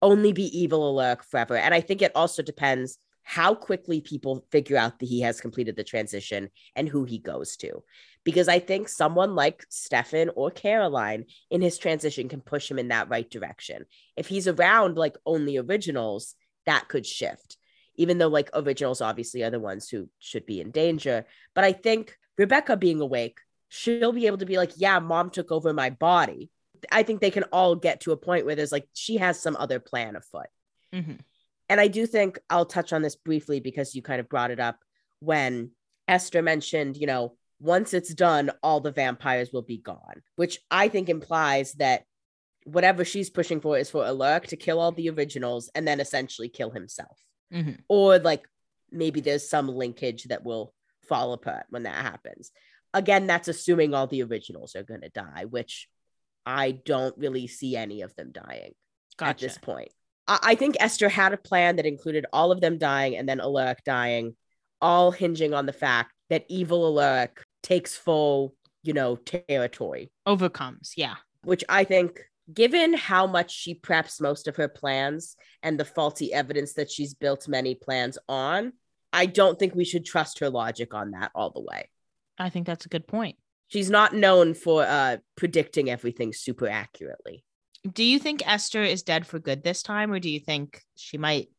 [0.01, 1.55] only be evil Alaric forever.
[1.57, 2.97] And I think it also depends
[3.27, 7.57] how quickly people figure out that he has completed the transition and who he goes
[7.57, 7.83] to.
[8.23, 12.89] Because I think someone like Stefan or Caroline in his transition can push him in
[12.89, 13.85] that right direction.
[14.15, 16.35] If he's around like only originals,
[16.65, 17.57] that could shift.
[17.97, 21.25] even though like originals obviously are the ones who should be in danger.
[21.53, 23.39] But I think Rebekah being awake,
[23.69, 26.51] she'll be able to be like, yeah, mom took over my body.
[26.91, 29.55] I think they can all get to a point where there's like, she has some
[29.57, 30.47] other plan afoot.
[30.93, 31.19] Mhm.
[31.69, 34.59] And I do think I'll touch on this briefly because you kind of brought it
[34.59, 34.77] up
[35.19, 35.71] when
[36.07, 40.87] Esther mentioned, you know, once it's done, all the vampires will be gone, which I
[40.89, 42.03] think implies that
[42.65, 46.49] whatever she's pushing for is for Alaric to kill all the originals and then essentially
[46.49, 47.19] kill himself.
[47.51, 47.79] Mhm.
[47.87, 48.47] Or like
[48.91, 50.73] maybe there's some linkage that will
[51.07, 52.51] fall apart when that happens.
[52.93, 55.87] Again, that's assuming all the originals are going to die, which
[56.45, 58.73] I don't really see any of them dying
[59.19, 59.91] at this point.
[60.27, 63.83] I, think Esther had a plan that included all of them dying and then Alaric
[63.83, 64.35] dying,
[64.81, 70.93] all hinging on the fact that evil Alaric takes full, you know, territory, Overcomes.
[70.97, 71.15] Yeah.
[71.43, 72.21] which I think,
[72.51, 77.13] given how much she preps most of her plans and the faulty evidence that she's
[77.13, 78.73] built many plans on,
[79.13, 81.89] I don't think we should trust her logic on that all the way.
[82.37, 83.37] I think that's a good point.
[83.67, 87.43] She's not known for uh, predicting everything super accurately.
[87.91, 91.17] Do you think Esther is dead for good this time, or do you think she
[91.17, 91.49] might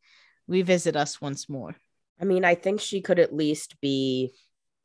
[0.48, 1.76] revisit us once more?
[2.20, 4.32] I mean, I think she could at least be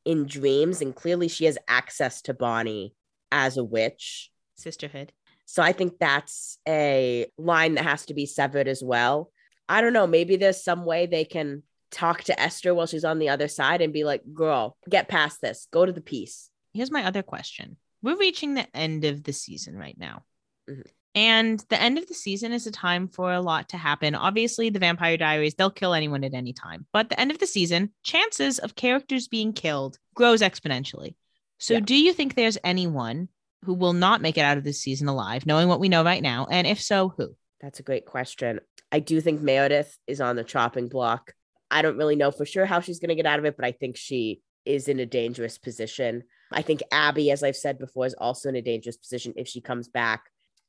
[0.04, 2.94] in dreams, and clearly she has access to Bonnie
[3.30, 4.30] as a witch.
[4.54, 5.12] Sisterhood.
[5.46, 9.32] So I think that's a line that has to be severed as well.
[9.68, 10.06] I don't know.
[10.06, 13.80] Maybe there's some way they can talk to Esther while she's on the other side
[13.82, 16.50] and be like, girl, get past this, go to the peace.
[16.72, 17.76] Here's my other question.
[18.02, 20.24] We're reaching the end of the season right now.
[20.68, 20.86] Mhm.
[21.14, 24.14] And the end of the season is a time for a lot to happen.
[24.14, 26.86] Obviously, the Vampire Diaries, they'll kill anyone at any time.
[26.92, 31.14] But the end of the season, chances of characters being killed grows exponentially.
[31.58, 31.80] So, Yeah.
[31.80, 33.28] do you think there's anyone
[33.64, 36.22] who will not make it out of this season alive, knowing what we know right
[36.22, 36.46] now?
[36.50, 37.36] And if so, who?
[37.60, 38.60] That's a great question.
[38.90, 41.34] I do think Meredith is on the chopping block.
[41.70, 43.64] I don't really know for sure how she's going to get out of it, but
[43.64, 46.24] I think she is in a dangerous position.
[46.50, 49.60] I think Abby, as I've said before, is also in a dangerous position if she
[49.60, 50.24] comes back.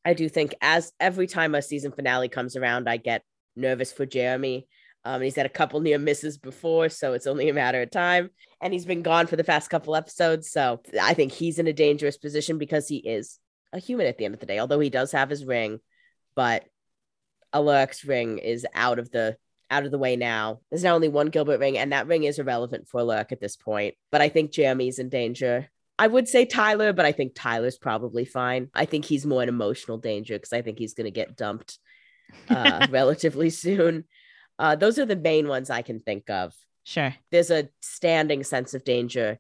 [0.05, 3.23] I do think as every time a season finale comes around, I get
[3.55, 4.67] nervous for Jeremy.
[5.05, 8.29] Um, he's had a couple near misses before, so it's only a matter of time.
[8.61, 10.49] And he's been gone for the past couple episodes.
[10.49, 13.39] So I think he's in a dangerous position because he is
[13.73, 15.79] a human at the end of the day, although he does have his ring.
[16.35, 16.65] But
[17.53, 19.37] Alaric's ring is out of the
[19.69, 20.59] out of the way now.
[20.69, 23.55] There's now only one Gilbert ring, and that ring is irrelevant for Alaric at this
[23.55, 23.95] point.
[24.11, 25.69] But I think Jeremy's in danger.
[26.03, 28.69] I would say Tyler, but I think Tyler's probably fine.
[28.73, 31.79] I think he's more in emotional danger because I think he's going to get dumped
[32.49, 34.03] uh, relatively soon.
[34.59, 36.53] Uh, those are the main ones I can think of.
[36.83, 37.15] Sure.
[37.31, 39.39] There's a standing sense of danger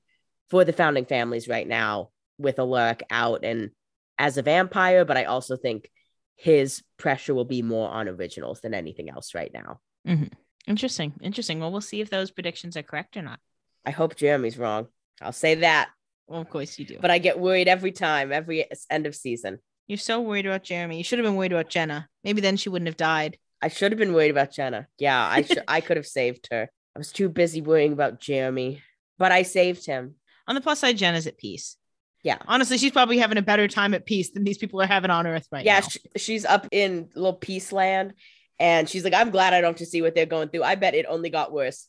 [0.49, 3.71] for the founding families right now with Alaric out and
[4.17, 5.91] as a vampire, but I also think
[6.37, 9.81] his pressure will be more on originals than anything else right now.
[10.65, 11.11] Interesting.
[11.19, 11.59] Interesting.
[11.59, 13.41] Well, we'll see if those predictions are correct or not.
[13.85, 14.87] I hope Jeremy's wrong.
[15.21, 15.89] I'll say that,
[16.27, 16.97] Well, of course you do.
[17.01, 19.59] but I get worried every time, every end of season.
[19.87, 20.97] You're so worried about Jeremy.
[20.97, 22.07] You should have been worried about Jenna.
[22.23, 23.37] Maybe then she wouldn't have died.
[23.61, 24.87] I should have been worried about Jenna.
[24.97, 25.63] Yeah, I should.
[25.67, 26.69] I could have saved her.
[26.95, 28.81] I was too busy worrying about Jeremy,
[29.17, 30.15] but I saved him.
[30.47, 31.75] On the plus side, Jenna's at peace.
[32.23, 32.37] Yeah.
[32.47, 35.27] Honestly, she's probably having a better time at peace than these people are having on
[35.27, 35.87] Earth right yeah, now.
[35.87, 38.13] sh- she's up in little peace land,
[38.59, 40.63] and she's like, "I'm glad I don't have to see what they're going through.
[40.63, 41.87] I bet it only got worse."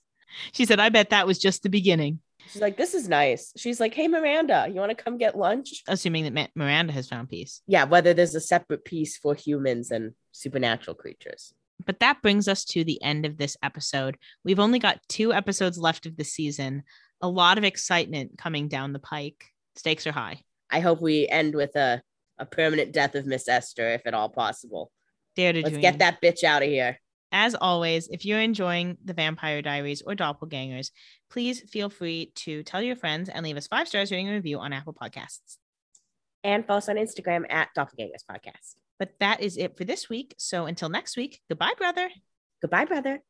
[0.53, 2.19] She said, I bet that was just the beginning.
[2.53, 5.83] She's like, "This is nice." She's like, "Hey, Miranda, you want to come get lunch?"
[5.89, 7.63] Assuming that Ma- Miranda has found peace.
[7.67, 11.55] Yeah, whether there's a separate peace for humans and supernatural creatures.
[11.85, 14.17] But that brings us to the end of this episode.
[14.45, 16.85] We've only got two episodes left of the season.
[17.21, 19.47] A lot of excitement coming down the pike.
[19.77, 20.43] Stakes are high.
[20.71, 22.03] I hope we end with a
[22.39, 24.91] a permanent death of Miss Esther, if at all possible.
[25.37, 25.65] Dare to do.
[25.65, 25.83] Let's dream.
[25.83, 26.99] get that bitch out of here.
[27.37, 30.93] As always, if you're enjoying the Vampire Diaries or Doppelgangers,
[31.29, 34.61] please feel free to tell your friends and leave us five stars rating and review
[34.61, 35.59] on Apple Podcasts.
[36.45, 38.77] And follow us on Instagram at Doppelgangers Podcast.
[39.01, 40.37] But that is it for this week.
[40.39, 42.09] So until next week, goodbye, brother.
[42.63, 43.21] Goodbye, brother.